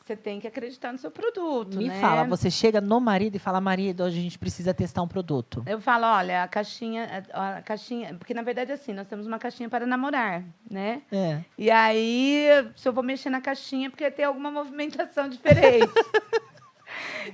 Você 0.05 0.17
tem 0.17 0.41
que 0.41 0.47
acreditar 0.49 0.93
no 0.93 0.99
seu 0.99 1.11
produto, 1.11 1.77
Me 1.77 1.87
né? 1.87 2.01
fala, 2.01 2.25
você 2.25 2.51
chega 2.51 2.81
no 2.81 3.01
marido 3.01 3.37
e 3.37 3.39
fala, 3.39 3.61
marido, 3.61 4.03
hoje 4.03 4.19
a 4.19 4.23
gente 4.23 4.39
precisa 4.39 4.75
testar 4.75 5.03
um 5.03 5.09
produto. 5.09 5.63
Eu 5.67 5.81
falo, 5.81 6.05
olha, 6.05 6.43
a 6.43 6.49
caixinha, 6.49 7.25
a 7.33 7.59
a 7.59 7.63
caixinha, 7.63 8.15
porque 8.15 8.35
na 8.35 8.43
verdade 8.43 8.73
assim, 8.73 8.93
nós 8.93 9.07
temos 9.07 9.27
uma 9.27 9.39
caixinha 9.39 9.69
para 9.69 9.87
namorar, 9.87 10.43
né? 10.69 11.03
É. 11.13 11.45
E 11.57 11.71
aí, 11.71 12.49
se 12.75 12.89
eu 12.89 12.93
vou 12.93 13.05
mexer 13.05 13.31
na 13.31 13.41
caixinha, 13.41 13.87
é 13.87 13.91
porque 13.91 14.11
tem 14.11 14.25
alguma 14.25 14.51
movimentação 14.51 15.29
diferente. 15.31 15.93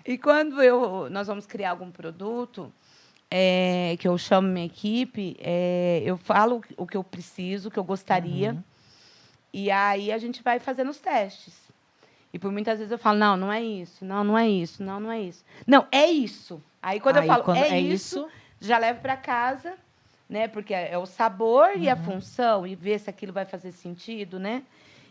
e 0.07 0.19
quando 0.19 0.63
eu, 0.63 1.09
nós 1.09 1.27
vamos 1.29 1.47
criar 1.47 1.71
algum 1.71 1.91
produto, 1.91 2.71
é, 3.31 3.97
que 3.99 4.07
eu 4.09 4.17
chamo 4.19 4.49
minha 4.49 4.67
equipe, 4.67 5.37
é, 5.41 6.03
eu 6.05 6.17
falo 6.17 6.63
o 6.77 6.87
que 6.87 6.97
eu 6.97 7.05
preciso, 7.05 7.69
o 7.69 7.71
que 7.71 7.79
eu 7.79 7.85
gostaria, 7.85 8.53
Uhum. 8.53 8.63
e 9.53 9.71
aí 9.71 10.13
a 10.13 10.19
gente 10.19 10.43
vai 10.43 10.59
fazendo 10.59 10.91
os 10.91 10.99
testes. 11.01 11.55
E 12.33 12.39
por 12.39 12.53
muitas 12.53 12.79
vezes 12.79 12.93
eu 12.93 12.99
falo, 12.99 13.19
não, 13.19 13.37
não 13.37 13.53
é 13.53 13.63
isso, 13.63 14.05
não, 14.05 14.23
não 14.23 14.37
é 14.37 14.49
isso, 14.49 14.83
não, 14.83 15.01
não 15.01 15.11
é 15.11 15.21
isso. 15.21 15.45
Não, 15.67 15.87
é 15.91 16.07
isso. 16.07 16.63
Aí 16.83 17.01
quando 17.01 17.17
Aí, 17.17 17.23
eu 17.25 17.33
falo, 17.33 17.45
quando 17.45 17.59
é, 17.59 17.81
isso, 17.81 18.29
já 18.61 18.79
levo 18.79 19.01
para 19.01 19.17
casa, 19.17 19.75
né? 20.29 20.47
Porque 20.49 20.75
é 20.75 20.93
é 20.93 20.99
o 20.99 21.07
sabor 21.07 21.71
e 21.77 21.89
a 21.89 21.97
Uhum. 21.97 22.03
função 22.03 22.67
e 22.67 22.75
ver 22.75 22.99
se 23.01 23.09
aquilo 23.09 23.33
vai 23.33 23.45
fazer 23.47 23.73
sentido, 23.73 24.39
né? 24.39 24.63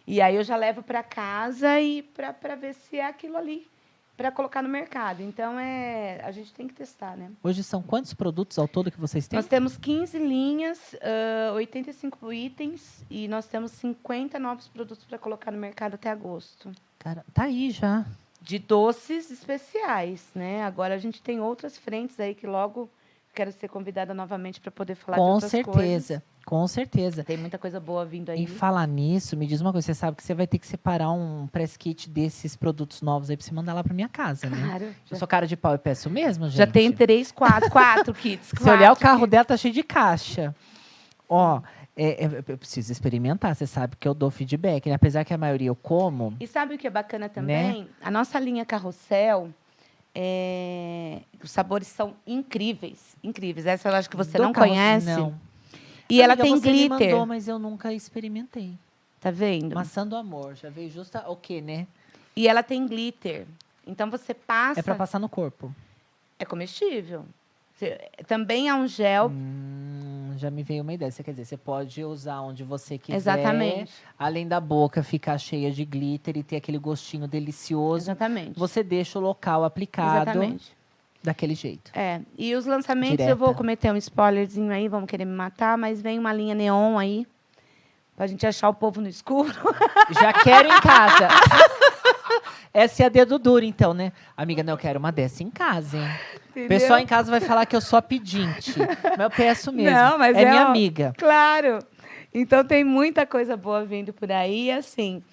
E 0.05 0.21
aí 0.21 0.35
eu 0.35 0.43
já 0.43 0.55
levo 0.55 0.83
para 0.83 1.01
casa 1.01 1.79
e 1.81 2.03
para 2.03 2.55
ver 2.55 2.73
se 2.75 2.97
é 2.97 3.07
aquilo 3.07 3.37
ali 3.37 3.67
para 4.15 4.31
colocar 4.31 4.61
no 4.61 4.69
mercado. 4.69 5.21
Então 5.21 5.59
é, 5.59 6.21
a 6.23 6.31
gente 6.31 6.53
tem 6.53 6.67
que 6.67 6.73
testar, 6.73 7.15
né? 7.17 7.31
Hoje 7.43 7.63
são 7.63 7.81
quantos 7.81 8.13
produtos 8.13 8.57
ao 8.57 8.67
todo 8.67 8.91
que 8.91 8.99
vocês 8.99 9.27
têm? 9.27 9.37
Nós 9.37 9.47
temos 9.47 9.77
15 9.77 10.17
linhas, 10.17 10.95
ah, 11.01 11.53
85 11.53 12.31
itens 12.31 13.05
e 13.09 13.27
nós 13.27 13.47
temos 13.47 13.71
50 13.71 14.39
novos 14.39 14.67
produtos 14.67 15.03
para 15.05 15.17
colocar 15.17 15.51
no 15.51 15.57
mercado 15.57 15.95
até 15.95 16.09
agosto. 16.09 16.71
Cara, 16.99 17.25
tá 17.33 17.43
aí 17.43 17.71
já. 17.71 18.05
De 18.41 18.59
doces 18.59 19.31
especiais, 19.31 20.29
né? 20.33 20.63
Agora 20.63 20.93
a 20.93 20.97
gente 20.97 21.21
tem 21.21 21.41
outras 21.41 21.77
frentes 21.77 22.19
aí 22.19 22.35
que 22.35 22.45
logo 22.45 22.89
quero 23.33 23.51
ser 23.51 23.67
convidada 23.67 24.13
novamente 24.13 24.61
para 24.61 24.71
poder 24.71 24.95
falar 24.95 25.17
de 25.17 25.23
Com 25.23 25.29
outras 25.31 25.51
certeza. 25.51 25.77
coisas. 25.77 25.91
Com 25.91 26.07
certeza. 26.07 26.34
Tem 27.23 27.37
muita 27.37 27.57
coisa 27.57 27.79
boa 27.79 28.05
vindo 28.05 28.29
aí. 28.29 28.43
Em 28.43 28.47
falar 28.47 28.87
nisso, 28.87 29.35
me 29.35 29.47
diz 29.47 29.61
uma 29.61 29.71
coisa, 29.71 29.85
você 29.87 29.93
sabe 29.93 30.15
que 30.17 30.23
você 30.23 30.33
vai 30.33 30.45
ter 30.45 30.59
que 30.59 30.67
separar 30.67 31.11
um 31.11 31.47
press 31.47 31.75
kit 31.75 32.09
desses 32.09 32.55
produtos 32.55 33.01
novos 33.01 33.29
aí 33.29 33.35
pra 33.37 33.45
você 33.45 33.53
mandar 33.53 33.73
lá 33.73 33.83
pra 33.83 33.93
minha 33.93 34.07
casa, 34.09 34.49
né? 34.49 34.57
Claro. 34.67 34.95
Eu 35.09 35.17
sou 35.17 35.27
cara 35.27 35.47
de 35.47 35.57
pau 35.57 35.73
e 35.73 35.77
peço 35.77 36.09
mesmo, 36.09 36.45
gente. 36.47 36.57
já 36.57 36.67
tem 36.67 36.91
três, 36.91 37.31
quatro, 37.31 37.69
quatro 37.71 38.13
kits. 38.15 38.51
Se 38.57 38.63
olhar 38.69 38.91
o 38.91 38.95
quatro 38.95 38.99
carro 39.03 39.19
kits. 39.21 39.29
dela, 39.31 39.45
tá 39.45 39.57
cheio 39.57 39.73
de 39.73 39.83
caixa. 39.83 40.55
Ó, 41.27 41.61
é, 41.97 42.25
é, 42.25 42.43
eu 42.47 42.57
preciso 42.57 42.91
experimentar, 42.91 43.55
você 43.55 43.65
sabe 43.65 43.95
que 43.95 44.07
eu 44.07 44.13
dou 44.13 44.29
feedback, 44.29 44.87
né? 44.87 44.95
Apesar 44.95 45.23
que 45.23 45.33
a 45.33 45.37
maioria 45.37 45.69
eu 45.69 45.75
como. 45.75 46.35
E 46.39 46.45
sabe 46.45 46.75
o 46.75 46.77
que 46.77 46.85
é 46.85 46.89
Né? 46.89 46.93
bacana 46.93 47.27
também? 47.29 47.87
A 48.03 48.11
nossa 48.11 48.37
linha 48.39 48.63
carrossel, 48.65 49.49
é, 50.13 51.19
os 51.43 51.51
sabores 51.51 51.87
são 51.87 52.13
incríveis. 52.27 53.15
Incríveis. 53.23 53.65
Essa 53.65 53.89
eu 53.89 53.95
acho 53.95 54.09
que 54.09 54.15
você 54.15 54.37
do 54.37 54.43
não 54.43 54.53
conhece. 54.53 55.07
Não. 55.07 55.33
E 56.09 56.21
ela 56.21 56.35
tem 56.37 56.51
você 56.57 56.71
me 56.71 56.87
glitter. 56.87 57.11
mandou, 57.11 57.25
mas 57.25 57.47
eu 57.47 57.57
nunca 57.59 57.93
experimentei. 57.93 58.73
Tá 59.19 59.31
vendo? 59.31 59.73
Maçã 59.73 60.05
do 60.05 60.15
amor, 60.15 60.55
já 60.55 60.69
veio 60.69 60.89
justa 60.89 61.27
o 61.29 61.35
quê, 61.35 61.61
né? 61.61 61.87
E 62.35 62.47
ela 62.47 62.61
tem 62.61 62.85
glitter. 62.85 63.45
Então 63.87 64.09
você 64.09 64.33
passa. 64.33 64.79
É 64.79 64.83
pra 64.83 64.95
passar 64.95 65.19
no 65.19 65.29
corpo. 65.29 65.73
É 66.37 66.45
comestível. 66.45 67.25
Você- 67.75 67.99
Também 68.27 68.69
é 68.69 68.75
um 68.75 68.87
gel. 68.87 69.27
Hum, 69.29 70.33
já 70.37 70.49
me 70.51 70.63
veio 70.63 70.81
uma 70.83 70.93
ideia. 70.93 71.11
Você 71.11 71.23
quer 71.23 71.31
dizer, 71.31 71.45
você 71.45 71.57
pode 71.57 72.03
usar 72.03 72.41
onde 72.41 72.63
você 72.63 72.97
quiser. 72.97 73.17
Exatamente. 73.17 73.91
Além 74.17 74.47
da 74.47 74.59
boca 74.59 75.01
ficar 75.03 75.37
cheia 75.37 75.71
de 75.71 75.83
glitter 75.85 76.37
e 76.37 76.43
ter 76.43 76.57
aquele 76.57 76.77
gostinho 76.77 77.27
delicioso. 77.27 78.05
Exatamente. 78.05 78.57
Você 78.57 78.83
deixa 78.83 79.17
o 79.17 79.21
local 79.21 79.63
aplicado 79.63 80.29
Exatamente. 80.29 80.75
Daquele 81.25 81.55
jeito. 81.55 81.91
É. 81.93 82.21
E 82.37 82.55
os 82.55 82.65
lançamentos, 82.65 83.17
Direta. 83.17 83.31
eu 83.31 83.35
vou 83.35 83.53
cometer 83.53 83.91
um 83.91 83.97
spoilerzinho 83.97 84.71
aí, 84.71 84.87
vamos 84.87 85.09
querer 85.09 85.25
me 85.25 85.35
matar, 85.35 85.77
mas 85.77 86.01
vem 86.01 86.17
uma 86.19 86.31
linha 86.31 86.55
neon 86.55 86.97
aí. 86.97 87.25
Pra 88.15 88.27
gente 88.27 88.47
achar 88.47 88.69
o 88.69 88.73
povo 88.73 89.01
no 89.01 89.09
escuro. 89.09 89.51
Já 90.21 90.31
quero 90.31 90.69
em 90.69 90.79
casa. 90.79 91.27
Essa 92.73 93.03
é 93.03 93.05
a 93.05 93.09
dedo 93.09 93.39
duro, 93.39 93.63
então, 93.63 93.93
né? 93.93 94.11
Amiga, 94.35 94.61
não, 94.63 94.73
eu 94.73 94.77
quero 94.77 94.99
uma 94.99 95.11
dessa 95.11 95.41
em 95.43 95.49
casa, 95.49 95.97
hein? 95.97 96.09
O 96.65 96.67
pessoal 96.67 96.99
em 96.99 97.05
casa 97.05 97.31
vai 97.31 97.39
falar 97.39 97.65
que 97.65 97.75
eu 97.75 97.81
sou 97.81 97.97
a 97.97 98.01
pedinte. 98.01 98.73
Mas 98.77 99.19
eu 99.19 99.29
peço 99.29 99.71
mesmo. 99.71 99.97
Não, 99.97 100.17
mas 100.17 100.35
é, 100.35 100.43
é 100.43 100.49
minha 100.49 100.65
ó- 100.65 100.67
amiga. 100.69 101.13
Claro. 101.17 101.79
Então 102.33 102.63
tem 102.65 102.83
muita 102.83 103.25
coisa 103.25 103.55
boa 103.55 103.85
vindo 103.85 104.11
por 104.13 104.29
aí, 104.31 104.71
assim. 104.71 105.23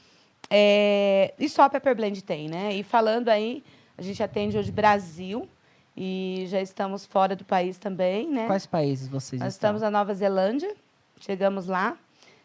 é, 0.48 1.34
E 1.38 1.48
só 1.48 1.62
a 1.62 1.68
Pepper 1.70 1.96
Blend 1.96 2.22
tem, 2.22 2.48
né? 2.48 2.74
E 2.74 2.82
falando 2.84 3.28
aí, 3.28 3.62
a 3.98 4.02
gente 4.02 4.22
atende 4.22 4.56
hoje 4.56 4.70
Brasil 4.70 5.48
e 5.96 6.44
já 6.48 6.60
estamos 6.60 7.04
fora 7.06 7.36
do 7.36 7.44
país 7.44 7.76
também, 7.78 8.28
né? 8.28 8.46
Quais 8.46 8.66
países 8.66 9.08
vocês 9.08 9.40
Nós 9.40 9.54
estão? 9.54 9.68
estamos 9.70 9.82
na 9.82 9.90
Nova 9.90 10.14
Zelândia, 10.14 10.74
chegamos 11.20 11.66
lá. 11.66 11.96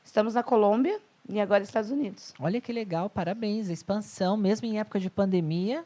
Estamos 0.03 0.33
na 0.35 0.43
Colômbia 0.43 0.99
e 1.27 1.39
agora 1.39 1.61
Estados 1.63 1.91
Unidos. 1.91 2.33
Olha 2.39 2.61
que 2.61 2.71
legal, 2.71 3.09
parabéns. 3.09 3.69
A 3.69 3.73
expansão, 3.73 4.37
mesmo 4.37 4.65
em 4.67 4.79
época 4.79 4.99
de 5.01 5.09
pandemia, 5.09 5.83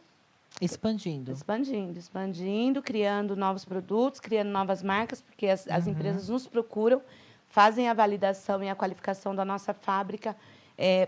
expandindo. 0.62 1.32
Expandindo, 1.32 1.98
expandindo, 1.98 2.82
criando 2.84 3.36
novos 3.36 3.66
produtos, 3.66 4.20
criando 4.20 4.50
novas 4.50 4.84
marcas, 4.84 5.22
porque 5.22 5.48
as, 5.48 5.68
as 5.68 5.88
empresas 5.88 6.30
nos 6.30 6.46
procuram, 6.46 7.02
fazem 7.48 7.90
a 7.90 7.94
validação 7.94 8.64
e 8.64 8.70
a 8.70 8.76
qualificação 8.76 9.34
da 9.34 9.44
nossa 9.44 9.74
fábrica 9.74 10.36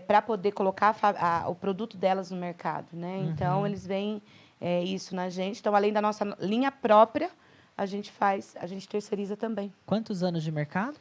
para 0.06 0.22
poder 0.22 0.52
colocar 0.52 0.96
a 1.02 1.42
a- 1.44 1.48
o 1.48 1.54
produto 1.54 1.96
delas 1.96 2.30
no 2.30 2.36
mercado. 2.36 2.86
Né? 2.92 3.26
Então, 3.30 3.66
eles 3.66 3.86
veem 3.86 4.20
é, 4.64 4.82
isso 4.82 5.14
na 5.14 5.28
gente. 5.28 5.60
Então, 5.60 5.76
além 5.76 5.92
da 5.92 6.00
nossa 6.00 6.24
linha 6.40 6.72
própria, 6.72 7.30
a 7.76 7.84
gente 7.84 8.10
faz, 8.10 8.56
a 8.58 8.66
gente 8.66 8.88
terceiriza 8.88 9.36
também. 9.36 9.70
Quantos 9.84 10.22
anos 10.22 10.42
de 10.42 10.50
mercado? 10.50 10.96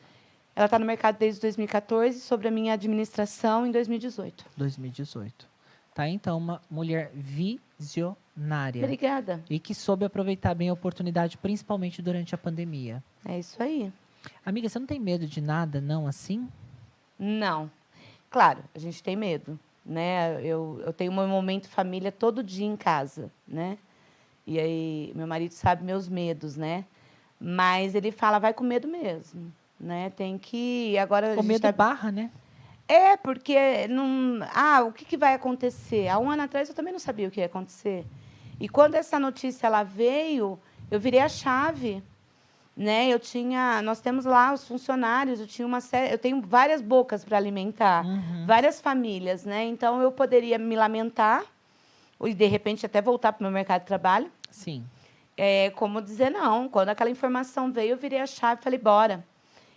Ela 0.54 0.66
está 0.66 0.78
no 0.78 0.86
mercado 0.86 1.18
desde 1.18 1.40
2014, 1.40 2.20
sobre 2.20 2.50
a 2.50 2.52
minha 2.52 2.74
administração 2.74 3.66
em 3.66 3.72
2018. 3.72 4.46
2018. 4.58 5.48
Tá, 5.96 6.10
então, 6.10 6.38
uma 6.38 6.62
mulher 6.70 7.10
visionária. 7.14 8.84
Obrigada. 8.84 9.42
E 9.50 9.58
que 9.58 9.74
soube 9.74 10.04
aproveitar 10.04 10.54
bem 10.54 10.68
a 10.68 10.74
oportunidade, 10.74 11.38
principalmente 11.38 12.02
durante 12.02 12.36
a 12.36 12.38
pandemia. 12.38 13.02
É 13.24 13.40
isso 13.40 13.64
aí. 13.64 13.94
Amiga, 14.46 14.68
você 14.68 14.78
não 14.78 14.86
tem 14.86 15.00
medo 15.00 15.26
de 15.26 15.40
nada, 15.40 15.80
não, 15.80 16.06
assim? 16.06 16.50
Não. 17.18 17.72
Claro, 18.30 18.62
a 18.76 18.80
gente 18.80 19.02
tem 19.02 19.16
medo, 19.16 19.58
né? 19.86 20.40
Eu, 20.44 20.82
eu 20.86 20.94
tenho 20.94 21.12
meu 21.12 21.28
momento 21.28 21.70
família 21.70 22.12
todo 22.12 22.44
dia 22.44 22.66
em 22.66 22.76
casa, 22.76 23.32
né? 23.48 23.78
E 24.46 24.60
aí, 24.60 25.12
meu 25.16 25.26
marido 25.28 25.54
sabe 25.54 25.84
meus 25.84 26.10
medos, 26.10 26.58
né? 26.58 26.86
Mas 27.40 27.96
ele 27.96 28.12
fala, 28.12 28.40
vai 28.40 28.54
com 28.54 28.64
medo 28.64 28.88
mesmo, 28.88 29.52
né? 29.80 30.10
Tem 30.12 30.38
que... 30.38 30.98
Agora 30.98 31.36
Com 31.36 31.44
medo 31.44 31.62
tá- 31.62 31.72
barra, 31.72 32.12
né? 32.12 32.32
É, 32.88 33.16
porque 33.16 33.88
não. 33.88 34.40
Ah, 34.54 34.84
o 34.84 34.92
que, 34.92 35.06
que 35.06 35.18
vai 35.18 35.34
acontecer? 35.34 36.08
Há 36.10 36.20
um 36.20 36.30
ano 36.30 36.44
atrás 36.44 36.68
eu 36.68 36.76
também 36.76 36.92
não 36.92 37.00
sabia 37.00 37.28
o 37.28 37.32
que 37.32 37.40
ia 37.40 37.46
acontecer. 37.46 38.06
E 38.60 38.68
quando 38.68 38.96
essa 38.96 39.18
notícia 39.18 39.68
ela 39.68 39.84
veio, 39.84 40.60
eu 40.92 41.00
virei 41.00 41.20
a 41.22 41.30
chave. 41.30 42.04
Né? 42.76 43.08
Eu 43.10 43.20
tinha. 43.20 43.82
Nós 43.84 44.02
temos 44.02 44.26
lá 44.26 44.52
os 44.52 44.68
funcionários, 44.68 45.40
eu 45.40 45.46
tinha 45.46 45.68
uma 45.68 45.80
série. 45.80 46.12
Eu 46.12 46.18
tenho 46.18 46.42
várias 46.42 46.82
bocas 46.82 47.24
para 47.24 47.38
alimentar, 47.38 48.04
Uhum. 48.04 48.46
várias 48.48 48.82
famílias, 48.82 49.46
né? 49.46 49.64
Então 49.66 50.02
eu 50.02 50.12
poderia 50.12 50.58
me 50.58 50.76
lamentar, 50.76 51.44
e 52.26 52.34
de 52.34 52.46
repente 52.48 52.84
até 52.86 53.00
voltar 53.02 53.34
para 53.34 53.42
o 53.42 53.44
meu 53.44 53.52
mercado 53.52 53.82
de 53.82 53.88
trabalho. 53.88 54.32
Sim. 54.50 54.84
É, 55.38 55.70
como 55.72 56.02
dizer 56.02 56.32
não. 56.32 56.68
Quando 56.68 56.90
aquela 56.90 57.10
informação 57.12 57.72
veio, 57.72 57.92
eu 57.92 57.98
virei 57.98 58.20
a 58.20 58.26
chave 58.26 58.62
e 58.62 58.64
falei, 58.64 58.80
bora. 58.80 59.24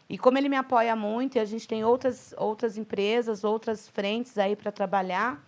E 0.09 0.17
como 0.17 0.39
ele 0.39 0.49
me 0.49 0.57
apoia 0.57 0.95
muito, 0.97 1.37
e 1.37 1.39
a 1.39 1.45
gente 1.45 1.67
tem 1.67 1.85
outras, 1.85 2.33
outras 2.39 2.79
empresas, 2.79 3.43
outras 3.45 3.89
frentes 3.89 4.39
aí 4.39 4.55
para 4.57 4.71
trabalhar. 4.73 5.43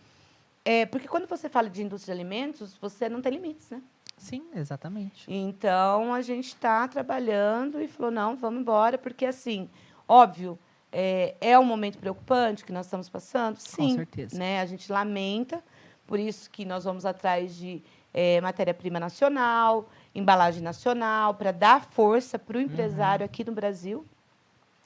É, 0.64 0.84
porque 0.84 1.08
quando 1.08 1.26
você 1.26 1.48
fala 1.48 1.70
de 1.70 1.82
indústria 1.82 2.14
de 2.14 2.20
alimentos, 2.20 2.76
você 2.76 3.08
não 3.08 3.22
tem 3.22 3.32
limites, 3.32 3.70
né? 3.70 3.80
Sim, 4.18 4.44
exatamente. 4.54 5.24
Então, 5.28 6.12
a 6.12 6.20
gente 6.20 6.48
está 6.48 6.86
trabalhando 6.88 7.80
e 7.80 7.88
falou, 7.88 8.10
não, 8.10 8.36
vamos 8.36 8.60
embora, 8.60 8.98
porque, 8.98 9.24
assim, 9.24 9.68
óbvio, 10.06 10.58
é, 10.92 11.34
é 11.40 11.58
um 11.58 11.64
momento 11.64 11.98
preocupante 11.98 12.64
que 12.64 12.72
nós 12.72 12.86
estamos 12.86 13.08
passando, 13.08 13.56
sim. 13.58 13.94
certeza. 13.94 14.38
Né? 14.38 14.60
A 14.60 14.66
gente 14.66 14.90
lamenta, 14.90 15.62
por 16.06 16.18
isso 16.18 16.50
que 16.50 16.64
nós 16.64 16.84
vamos 16.84 17.06
atrás 17.06 17.54
de 17.54 17.82
é, 18.12 18.40
matéria-prima 18.40 18.98
nacional, 18.98 19.88
embalagem 20.14 20.62
nacional, 20.62 21.34
para 21.34 21.52
dar 21.52 21.84
força 21.90 22.38
para 22.38 22.56
o 22.56 22.60
empresário 22.60 23.24
aqui 23.24 23.44
no 23.44 23.52
Brasil, 23.52 24.04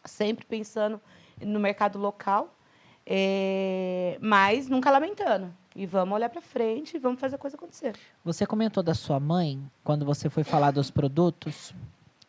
sempre 0.04 0.44
pensando 0.44 1.00
no 1.40 1.58
mercado 1.58 1.98
local, 1.98 2.54
é, 3.06 4.18
mas 4.20 4.68
nunca 4.68 4.90
lamentando. 4.90 5.52
E 5.74 5.86
vamos 5.86 6.14
olhar 6.14 6.28
para 6.28 6.40
frente 6.40 6.96
e 6.96 7.00
vamos 7.00 7.20
fazer 7.20 7.36
a 7.36 7.38
coisa 7.38 7.56
acontecer. 7.56 7.94
Você 8.24 8.46
comentou 8.46 8.82
da 8.82 8.94
sua 8.94 9.18
mãe 9.18 9.60
quando 9.82 10.04
você 10.04 10.28
foi 10.28 10.44
falar 10.44 10.70
dos 10.70 10.90
produtos. 10.90 11.74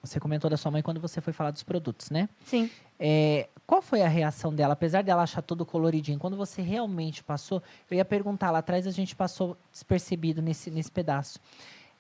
Você 0.02 0.20
comentou 0.20 0.50
da 0.50 0.58
sua 0.58 0.72
mãe 0.72 0.82
quando 0.82 1.00
você 1.00 1.22
foi 1.22 1.32
falar 1.32 1.52
dos 1.52 1.64
produtos, 1.64 2.10
né? 2.10 2.28
Sim. 2.46 2.70
É, 3.00 3.48
qual 3.66 3.82
foi 3.82 4.02
a 4.02 4.08
reação 4.08 4.54
dela? 4.54 4.74
Apesar 4.74 5.02
dela 5.02 5.24
achar 5.24 5.42
tudo 5.42 5.66
coloridinho, 5.66 6.20
quando 6.20 6.36
você 6.36 6.62
realmente 6.62 7.24
passou, 7.24 7.64
eu 7.90 7.98
ia 7.98 8.06
perguntar 8.06 8.52
lá 8.52 8.60
atrás, 8.60 8.86
a 8.86 8.92
gente 8.92 9.16
passou 9.16 9.58
despercebido 9.72 10.42
nesse, 10.42 10.70
nesse 10.70 10.92
pedaço. 10.92 11.40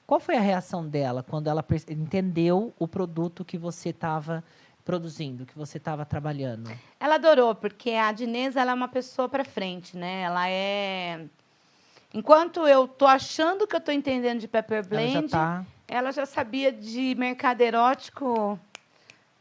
Qual 0.05 0.19
foi 0.19 0.35
a 0.35 0.41
reação 0.41 0.85
dela 0.85 1.23
quando 1.23 1.47
ela 1.47 1.65
entendeu 1.89 2.73
o 2.77 2.87
produto 2.87 3.45
que 3.45 3.57
você 3.57 3.89
estava 3.89 4.43
produzindo, 4.84 5.45
que 5.45 5.57
você 5.57 5.77
estava 5.77 6.05
trabalhando? 6.05 6.69
Ela 6.99 7.15
adorou, 7.15 7.55
porque 7.55 7.91
a 7.91 8.11
Dinesa 8.11 8.61
ela 8.61 8.71
é 8.71 8.73
uma 8.73 8.88
pessoa 8.88 9.29
para 9.29 9.43
frente, 9.45 9.95
né? 9.97 10.21
Ela 10.23 10.49
é. 10.49 11.25
Enquanto 12.13 12.67
eu 12.67 12.88
tô 12.88 13.07
achando 13.07 13.65
que 13.65 13.75
eu 13.75 13.81
tô 13.81 13.91
entendendo 13.91 14.39
de 14.39 14.47
Pepper 14.47 14.79
Ela 14.79 14.88
Blend, 14.88 15.13
já 15.13 15.27
tá. 15.29 15.65
ela 15.88 16.11
já 16.11 16.25
sabia 16.25 16.71
de 16.71 17.15
mercado 17.15 17.61
erótico 17.61 18.59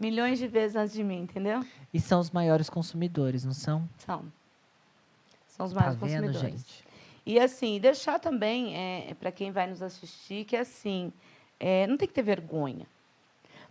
milhões 0.00 0.38
de 0.38 0.48
vezes 0.48 0.74
antes 0.74 0.94
de 0.94 1.04
mim, 1.04 1.20
entendeu? 1.20 1.64
E 1.92 2.00
são 2.00 2.18
os 2.18 2.30
maiores 2.30 2.70
consumidores, 2.70 3.44
não 3.44 3.52
são? 3.52 3.88
São. 3.98 4.24
São 5.48 5.66
os 5.66 5.72
Tá 5.72 5.80
maiores 5.80 6.00
vendo, 6.00 6.26
consumidores. 6.28 6.40
gente? 6.60 6.84
E 7.24 7.38
assim, 7.38 7.78
deixar 7.78 8.18
também, 8.18 8.74
é, 8.76 9.14
para 9.14 9.30
quem 9.30 9.52
vai 9.52 9.66
nos 9.68 9.80
assistir, 9.82 10.44
que 10.44 10.56
assim, 10.56 11.12
é, 11.60 11.86
não 11.86 11.96
tem 11.96 12.08
que 12.08 12.14
ter 12.14 12.22
vergonha. 12.22 12.86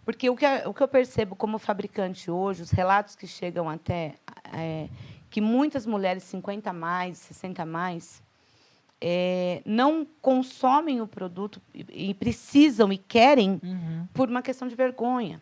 Porque 0.03 0.29
o 0.29 0.35
que, 0.35 0.45
o 0.65 0.73
que 0.73 0.81
eu 0.81 0.87
percebo 0.87 1.35
como 1.35 1.57
fabricante 1.59 2.29
hoje, 2.31 2.63
os 2.63 2.71
relatos 2.71 3.15
que 3.15 3.27
chegam 3.27 3.69
até, 3.69 4.15
é, 4.53 4.87
que 5.29 5.39
muitas 5.39 5.85
mulheres 5.85 6.23
50 6.23 6.69
a 6.69 6.73
mais, 6.73 7.17
60 7.19 7.61
a 7.61 7.65
mais, 7.65 8.21
é, 8.99 9.61
não 9.65 10.05
consomem 10.21 11.01
o 11.01 11.07
produto 11.07 11.61
e, 11.73 12.09
e 12.09 12.13
precisam 12.13 12.91
e 12.91 12.97
querem 12.97 13.59
Uhum. 13.63 14.07
por 14.13 14.29
uma 14.29 14.41
questão 14.41 14.67
de 14.67 14.75
vergonha. 14.75 15.41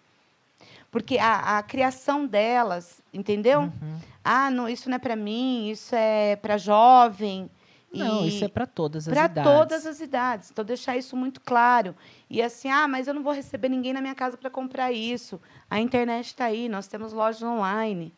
Porque 0.92 1.18
a, 1.18 1.58
a 1.60 1.64
criação 1.64 2.26
delas, 2.26 3.02
entendeu? 3.14 3.62
Uhum. 3.62 4.00
Ah, 4.24 4.50
não, 4.50 4.68
isso 4.68 4.90
não 4.90 4.96
é 4.96 5.00
para 5.00 5.16
mim, 5.16 5.70
isso 5.70 5.94
é 5.96 6.36
para 6.36 6.58
jovem. 6.58 7.50
Não, 7.94 8.26
E- 8.26 8.28
isso 8.28 8.46
é 8.46 8.48
para 8.48 8.66
todas 8.68 9.08
as 9.08 9.14
para 9.14 9.26
idades. 9.26 9.44
todas 9.54 9.86
as 9.86 10.00
idades. 10.00 10.52
Então, 10.52 10.64
deixar 10.64 10.96
isso 10.98 11.16
muito 11.16 11.42
claro. 11.42 11.96
E 12.30 12.42
assim, 12.42 12.70
ah, 12.70 12.88
mas 12.88 13.08
eu 13.08 13.14
não 13.14 13.24
vou 13.24 13.34
receber 13.34 13.70
ninguém 13.70 13.94
na 13.94 14.02
minha 14.02 14.16
casa 14.16 14.38
para 14.38 14.50
comprar 14.50 14.92
isso. 14.92 15.42
A 15.70 15.80
internet 15.80 16.28
está 16.28 16.46
aí, 16.46 16.70
nós 16.70 16.88
temos 16.88 17.12
lojas 17.14 17.42
online. 17.42 18.14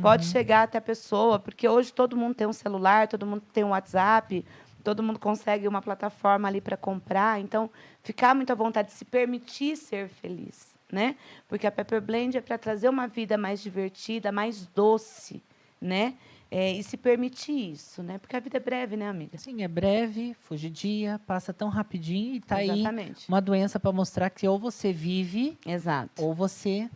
Pode 0.00 0.24
Uhum. 0.24 0.30
chegar 0.30 0.62
até 0.62 0.78
a 0.78 0.80
pessoa, 0.80 1.38
porque 1.38 1.68
hoje 1.68 1.92
todo 1.92 2.16
mundo 2.16 2.34
tem 2.34 2.46
um 2.46 2.52
celular, 2.52 3.08
todo 3.08 3.26
mundo 3.26 3.42
tem 3.52 3.64
um 3.64 3.70
WhatsApp, 3.70 4.44
todo 4.84 5.02
mundo 5.02 5.18
consegue 5.18 5.66
uma 5.66 5.82
plataforma 5.82 6.46
ali 6.48 6.60
para 6.60 6.76
comprar. 6.76 7.40
Então, 7.40 7.68
ficar 8.02 8.34
muito 8.34 8.50
à 8.50 8.54
vontade, 8.54 8.92
se 8.92 9.04
permitir 9.04 9.76
ser 9.76 10.08
feliz, 10.08 10.68
né? 10.90 11.16
Porque 11.48 11.66
a 11.66 11.72
Pepper 11.72 12.00
Blend 12.00 12.38
é 12.38 12.40
para 12.40 12.56
trazer 12.56 12.88
uma 12.88 13.08
vida 13.08 13.36
mais 13.36 13.60
divertida, 13.60 14.30
mais 14.30 14.64
doce, 14.66 15.42
né? 15.80 16.14
É, 16.50 16.72
e 16.72 16.82
se 16.82 16.96
permitir 16.96 17.72
isso, 17.72 18.02
né? 18.02 18.18
Porque 18.18 18.34
a 18.34 18.40
vida 18.40 18.56
é 18.56 18.60
breve, 18.60 18.96
né, 18.96 19.08
amiga? 19.08 19.38
Sim, 19.38 19.62
é 19.62 19.68
breve, 19.68 20.34
fugidia, 20.34 21.20
passa 21.24 21.52
tão 21.54 21.68
rapidinho 21.68 22.34
e 22.34 22.40
tá 22.40 22.56
aí 22.56 22.70
Exatamente. 22.70 23.28
uma 23.28 23.40
doença 23.40 23.78
para 23.78 23.92
mostrar 23.92 24.28
que 24.30 24.48
ou 24.48 24.58
você 24.58 24.92
vive 24.92 25.56
Exato. 25.64 26.22
ou 26.22 26.34
você 26.34 26.90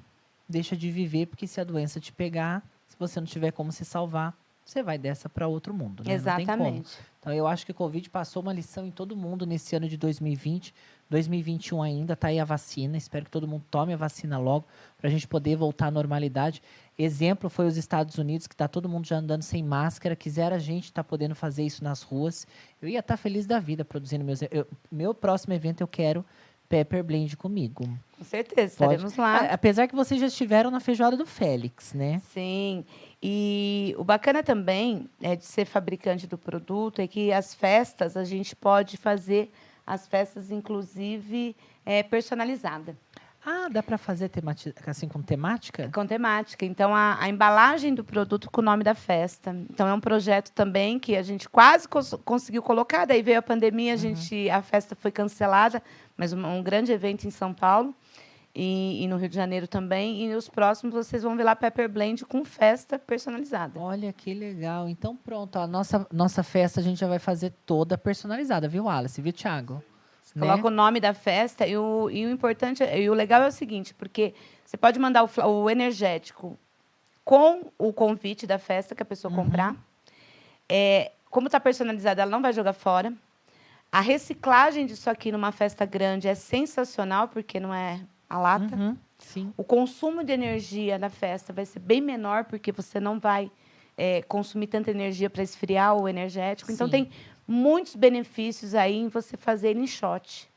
deixa 0.48 0.76
de 0.76 0.90
viver, 0.90 1.26
porque 1.26 1.46
se 1.46 1.60
a 1.60 1.64
doença 1.64 2.00
te 2.00 2.12
pegar, 2.12 2.62
se 2.88 2.96
você 2.98 3.20
não 3.20 3.26
tiver 3.26 3.52
como 3.52 3.70
se 3.70 3.84
salvar, 3.84 4.36
você 4.64 4.82
vai 4.82 4.96
dessa 4.96 5.28
para 5.28 5.46
outro 5.46 5.74
mundo, 5.74 6.02
né? 6.04 6.14
Exatamente. 6.14 6.96
Então 7.20 7.32
eu 7.32 7.46
acho 7.46 7.64
que 7.64 7.72
o 7.72 7.74
Covid 7.74 8.08
passou 8.10 8.42
uma 8.42 8.52
lição 8.52 8.86
em 8.86 8.90
todo 8.90 9.16
mundo 9.16 9.46
nesse 9.46 9.76
ano 9.76 9.88
de 9.88 9.96
2020, 9.96 10.74
2021 11.08 11.82
ainda, 11.82 12.16
tá 12.16 12.28
aí 12.28 12.40
a 12.40 12.44
vacina. 12.44 12.96
Espero 12.96 13.26
que 13.26 13.30
todo 13.30 13.46
mundo 13.46 13.64
tome 13.70 13.92
a 13.92 13.96
vacina 13.96 14.38
logo 14.38 14.66
para 14.98 15.08
a 15.08 15.10
gente 15.10 15.28
poder 15.28 15.56
voltar 15.56 15.88
à 15.88 15.90
normalidade. 15.90 16.62
Exemplo 16.96 17.50
foi 17.50 17.66
os 17.66 17.76
Estados 17.76 18.18
Unidos, 18.18 18.46
que 18.46 18.54
tá 18.54 18.68
todo 18.68 18.88
mundo 18.88 19.06
já 19.06 19.16
andando 19.16 19.42
sem 19.42 19.62
máscara. 19.64 20.14
Quisera 20.14 20.56
a 20.56 20.58
gente 20.60 20.84
estar 20.84 21.02
podendo 21.02 21.34
fazer 21.34 21.64
isso 21.64 21.82
nas 21.82 22.02
ruas. 22.02 22.46
Eu 22.80 22.88
ia 22.88 23.00
estar 23.00 23.16
feliz 23.16 23.46
da 23.46 23.58
vida 23.58 23.84
produzindo 23.84 24.24
meus. 24.24 24.40
eu- 24.42 24.66
meu 24.92 25.12
próximo 25.12 25.52
evento 25.54 25.80
eu 25.80 25.88
quero 25.88 26.24
Pepper 26.68 27.02
Blend 27.04 27.36
comigo. 27.36 27.84
Com 28.16 28.24
certeza, 28.24 28.72
estaremos 28.72 29.16
lá. 29.16 29.38
A- 29.38 29.54
Apesar 29.54 29.86
que 29.88 29.94
vocês 29.94 30.20
já 30.20 30.28
estiveram 30.28 30.70
na 30.70 30.80
feijoada 30.80 31.16
do 31.16 31.26
Félix, 31.26 31.92
né? 31.92 32.22
Sim. 32.32 32.84
E 33.22 33.94
o 33.98 34.04
bacana 34.04 34.42
também 34.42 35.08
é 35.20 35.34
de 35.34 35.44
ser 35.44 35.64
fabricante 35.66 36.26
do 36.26 36.38
produto 36.38 37.00
é 37.00 37.06
que 37.08 37.32
as 37.32 37.54
festas 37.54 38.16
a 38.16 38.24
gente 38.24 38.54
pode 38.54 38.96
fazer 38.96 39.52
as 39.86 40.06
festas, 40.08 40.50
inclusive, 40.50 41.54
é, 41.84 42.02
personalizada, 42.02 42.96
Ah, 43.46 43.68
dá 43.70 43.82
para 43.82 43.98
fazer 43.98 44.28
temati- 44.30 44.74
assim 44.86 45.06
com 45.06 45.20
temática? 45.20 45.90
com 45.94 46.06
temática. 46.06 46.64
Então, 46.64 46.94
a, 46.94 47.18
a 47.20 47.28
embalagem 47.28 47.94
do 47.94 48.02
produto 48.02 48.50
com 48.50 48.60
o 48.60 48.64
nome 48.64 48.82
da 48.82 48.94
festa. 48.94 49.50
Então, 49.70 49.86
é 49.86 49.92
um 49.92 50.00
projeto 50.00 50.50
também 50.52 50.98
que 50.98 51.14
a 51.16 51.22
gente 51.22 51.48
quase 51.48 51.86
cons- 51.86 52.14
conseguiu 52.24 52.62
colocar. 52.62 53.04
Daí 53.04 53.20
veio 53.22 53.38
a 53.38 53.42
pandemia, 53.42 53.92
a, 53.92 53.96
gente, 53.96 54.48
a 54.48 54.62
festa 54.62 54.94
foi 54.94 55.10
cancelada, 55.10 55.82
mas 56.16 56.32
um, 56.32 56.44
um 56.46 56.62
grande 56.62 56.90
evento 56.90 57.26
em 57.26 57.30
São 57.30 57.52
Paulo. 57.52 57.94
E, 58.56 59.02
e 59.02 59.08
no 59.08 59.16
Rio 59.16 59.28
de 59.28 59.34
Janeiro 59.34 59.66
também. 59.66 60.22
E 60.22 60.32
nos 60.32 60.48
próximos 60.48 60.94
vocês 60.94 61.24
vão 61.24 61.36
ver 61.36 61.42
lá 61.42 61.56
Pepper 61.56 61.88
Blend 61.88 62.24
com 62.24 62.44
festa 62.44 62.98
personalizada. 63.00 63.80
Olha 63.80 64.12
que 64.12 64.32
legal. 64.32 64.88
Então 64.88 65.16
pronto, 65.16 65.58
a 65.58 65.66
nossa, 65.66 66.06
nossa 66.12 66.42
festa 66.44 66.78
a 66.78 66.82
gente 66.82 67.00
já 67.00 67.08
vai 67.08 67.18
fazer 67.18 67.52
toda 67.66 67.98
personalizada, 67.98 68.68
viu, 68.68 68.88
Alice? 68.88 69.20
Viu, 69.20 69.32
Thiago? 69.32 69.82
Né? 70.34 70.40
Coloca 70.40 70.66
o 70.66 70.70
nome 70.70 71.00
da 71.00 71.14
festa 71.14 71.66
e 71.66 71.76
o, 71.76 72.10
e 72.10 72.26
o 72.26 72.30
importante 72.30 72.82
é- 72.82 73.00
e 73.00 73.08
o 73.08 73.14
legal 73.14 73.42
é 73.42 73.48
o 73.48 73.52
seguinte, 73.52 73.94
porque 73.94 74.34
você 74.64 74.76
pode 74.76 74.98
mandar 74.98 75.24
o, 75.24 75.62
o 75.62 75.70
energético 75.70 76.58
com 77.24 77.70
o 77.78 77.92
convite 77.92 78.46
da 78.46 78.58
festa 78.58 78.94
que 78.94 79.02
a 79.02 79.06
pessoa 79.06 79.32
comprar. 79.32 79.76
É, 80.68 81.12
como 81.30 81.46
está 81.46 81.58
personalizada, 81.60 82.22
ela 82.22 82.30
não 82.30 82.42
vai 82.42 82.52
jogar 82.52 82.72
fora. 82.72 83.12
A 83.90 84.00
reciclagem 84.00 84.86
disso 84.86 85.08
aqui 85.08 85.30
numa 85.30 85.52
festa 85.52 85.86
grande 85.86 86.26
é 86.26 86.34
sensacional, 86.34 87.28
porque 87.28 87.60
não 87.60 87.72
é 87.72 88.00
a 88.28 88.38
lata. 88.38 88.74
Uhum, 88.74 88.96
sim. 89.18 89.52
O 89.56 89.62
consumo 89.62 90.24
de 90.24 90.32
energia 90.32 90.98
na 90.98 91.08
festa 91.08 91.52
vai 91.52 91.64
ser 91.64 91.78
bem 91.78 92.00
menor, 92.00 92.44
porque 92.44 92.72
você 92.72 92.98
não 92.98 93.20
vai 93.20 93.50
é, 93.96 94.22
consumir 94.22 94.66
tanta 94.66 94.90
energia 94.90 95.30
para 95.30 95.42
esfriar 95.42 95.96
o 95.96 96.08
energético. 96.08 96.72
Então, 96.72 96.86
Sim. 96.88 96.90
tem 96.90 97.10
muitos 97.46 97.94
benefícios 97.96 98.74
aí 98.74 98.96
em 98.96 99.08
você 99.08 99.36
fazer 99.36 99.68
ele 99.70 99.80
em 99.80 99.86
shot. 99.86 100.48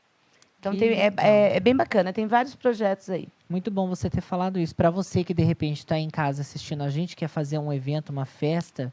Então, 0.60 0.76
tem, 0.76 0.90
é, 0.90 1.12
é- 1.18 1.56
é 1.56 1.60
bem 1.60 1.74
bacana. 1.76 2.12
Tem 2.12 2.26
vários 2.26 2.54
projetos 2.56 3.08
aí. 3.10 3.28
Muito 3.48 3.70
bom 3.70 3.88
você 3.88 4.10
ter 4.10 4.20
falado 4.20 4.58
isso. 4.58 4.74
Para 4.74 4.90
você 4.90 5.22
que 5.22 5.32
de 5.32 5.42
repente 5.44 5.78
está 5.78 5.96
em 5.98 6.10
casa 6.10 6.42
assistindo 6.42 6.82
a 6.82 6.88
gente, 6.90 7.14
quer 7.14 7.28
fazer 7.28 7.58
um 7.58 7.72
evento, 7.72 8.10
uma 8.10 8.24
festa 8.24 8.92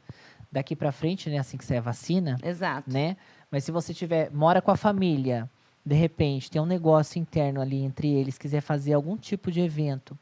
daqui 0.52 0.76
para 0.76 0.92
frente, 0.92 1.28
né? 1.28 1.38
Assim 1.38 1.56
que 1.56 1.64
sair 1.64 1.78
a 1.78 1.80
vacina, 1.82 2.38
Exato. 2.42 2.88
né? 2.90 3.16
Mas 3.50 3.64
se 3.64 3.72
você 3.72 3.92
tiver 3.92 4.30
mora 4.30 4.62
com 4.62 4.70
a 4.70 4.76
família, 4.76 5.50
de 5.84 5.94
repente 5.94 6.48
tem 6.50 6.62
um 6.62 6.66
negócio 6.66 7.18
interno 7.18 7.60
ali 7.60 7.82
entre 7.82 8.08
eles, 8.12 8.38
quiser 8.38 8.60
fazer 8.60 8.92
algum 8.92 9.16
tipo 9.16 9.50
de 9.50 9.60
evento 9.60 10.16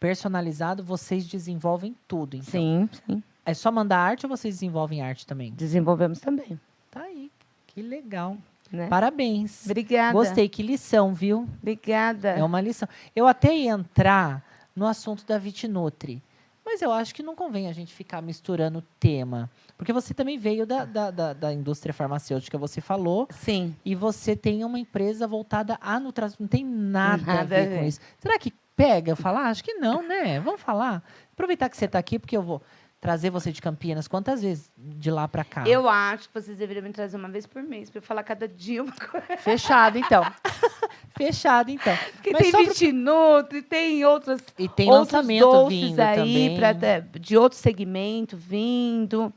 personalizado, 0.00 0.82
vocês 0.82 1.26
desenvolvem 1.26 1.94
tudo. 2.08 2.34
Então, 2.36 2.50
Sim, 2.50 2.88
sim. 3.06 3.22
é 3.44 3.54
só 3.54 3.70
mandar 3.70 3.98
arte 3.98 4.24
ou 4.26 4.30
vocês 4.30 4.54
desenvolvem 4.54 5.02
arte 5.02 5.26
também? 5.26 5.52
Desenvolvemos 5.52 6.18
também. 6.20 6.58
Tá 6.90 7.02
aí. 7.02 7.30
Que 7.66 7.82
legal. 7.82 8.36
Né? 8.70 8.88
Parabéns. 8.88 9.64
Obrigada. 9.64 10.12
Gostei, 10.12 10.48
que 10.48 10.62
lição, 10.62 11.14
viu? 11.14 11.48
Obrigada. 11.60 12.30
É 12.30 12.44
uma 12.44 12.60
lição. 12.60 12.88
Eu 13.14 13.26
até 13.26 13.54
ia 13.54 13.70
entrar 13.72 14.44
no 14.74 14.86
assunto 14.86 15.24
da 15.26 15.38
Vitinutri, 15.38 16.22
mas 16.64 16.80
eu 16.80 16.92
acho 16.92 17.14
que 17.14 17.22
não 17.22 17.34
convém 17.34 17.68
a 17.68 17.72
gente 17.72 17.92
ficar 17.92 18.22
misturando 18.22 18.78
o 18.78 18.82
tema. 19.00 19.50
Porque 19.76 19.92
você 19.92 20.14
também 20.14 20.38
veio 20.38 20.66
da, 20.66 20.84
da, 20.84 21.10
da, 21.10 21.32
da 21.32 21.52
indústria 21.52 21.92
farmacêutica, 21.92 22.56
você 22.56 22.80
falou, 22.80 23.26
Sim. 23.30 23.74
e 23.84 23.94
você 23.94 24.36
tem 24.36 24.64
uma 24.64 24.78
empresa 24.78 25.26
voltada 25.26 25.78
à 25.80 25.98
nutração. 25.98 26.36
Não 26.40 26.48
tem 26.48 26.64
nada, 26.64 27.22
a 27.22 27.26
Nada 27.26 27.40
a 27.40 27.44
ver 27.44 27.68
com 27.70 27.80
ver. 27.80 27.88
isso. 27.88 28.00
Será 28.18 28.38
que 28.38 28.52
pega 28.76 29.12
eu 29.12 29.16
falar? 29.16 29.48
Acho 29.48 29.64
que 29.64 29.74
não, 29.74 30.06
né? 30.06 30.38
Vamos 30.40 30.60
falar. 30.60 31.02
Aproveitar 31.32 31.68
que 31.68 31.76
você 31.76 31.86
está 31.86 31.98
aqui, 31.98 32.18
porque 32.18 32.36
eu 32.36 32.42
vou 32.42 32.62
trazer 33.00 33.30
você 33.30 33.50
de 33.50 33.62
Campinas 33.62 34.06
quantas 34.06 34.42
vezes 34.42 34.70
de 34.76 35.10
lá 35.10 35.26
para 35.26 35.42
cá? 35.42 35.66
Eu 35.66 35.88
acho 35.88 36.28
que 36.28 36.34
vocês 36.34 36.58
deveriam 36.58 36.82
me 36.84 36.92
trazer 36.92 37.16
uma 37.16 37.28
vez 37.28 37.46
por 37.46 37.62
mês, 37.62 37.88
para 37.90 37.98
eu 37.98 38.02
falar 38.02 38.22
cada 38.22 38.46
dia 38.46 38.82
uma 38.82 38.92
coisa. 38.92 39.26
Fechado, 39.38 39.96
então. 39.98 40.22
Fechado, 41.16 41.70
então. 41.70 41.96
Porque 42.14 42.30
Mas 42.30 42.42
tem 42.42 42.52
pra- 42.52 42.60
Vitinutri, 42.62 43.62
tem 43.62 44.04
outras 44.04 44.40
E 44.58 44.68
tem 44.68 44.88
outros 44.90 45.12
lançamento 45.12 45.40
doces 45.50 45.80
vindo 45.80 46.00
aí 46.00 46.16
também. 46.16 46.56
pra, 46.56 46.72
de 47.18 47.36
outro 47.36 47.58
segmento 47.58 48.36
vindo. 48.36 49.32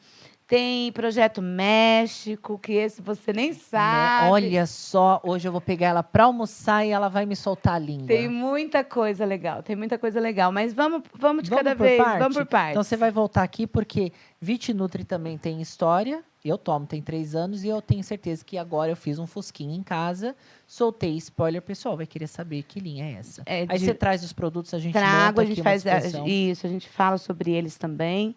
Tem 0.45 0.91
projeto 0.91 1.41
México, 1.41 2.59
que 2.59 2.73
esse 2.73 3.01
você 3.01 3.31
nem 3.31 3.49
Né? 3.51 3.55
sabe. 3.55 4.29
Olha 4.29 4.65
só, 4.65 5.21
hoje 5.23 5.47
eu 5.47 5.51
vou 5.51 5.61
pegar 5.61 5.87
ela 5.87 6.03
para 6.03 6.25
almoçar 6.25 6.85
e 6.85 6.89
ela 6.89 7.07
vai 7.07 7.25
me 7.25 7.35
soltar 7.35 7.75
a 7.75 7.79
língua. 7.79 8.07
Tem 8.07 8.27
muita 8.27 8.83
coisa 8.83 9.23
legal, 9.25 9.63
tem 9.63 9.75
muita 9.75 9.97
coisa 9.97 10.19
legal. 10.19 10.51
Mas 10.51 10.73
vamos, 10.73 11.03
vamos 11.17 11.43
de 11.43 11.49
Vamos 11.49 11.63
cada 11.63 11.73
vez, 11.75 11.97
parte? 12.01 12.19
vamos 12.19 12.37
por 12.37 12.45
partes. 12.45 12.71
Então 12.71 12.83
você 12.83 12.97
vai 12.97 13.09
voltar 13.09 13.41
aqui 13.43 13.65
porque 13.65 14.11
Vitinutri 14.39 15.03
também 15.03 15.37
tem 15.37 15.61
história. 15.61 16.23
Eu 16.43 16.57
tomo, 16.57 16.85
tem 16.85 17.01
três 17.01 17.35
anos 17.35 17.63
e 17.63 17.69
eu 17.69 17.81
tenho 17.81 18.03
certeza 18.03 18.43
que 18.43 18.57
agora 18.57 18.91
eu 18.91 18.97
fiz 18.97 19.17
um 19.17 19.25
fusquinho 19.25 19.71
em 19.73 19.81
casa, 19.81 20.35
soltei 20.67 21.15
spoiler, 21.15 21.61
pessoal 21.61 21.95
vai 21.95 22.05
querer 22.05 22.27
saber 22.27 22.63
que 22.63 22.81
linha 22.81 23.05
é 23.05 23.11
essa. 23.13 23.43
É, 23.45 23.61
Aí 23.61 23.77
de- 23.79 23.85
você 23.85 23.93
traz 23.93 24.25
os 24.25 24.33
produtos, 24.33 24.73
a 24.73 24.79
gente 24.79 24.91
Trago, 24.91 25.39
a 25.39 25.45
gente 25.45 25.63
faz 25.63 25.87
a- 25.87 25.95
discussão. 25.99 26.27
isso, 26.27 26.67
a 26.67 26.69
gente 26.69 26.89
fala 26.89 27.17
sobre 27.17 27.51
eles 27.51 27.77
também. 27.77 28.35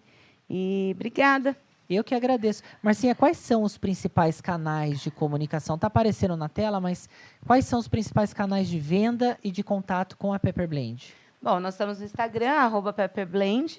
E 0.48 0.92
obrigada. 0.94 1.56
Eu 1.88 2.02
que 2.02 2.14
agradeço. 2.14 2.62
Marcinha, 2.82 3.14
quais 3.14 3.36
são 3.36 3.62
os 3.62 3.78
principais 3.78 4.40
canais 4.40 5.00
de 5.00 5.10
comunicação? 5.10 5.76
Está 5.76 5.86
aparecendo 5.86 6.36
na 6.36 6.48
tela, 6.48 6.80
mas 6.80 7.08
quais 7.46 7.64
são 7.64 7.78
os 7.78 7.88
principais 7.88 8.32
canais 8.32 8.68
de 8.68 8.78
venda 8.78 9.38
e 9.42 9.50
de 9.50 9.62
contato 9.62 10.16
com 10.16 10.32
a 10.32 10.38
Pepper 10.38 10.68
Blend? 10.68 11.14
Bom, 11.40 11.60
nós 11.60 11.74
estamos 11.74 12.00
no 12.00 12.04
Instagram, 12.04 12.50
arroba 12.50 12.92
pepperblend. 12.92 13.78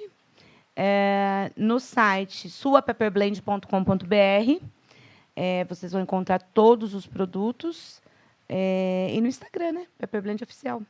É, 0.74 1.52
no 1.58 1.80
site 1.80 2.50
suapepperblend.com.br. 2.50 4.66
É, 5.36 5.66
vocês 5.66 5.92
vão 5.92 6.02
encontrar 6.02 6.42
todos 6.42 6.94
os 6.94 7.06
produtos. 7.06 8.02
É, 8.50 9.10
e 9.14 9.20
no 9.20 9.28
Instagram, 9.28 9.74
né? 9.74 9.88
Pepperblend 9.98 10.42
Oficial. 10.42 10.82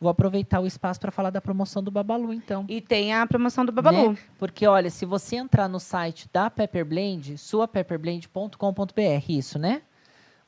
Vou 0.00 0.10
aproveitar 0.10 0.60
o 0.60 0.66
espaço 0.66 0.98
para 0.98 1.12
falar 1.12 1.30
da 1.30 1.40
promoção 1.40 1.82
do 1.82 1.90
Babalu, 1.90 2.32
então. 2.32 2.64
E 2.68 2.80
tem 2.80 3.14
a 3.14 3.24
promoção 3.26 3.64
do 3.64 3.70
Babalu. 3.70 4.12
Né? 4.12 4.18
Porque, 4.38 4.66
olha, 4.66 4.90
se 4.90 5.06
você 5.06 5.36
entrar 5.36 5.68
no 5.68 5.78
site 5.78 6.28
da 6.32 6.50
Pepper 6.50 6.84
Blend, 6.84 7.38
suapepperblend.com.br, 7.38 9.24
isso, 9.28 9.58
né? 9.58 9.82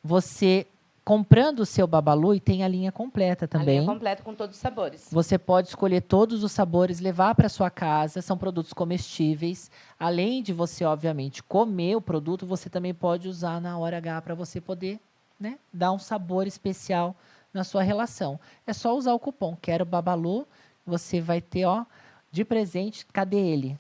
Você, 0.03 0.67
comprando 1.05 1.61
o 1.61 1.67
seu 1.67 1.87
Babalu, 1.87 2.35
e 2.35 2.41
tem 2.41 2.65
a 2.65 2.69
linha 2.69 2.91
completa 2.91 3.45
A 3.45 3.49
também. 3.49 3.79
linha 3.81 3.93
completa 3.93 4.25
com 4.25 4.35
todos 4.35 4.57
os 4.57 4.61
sabores. 4.61 5.09
Você 5.13 5.39
pode 5.39 5.69
escolher 5.69 6.01
todos 6.01 6.43
os 6.43 6.51
sabores, 6.51 6.99
levar 6.99 7.37
para 7.37 7.49
sua 7.49 7.71
casa. 7.71 8.21
São 8.21 8.37
produtos 8.37 8.73
comestíveis. 8.73 9.71
Além 9.99 10.43
de 10.43 10.53
você, 10.53 10.85
obviamente, 10.85 11.45
comer 11.45 11.95
o 11.95 12.01
produto, 12.01 12.45
você 12.45 12.69
também 12.69 12.93
pode 12.93 13.29
usar 13.29 13.61
na 13.61 13.79
hora 13.79 13.99
H 13.99 14.21
para 14.23 14.35
você 14.35 14.61
poder 14.61 14.99
né, 15.39 15.59
dar 15.73 15.93
um 15.93 15.99
sabor 15.99 16.47
especial 16.47 17.15
na 17.53 17.65
sua 17.65 17.83
relação. 17.83 18.39
É 18.67 18.73
só 18.73 18.97
usar 18.97 19.13
o 19.15 19.19
cupom 19.19 19.57
Quero 19.57 19.85
Babalu. 19.85 20.47
Você 20.87 21.21
vai 21.21 21.41
ter, 21.41 21.65
ó, 21.65 21.85
de 22.31 22.45
presente, 22.45 23.07
cadê 23.07 23.39
ele? 23.39 23.79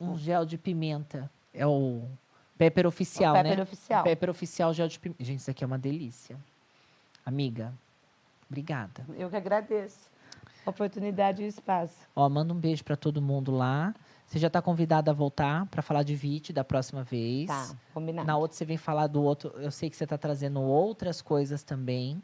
Um 0.00 0.16
gel 0.16 0.44
de 0.44 0.58
pimenta. 0.58 1.30
É 1.52 1.66
o 1.66 2.02
Pepper 2.58 2.86
oficial, 2.86 3.34
o 3.34 3.36
né? 3.36 3.50
Pepper 3.50 3.62
oficial. 3.62 4.04
Pepper 4.04 4.30
oficial 4.30 4.74
gel 4.74 4.88
de 4.88 4.98
pimenta. 4.98 5.24
Gente, 5.24 5.40
isso 5.40 5.50
aqui 5.50 5.64
é 5.64 5.66
uma 5.66 5.78
delícia. 5.78 6.36
Amiga, 7.24 7.72
obrigada. 8.48 9.04
Eu 9.16 9.30
que 9.30 9.36
agradeço 9.36 10.10
a 10.66 10.70
oportunidade 10.70 11.42
e 11.42 11.46
o 11.46 11.48
espaço. 11.48 11.96
Ó, 12.14 12.28
manda 12.28 12.52
um 12.52 12.56
beijo 12.56 12.84
para 12.84 12.96
todo 12.96 13.20
mundo 13.20 13.50
lá. 13.50 13.94
Você 14.34 14.40
já 14.40 14.48
está 14.48 14.60
convidada 14.60 15.12
a 15.12 15.14
voltar 15.14 15.64
para 15.66 15.80
falar 15.80 16.02
de 16.02 16.12
VIT 16.16 16.52
da 16.52 16.64
próxima 16.64 17.04
vez. 17.04 17.46
Tá, 17.46 17.68
combinado. 17.94 18.26
Na 18.26 18.36
outra 18.36 18.56
você 18.56 18.64
vem 18.64 18.76
falar 18.76 19.06
do 19.06 19.22
outro. 19.22 19.54
Eu 19.58 19.70
sei 19.70 19.88
que 19.88 19.94
você 19.94 20.02
está 20.02 20.18
trazendo 20.18 20.60
outras 20.60 21.22
coisas 21.22 21.62
também. 21.62 22.20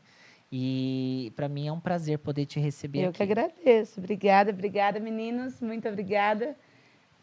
E 0.50 1.32
para 1.36 1.48
mim 1.48 1.68
é 1.68 1.72
um 1.72 1.78
prazer 1.78 2.18
poder 2.18 2.46
te 2.46 2.58
receber 2.58 3.02
Eu 3.02 3.10
aqui. 3.10 3.18
que 3.18 3.22
agradeço. 3.22 4.00
Obrigada, 4.00 4.50
obrigada, 4.50 4.98
meninos. 4.98 5.60
Muito 5.60 5.88
obrigada. 5.88 6.56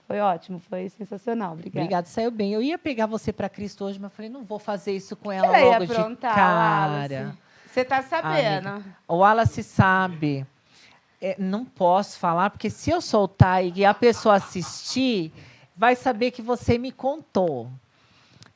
Foi 0.07 0.21
ótimo, 0.21 0.57
foi 0.57 0.87
sensacional. 0.87 1.51
Obrigada. 1.51 1.83
Obrigada, 1.83 2.07
saiu 2.07 2.31
bem. 2.31 2.53
Eu 2.53 2.61
ia 2.61 2.77
pegar 2.77 3.07
você 3.07 3.33
para 3.33 3.49
Cristo 3.49 3.83
hoje, 3.83 3.99
mas 3.99 4.13
falei, 4.13 4.31
não 4.31 4.45
vou 4.45 4.57
fazer 4.57 4.93
isso 4.93 5.17
com 5.17 5.29
ela 5.29 5.47
Ela 5.47 5.59
ia 5.59 5.65
logo 5.65 5.85
de 5.85 5.91
aprontar, 5.91 6.33
cara. 6.33 7.25
Wallace. 7.25 7.37
Você 7.67 7.83
tá 7.83 8.01
sabendo. 8.01 8.85
O 9.05 9.17
Wallace 9.17 9.63
sabe. 9.63 10.47
É, 11.21 11.35
não 11.39 11.65
posso 11.65 12.19
falar, 12.19 12.49
porque 12.51 12.69
se 12.69 12.91
eu 12.91 13.01
soltar 13.01 13.65
e 13.65 13.83
a 13.83 13.93
pessoa 13.93 14.35
assistir, 14.35 15.31
vai 15.75 15.95
saber 15.95 16.31
que 16.31 16.41
você 16.41 16.77
me 16.77 16.91
contou. 16.91 17.69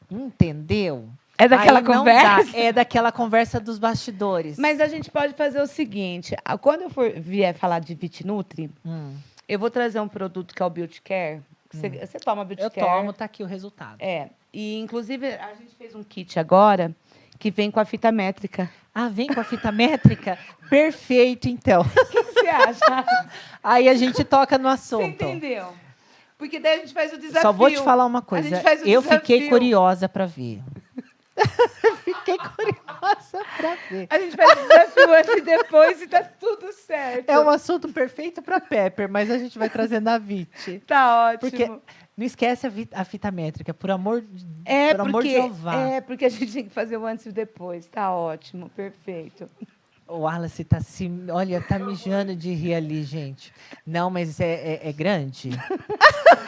Entendeu? 0.09 1.07
É 1.38 1.47
daquela 1.47 1.80
Aí 1.80 1.84
não 1.86 1.93
conversa? 1.99 2.51
dá. 2.51 2.57
É 2.59 2.72
daquela 2.72 3.12
conversa 3.12 3.59
dos 3.59 3.80
bastidores. 3.80 4.59
Mas 4.59 4.80
a 4.80 4.88
gente 4.88 5.09
pode 5.09 5.34
fazer 5.34 5.59
o 5.62 5.66
seguinte: 5.66 6.36
quando 6.62 6.84
eu 6.84 6.89
for 6.89 7.09
vier 7.12 7.55
falar 7.55 7.80
de 7.80 7.95
Vitnutri, 7.95 8.70
Hum, 8.86 9.16
eu 9.47 9.57
vou 9.57 9.72
trazer 9.72 9.99
um 9.99 10.07
produto 10.07 10.53
que 10.53 10.62
é 10.62 10.66
o 10.66 10.70
Beauty 10.70 11.01
Care. 11.01 11.41
Você, 11.72 11.89
você 11.89 12.20
toma 12.20 12.43
Beauty 12.45 12.62
eu 12.64 12.70
Care? 12.70 12.86
tomo, 12.86 13.14
tá 13.14 13.26
aqui 13.26 13.41
o 13.41 13.45
resultado. 13.47 13.95
É. 13.99 14.30
E, 14.53 14.78
inclusive, 14.80 15.26
a 15.34 15.53
gente 15.55 15.74
fez 15.78 15.95
um 15.95 16.03
kit 16.03 16.38
agora 16.38 16.93
que 17.39 17.49
vem 17.49 17.72
com 17.72 17.80
a 17.80 17.86
fita 17.86 18.12
métrica. 18.12 18.70
Ah, 18.93 19.07
vem 19.07 19.28
com 19.28 19.39
a 19.39 19.43
fita 19.43 19.72
métrica? 19.72 20.38
Perfeito, 20.70 21.47
então. 21.47 21.84
Você 22.58 22.84
acha? 22.84 23.30
Aí 23.64 23.88
a 23.89 23.93
gente 23.95 24.24
toca 24.24 24.58
no 24.58 24.70
você 24.70 24.74
assunto. 24.95 25.04
entendeu? 25.24 25.74
Porque 26.38 26.60
daí 26.60 26.78
a 26.78 26.78
gente 26.82 26.93
faz 26.93 27.14
o 27.14 27.18
desafio. 27.18 27.41
Só 27.41 27.52
vou 27.52 27.70
te 27.70 27.78
falar 27.80 28.06
uma 28.06 28.22
coisa. 28.22 28.62
Eu 28.84 29.02
fiquei 29.02 29.38
desafio. 29.39 29.49
curiosa 29.49 30.10
para 30.10 30.26
ver. 30.26 30.62
fiquei 32.04 32.38
curiosa 32.38 33.45
para 33.58 33.76
ver. 33.89 34.08
A 34.10 34.20
gente 34.20 34.36
faz 34.36 34.52
o 34.52 34.62
desafio 34.68 35.14
antes 35.14 35.36
e 35.38 35.41
depois 35.41 36.02
e 36.02 36.08
tá 36.08 36.24
tudo 36.24 36.72
certo. 36.74 37.30
É 37.30 37.39
um 37.39 37.49
assunto 37.49 37.89
perfeito 37.89 38.41
para 38.41 38.60
Pepper, 38.60 39.10
mas 39.10 39.30
a 39.30 39.38
gente 39.38 39.58
vai 39.58 39.70
trazer 39.70 39.99
na 39.99 40.18
VIT. 40.18 40.80
Tá 40.86 41.28
ótimo. 41.32 41.39
Porque 41.52 41.68
não 42.18 42.26
esquece 42.26 42.68
a, 42.68 42.70
vi- 42.70 42.89
a 42.91 43.04
fita 43.06 43.32
métrica, 43.32 43.74
por 43.74 43.89
amor 43.91 44.22
de, 44.22 44.45
É 44.66 44.91
por 44.93 45.02
amor 45.02 45.24
de 45.24 45.30
porque, 45.30 45.41
Jeová. 45.47 45.76
é 45.76 46.02
porque 46.02 46.26
a 46.26 46.30
gente 46.30 46.52
tem 46.52 46.64
que 46.66 46.74
fazer 46.74 46.97
o 46.97 47.06
antes 47.06 47.26
e 47.26 47.30
o 47.30 47.34
depois. 47.34 47.86
Tá 47.88 48.12
ótimo, 48.14 48.70
perfeito. 48.70 49.49
O 50.12 50.20
Wallace 50.20 50.66
tá 50.66 50.82
se, 50.82 51.09
olha, 51.32 51.62
tá 51.62 51.80
mijando 51.80 52.36
de 52.36 52.53
rir 52.53 52.74
ali, 52.74 53.01
gente. 53.01 53.53
Não, 53.88 54.09
mas 54.09 54.41
é, 54.41 54.80
é, 54.84 54.89
é 54.89 54.91
grande? 54.91 55.51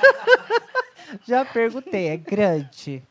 Já 1.25 1.45
perguntei, 1.45 2.09
é 2.09 2.17
grande? 2.17 3.01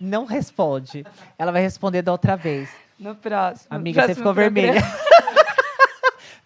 Não 0.00 0.24
responde. 0.24 1.06
Ela 1.38 1.52
vai 1.52 1.62
responder 1.62 2.02
da 2.02 2.10
outra 2.10 2.36
vez. 2.36 2.70
No 2.98 3.14
próximo. 3.14 3.68
Amiga, 3.70 4.02
você 4.02 4.06
próximo 4.06 4.16
ficou 4.16 4.34
programa. 4.34 4.72
vermelha. 4.72 4.82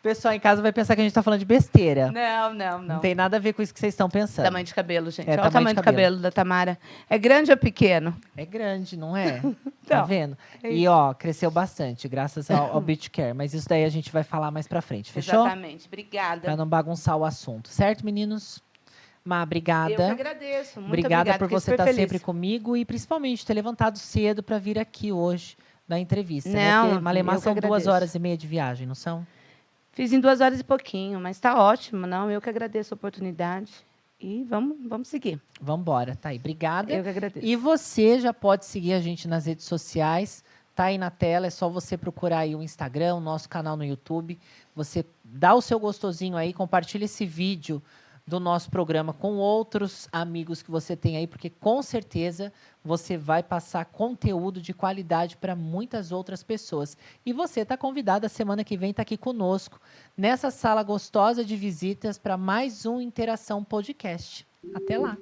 O 0.03 0.09
pessoal 0.13 0.35
em 0.35 0.41
casa 0.41 0.61
vai 0.61 0.73
pensar 0.73 0.97
que 0.97 1.01
a 1.01 1.05
gente 1.05 1.13
tá 1.15 1.23
falando 1.23 1.39
de 1.39 1.45
besteira. 1.45 2.11
Não, 2.11 2.53
não, 2.53 2.79
não. 2.83 2.95
Não 2.97 2.99
tem 2.99 3.15
nada 3.15 3.37
a 3.37 3.41
ver 3.41 3.53
com 3.53 3.63
isso 3.63 3.73
que 3.73 3.79
vocês 3.79 3.95
estão 3.95 4.11
pensando. 4.11 4.45
Tamanho 4.45 4.65
de 4.67 4.75
cabelo, 4.75 5.13
gente. 5.13 5.31
É, 5.31 5.35
Olha 5.35 5.47
o 5.47 5.51
tamanho 5.53 5.77
de 5.77 5.81
de 5.81 5.85
cabelo. 5.85 6.17
da 6.17 6.33
Tamara. 6.33 6.77
É 7.09 7.17
grande 7.17 7.53
ou 7.53 7.57
pequeno? 7.57 8.13
É 8.37 8.45
grande, 8.45 8.97
não 8.97 9.17
é? 9.17 9.39
tá 9.41 9.49
Então, 9.85 10.07
vendo? 10.07 10.37
é 10.61 10.73
E 10.73 10.89
ó, 10.89 11.15
cresceu 11.15 11.53
bastante, 11.53 12.09
graças 12.09 12.51
ao, 12.51 12.73
ao 12.75 12.81
Beach 12.81 13.09
Care. 13.11 13.33
Mas 13.33 13.55
isso 13.55 13.69
daí 13.69 13.85
a 13.85 13.89
gente 13.89 14.11
vai 14.11 14.25
falar 14.25 14.51
mais 14.51 14.67
pra 14.67 14.83
frente, 14.83 15.13
fechou? 15.13 15.45
Exatamente. 15.47 15.87
Obrigada. 15.87 16.41
Pra 16.41 16.57
não 16.57 16.67
bagunçar 16.67 17.17
o 17.17 17.25
assunto, 17.25 17.69
certo, 17.69 18.05
meninos? 18.05 18.61
Má, 19.25 19.37
Eu 19.37 19.39
que 19.39 19.43
obrigada. 19.47 20.11
agradeço. 20.11 20.81
Muito 20.81 20.89
Obrigada 20.89 21.21
obrigada 21.31 21.39
por 21.39 21.49
você 21.49 21.71
estar 21.71 21.85
feliz. 21.85 21.97
sempre 22.01 22.19
comigo 22.19 22.77
e 22.77 22.85
principalmente 22.85 23.47
ter 23.47 23.55
levantado 23.55 23.97
cedo 23.99 24.43
para 24.43 24.59
vir 24.59 24.81
aqui 24.81 25.13
hoje 25.13 25.57
na 25.89 25.97
entrevista. 26.01 26.51
né? 26.51 26.73
Não, 26.73 26.89
Porque 26.89 27.03
Malemar 27.05 27.39
são 27.39 27.55
duas 27.55 27.87
horas 27.87 28.17
e 28.17 28.19
meia 28.19 28.37
de 28.37 28.49
viagem, 28.49 28.85
não 28.85 28.97
são? 28.97 29.25
Fiz 29.93 30.13
em 30.13 30.21
duas 30.21 30.41
horas 30.41 30.59
e 30.61 30.65
pouquinho, 30.65 31.21
mas 31.21 31.39
tá 31.39 31.59
ótimo. 31.59 32.07
Não, 32.07 32.31
eu 32.31 32.41
que 32.41 32.49
agradeço 32.49 32.95
a 32.95 32.97
oportunidade. 32.97 33.73
E 34.19 34.45
vamos, 34.45 34.77
vamos 34.89 35.09
seguir. 35.09 35.41
Vamos 35.61 35.83
embora, 35.83 36.17
tá 36.17 36.31
aí. 36.31 36.39
Obrigada. 36.39 36.93
Eu 36.93 37.03
que 37.03 37.09
agradeço. 37.09 37.45
E 37.45 37.57
você 37.57 38.21
já 38.21 38.33
pode 38.33 38.65
seguir 38.65 38.95
a 38.95 39.01
gente 39.01 39.29
nas 39.29 39.47
redes 39.47 39.67
sociais. 39.67 40.45
Tá 40.75 40.85
aí 40.85 40.97
na 40.97 41.11
tela, 41.11 41.47
é 41.47 41.51
só 41.51 41.69
você 41.69 41.99
procurar 41.99 42.39
aí 42.39 42.57
o 42.57 42.63
Instagram, 42.63 43.17
o 43.17 43.21
nosso 43.21 43.47
canal 43.47 43.77
no 43.77 43.85
YouTube. 43.85 44.39
Você 44.75 45.05
dá 45.23 45.55
o 45.55 45.61
seu 45.61 45.79
gostosinho 45.79 46.37
aí, 46.37 46.55
compartilha 46.55 47.05
esse 47.05 47.27
vídeo 47.27 47.83
do 48.27 48.39
nosso 48.39 48.71
programa 48.71 49.13
com 49.13 49.37
outros 49.37 50.09
amigos 50.13 50.63
que 50.63 50.71
você 50.71 50.97
tem 50.97 51.17
aí, 51.17 51.27
porque 51.27 51.51
com 51.51 51.83
certeza 51.83 52.53
você 52.85 53.17
vai 53.17 53.43
passar 53.43 53.85
conteúdo 53.87 54.61
de 54.61 54.73
qualidade 54.73 55.37
para 55.37 55.57
muitas 55.57 56.13
outras 56.13 56.43
pessoas. 56.43 56.97
E 57.25 57.33
você 57.33 57.61
está 57.61 57.77
convidado 57.77 58.27
a 58.27 58.29
semana 58.29 58.65
que 58.65 58.77
vem 58.77 58.91
estar 58.91 59.03
aqui 59.03 59.17
conosco 59.17 59.81
nessa 60.17 60.51
sala 60.51 60.83
gostosa 60.83 61.45
de 61.45 61.57
visitas 61.57 62.19
para 62.19 62.37
mais 62.37 62.87
um 62.87 63.01
Interação 63.01 63.63
Podcast. 63.65 64.47
Até 64.75 64.99
lá! 64.99 65.17